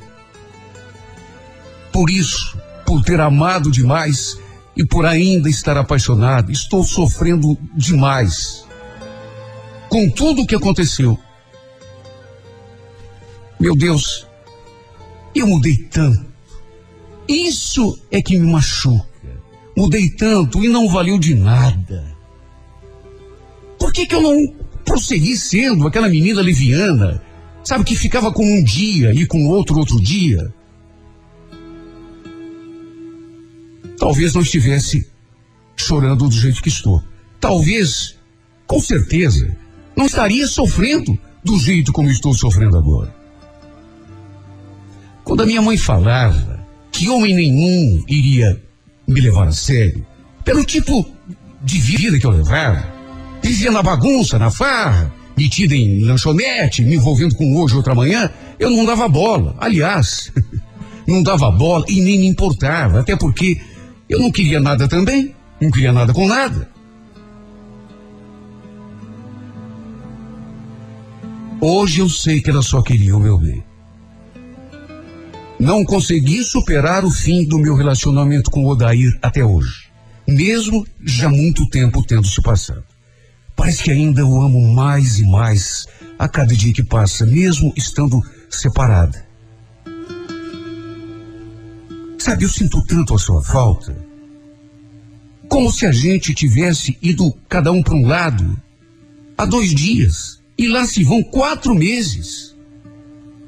Por 1.91 2.11
isso, 2.11 2.55
por 2.85 3.01
ter 3.03 3.19
amado 3.19 3.71
demais 3.71 4.37
e 4.77 4.85
por 4.85 5.03
ainda 5.03 5.49
estar 5.49 5.77
apaixonado, 5.77 6.51
estou 6.51 6.83
sofrendo 6.83 7.57
demais 7.75 8.64
com 9.89 10.09
tudo 10.09 10.41
o 10.41 10.47
que 10.47 10.55
aconteceu. 10.55 11.17
Meu 13.59 13.75
Deus, 13.75 14.27
eu 15.33 15.47
mudei 15.47 15.77
tanto 15.77 16.35
isso 17.27 17.99
é 18.11 18.21
que 18.21 18.37
me 18.37 18.51
machuca. 18.51 19.05
Mudei 19.75 20.09
tanto 20.09 20.63
e 20.63 20.67
não 20.67 20.87
valeu 20.87 21.19
de 21.19 21.35
nada. 21.35 22.15
Por 23.77 23.91
que, 23.91 24.05
que 24.05 24.15
eu 24.15 24.21
não 24.21 24.53
prossegui 24.85 25.35
sendo 25.35 25.87
aquela 25.87 26.07
menina 26.07 26.41
leviana, 26.41 27.21
sabe, 27.63 27.83
que 27.83 27.95
ficava 27.95 28.31
com 28.31 28.45
um 28.45 28.63
dia 28.63 29.11
e 29.13 29.25
com 29.25 29.47
outro 29.47 29.77
outro 29.77 29.99
dia? 29.99 30.53
Talvez 33.97 34.33
não 34.33 34.41
estivesse 34.41 35.07
chorando 35.75 36.29
do 36.29 36.35
jeito 36.35 36.61
que 36.61 36.69
estou. 36.69 37.03
Talvez, 37.39 38.15
com 38.67 38.79
certeza, 38.79 39.57
não 39.95 40.05
estaria 40.05 40.47
sofrendo 40.47 41.17
do 41.43 41.57
jeito 41.59 41.91
como 41.91 42.09
estou 42.09 42.33
sofrendo 42.33 42.77
agora. 42.77 43.13
Quando 45.23 45.43
a 45.43 45.45
minha 45.45 45.61
mãe 45.61 45.77
falava 45.77 46.59
que 46.91 47.09
homem 47.09 47.33
nenhum 47.33 48.03
iria 48.07 48.61
me 49.07 49.21
levar 49.21 49.47
a 49.47 49.51
sério. 49.51 50.05
Pelo 50.43 50.63
tipo 50.63 51.05
de 51.61 51.79
vida 51.79 52.19
que 52.19 52.25
eu 52.25 52.31
levava. 52.31 52.93
Vivia 53.41 53.71
na 53.71 53.83
bagunça, 53.83 54.39
na 54.39 54.49
farra, 54.49 55.13
metida 55.37 55.75
em 55.75 56.03
lanchonete, 56.03 56.83
me 56.83 56.95
envolvendo 56.95 57.35
com 57.35 57.55
hoje 57.57 57.75
outra 57.75 57.93
manhã, 57.93 58.29
eu 58.59 58.69
não 58.69 58.85
dava 58.85 59.07
bola. 59.07 59.55
Aliás, 59.59 60.31
não 61.07 61.21
dava 61.21 61.51
bola 61.51 61.85
e 61.87 62.01
nem 62.01 62.19
me 62.19 62.27
importava, 62.27 62.99
até 62.99 63.15
porque 63.15 63.59
eu 64.09 64.19
não 64.19 64.31
queria 64.31 64.59
nada 64.59 64.87
também, 64.87 65.35
não 65.61 65.69
queria 65.69 65.91
nada 65.91 66.13
com 66.13 66.27
nada. 66.27 66.69
Hoje 71.67 71.99
eu 71.99 72.07
sei 72.07 72.41
que 72.41 72.51
ela 72.51 72.61
só 72.61 72.79
queria 72.79 73.17
o 73.17 73.19
meu 73.19 73.39
bem. 73.39 73.63
Não 75.59 75.83
consegui 75.83 76.43
superar 76.43 77.03
o 77.03 77.09
fim 77.09 77.43
do 77.43 77.57
meu 77.57 77.73
relacionamento 77.73 78.51
com 78.51 78.67
Odair 78.67 79.17
até 79.19 79.43
hoje, 79.43 79.87
mesmo 80.27 80.85
já 81.03 81.27
muito 81.27 81.67
tempo 81.67 82.05
tendo 82.05 82.27
se 82.27 82.39
passado. 82.39 82.83
Parece 83.55 83.81
que 83.81 83.89
ainda 83.89 84.23
o 84.23 84.43
amo 84.43 84.75
mais 84.75 85.17
e 85.17 85.23
mais 85.23 85.87
a 86.19 86.29
cada 86.29 86.55
dia 86.55 86.71
que 86.71 86.83
passa, 86.83 87.25
mesmo 87.25 87.73
estando 87.75 88.21
separada. 88.47 89.25
Sabe, 92.19 92.43
eu 92.43 92.49
sinto 92.49 92.79
tanto 92.85 93.15
a 93.15 93.17
sua 93.17 93.43
falta. 93.43 93.97
Como 95.49 95.71
se 95.71 95.87
a 95.87 95.91
gente 95.91 96.31
tivesse 96.31 96.95
ido 97.01 97.35
cada 97.49 97.71
um 97.71 97.81
para 97.81 97.95
um 97.95 98.05
lado 98.05 98.55
há 99.35 99.47
dois 99.47 99.73
dias 99.73 100.44
e 100.57 100.67
lá 100.67 100.85
se 100.85 101.03
vão 101.03 101.23
quatro 101.23 101.75
meses. 101.75 102.55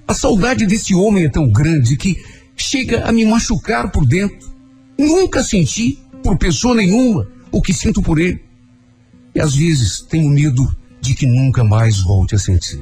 A 0.08 0.14
saudade 0.14 0.66
desse 0.66 0.96
homem 0.96 1.26
é 1.26 1.30
tão 1.30 1.50
grande 1.50 1.98
que 1.98 2.22
chega 2.56 3.06
a 3.06 3.12
me 3.12 3.26
machucar 3.26 3.92
por 3.92 4.06
dentro. 4.06 4.48
Nunca 4.98 5.44
senti, 5.44 6.00
por 6.24 6.38
pessoa 6.38 6.76
nenhuma, 6.76 7.28
o 7.52 7.62
que 7.62 7.74
sinto 7.74 8.02
por 8.02 8.20
ele. 8.20 8.42
E 9.36 9.40
às 9.40 9.56
vezes 9.56 10.02
tenho 10.02 10.30
medo 10.30 10.68
de 11.02 11.14
que 11.14 11.26
nunca 11.26 11.64
mais 11.64 12.02
volte 12.02 12.36
a 12.36 12.40
sentir. 12.40 12.82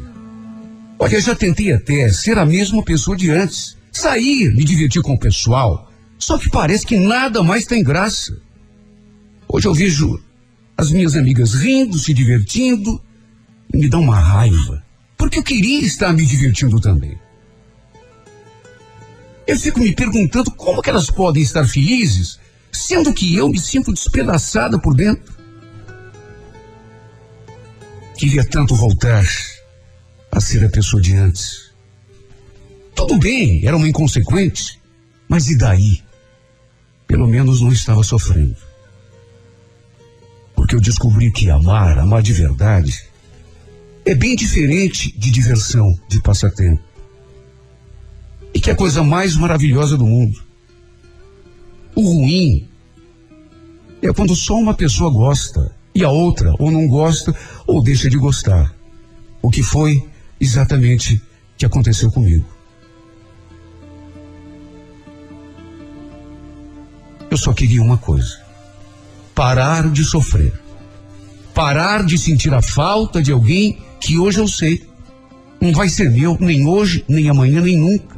Olha, 0.97 1.19
já 1.19 1.35
tentei 1.35 1.73
até 1.73 2.09
ser 2.09 2.37
a 2.37 2.45
mesma 2.45 2.83
pessoa 2.83 3.17
de 3.17 3.29
antes. 3.29 3.75
Sair, 3.91 4.53
me 4.53 4.63
divertir 4.63 5.01
com 5.01 5.13
o 5.13 5.19
pessoal. 5.19 5.91
Só 6.17 6.37
que 6.37 6.49
parece 6.49 6.85
que 6.85 6.97
nada 6.97 7.43
mais 7.43 7.65
tem 7.65 7.83
graça. 7.83 8.37
Hoje 9.47 9.67
eu 9.67 9.73
vejo 9.73 10.19
as 10.77 10.91
minhas 10.91 11.15
amigas 11.15 11.53
rindo, 11.53 11.97
se 11.97 12.13
divertindo, 12.13 13.01
me 13.73 13.87
dá 13.87 13.97
uma 13.97 14.19
raiva. 14.19 14.83
Porque 15.17 15.39
eu 15.39 15.43
queria 15.43 15.85
estar 15.85 16.13
me 16.13 16.25
divertindo 16.25 16.79
também. 16.79 17.17
Eu 19.47 19.59
fico 19.59 19.79
me 19.79 19.93
perguntando 19.93 20.51
como 20.51 20.81
que 20.81 20.89
elas 20.89 21.09
podem 21.09 21.43
estar 21.43 21.65
felizes, 21.67 22.39
sendo 22.71 23.13
que 23.13 23.35
eu 23.35 23.47
me 23.47 23.59
sinto 23.59 23.93
despedaçada 23.93 24.79
por 24.79 24.95
dentro. 24.95 25.33
Queria 28.17 28.43
tanto 28.43 28.75
voltar 28.75 29.25
a 30.31 30.41
ser 30.41 30.65
a 30.65 30.69
pessoa 30.69 31.01
de 31.01 31.13
antes. 31.15 31.71
Tudo 32.95 33.19
bem, 33.19 33.65
era 33.65 33.75
uma 33.75 33.87
inconsequente, 33.87 34.79
mas 35.27 35.49
e 35.49 35.57
daí? 35.57 36.01
Pelo 37.05 37.27
menos 37.27 37.61
não 37.61 37.71
estava 37.71 38.03
sofrendo. 38.03 38.55
Porque 40.55 40.75
eu 40.75 40.81
descobri 40.81 41.31
que 41.31 41.49
amar, 41.49 41.99
amar 41.99 42.23
de 42.23 42.33
verdade, 42.33 43.04
é 44.05 44.13
bem 44.13 44.35
diferente 44.35 45.11
de 45.17 45.31
diversão, 45.31 45.97
de 46.07 46.21
passatempo. 46.21 46.83
E 48.53 48.59
que 48.59 48.69
é 48.69 48.73
a 48.73 48.75
coisa 48.75 49.03
mais 49.03 49.35
maravilhosa 49.35 49.97
do 49.97 50.05
mundo. 50.05 50.39
O 51.95 52.01
ruim 52.01 52.69
é 54.01 54.13
quando 54.13 54.35
só 54.35 54.55
uma 54.55 54.75
pessoa 54.75 55.09
gosta 55.09 55.75
e 55.93 56.03
a 56.03 56.09
outra 56.11 56.53
ou 56.59 56.69
não 56.69 56.87
gosta 56.87 57.35
ou 57.65 57.81
deixa 57.81 58.09
de 58.09 58.17
gostar. 58.17 58.73
O 59.41 59.49
que 59.49 59.63
foi 59.63 60.07
exatamente 60.39 61.21
que 61.57 61.65
aconteceu 61.65 62.11
comigo. 62.11 62.45
Eu 67.29 67.37
só 67.37 67.53
queria 67.53 67.81
uma 67.81 67.97
coisa: 67.97 68.39
parar 69.33 69.89
de 69.89 70.03
sofrer. 70.03 70.53
Parar 71.53 72.03
de 72.03 72.17
sentir 72.17 72.53
a 72.53 72.61
falta 72.61 73.21
de 73.21 73.31
alguém 73.31 73.81
que 74.05 74.19
hoje 74.19 74.39
eu 74.39 74.47
sei. 74.47 74.87
Não 75.59 75.71
vai 75.71 75.89
ser 75.89 76.11
meu 76.11 76.37
nem 76.39 76.67
hoje, 76.67 77.03
nem 77.07 77.27
amanhã, 77.27 77.59
nem 77.61 77.75
nunca. 77.75 78.15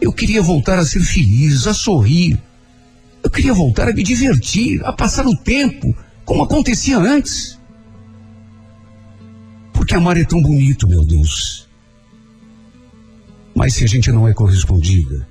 Eu 0.00 0.10
queria 0.12 0.42
voltar 0.42 0.78
a 0.78 0.86
ser 0.86 1.00
feliz, 1.00 1.66
a 1.66 1.74
sorrir. 1.74 2.40
Eu 3.22 3.30
queria 3.30 3.52
voltar 3.52 3.88
a 3.88 3.92
me 3.92 4.02
divertir, 4.02 4.82
a 4.82 4.92
passar 4.92 5.26
o 5.26 5.36
tempo 5.36 5.94
como 6.24 6.42
acontecia 6.42 6.98
antes. 6.98 7.58
Porque 9.74 9.94
amar 9.94 10.16
é 10.16 10.24
tão 10.24 10.40
bonito, 10.40 10.88
meu 10.88 11.04
Deus. 11.04 11.68
Mas 13.54 13.74
se 13.74 13.84
a 13.84 13.86
gente 13.86 14.10
não 14.10 14.26
é 14.26 14.32
correspondida, 14.32 15.28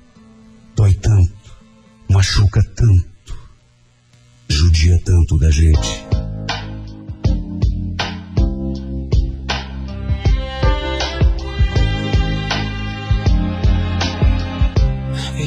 dói 0.76 0.94
tanto, 0.94 1.32
machuca 2.08 2.62
tanto, 2.76 3.36
judia 4.48 5.00
tanto 5.04 5.36
da 5.36 5.50
gente. 5.50 6.13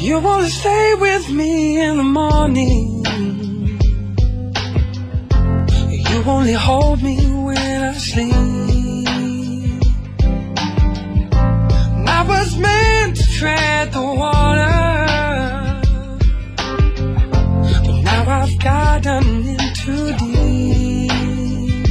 You 0.08 0.20
wanna 0.22 0.50
stay 0.50 0.96
with 1.02 1.30
me 1.32 1.82
in 1.82 1.98
the 1.98 2.04
morning. 2.04 3.04
You 6.10 6.24
only 6.26 6.54
hold 6.54 7.04
me 7.04 7.18
when 7.46 7.84
I 7.92 7.94
sleep. 7.98 9.10
I 12.18 12.24
was 12.26 12.56
meant 12.56 13.18
to 13.18 13.26
tread 13.38 13.92
the 13.92 14.02
water. 14.02 14.80
But 17.86 17.98
now 18.10 18.24
I've 18.40 18.58
gotten 18.60 19.26
in 19.56 19.74
too 19.84 20.08
deep. 20.24 21.88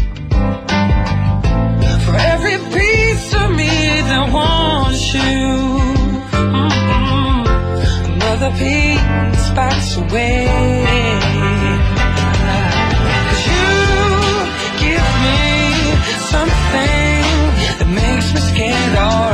For 2.05 2.17
every 2.33 2.59
piece 2.77 3.35
of 3.35 3.51
me 3.51 3.75
that 4.09 4.33
wants 4.33 5.13
you, 5.13 5.66
piece 8.59 9.49
backs 9.55 9.97
away. 9.97 10.47
'Cause 13.29 13.45
you 13.53 13.69
give 14.85 15.09
me 15.25 15.43
something 16.33 17.25
that 17.79 17.89
makes 18.01 18.29
me 18.35 18.41
scared, 18.51 18.97
alright. 18.99 19.26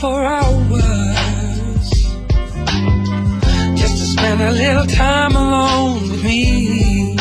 For 0.00 0.24
hours 0.24 1.90
just 3.76 3.96
to 3.98 4.06
spend 4.14 4.40
a 4.40 4.52
little 4.52 4.86
time 4.86 5.36
alone 5.36 6.02
with 6.02 6.24
me. 6.24 7.16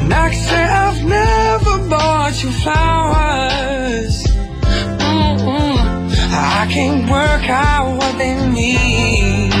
And 0.00 0.14
I 0.14 0.30
can 0.30 0.42
say 0.48 0.62
I've 0.62 1.02
never 1.04 1.88
bought 1.88 2.42
you 2.42 2.50
flowers. 2.62 4.24
Mm-mm. 4.98 5.76
I 6.32 6.66
can't 6.70 7.10
work 7.10 7.48
out 7.48 7.96
what 7.98 8.16
they 8.18 8.34
mean. 8.48 9.52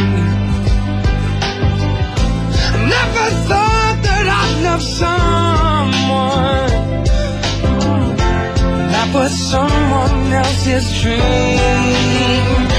I 2.72 2.78
never 2.96 3.26
thought 3.48 3.96
that 4.06 4.26
I'd 4.40 4.56
love 4.66 4.82
someone 4.82 6.70
mm. 7.80 8.16
that 8.92 9.14
was 9.14 9.32
someone 9.50 9.73
this 10.54 10.66
is 10.68 11.00
true. 11.00 12.73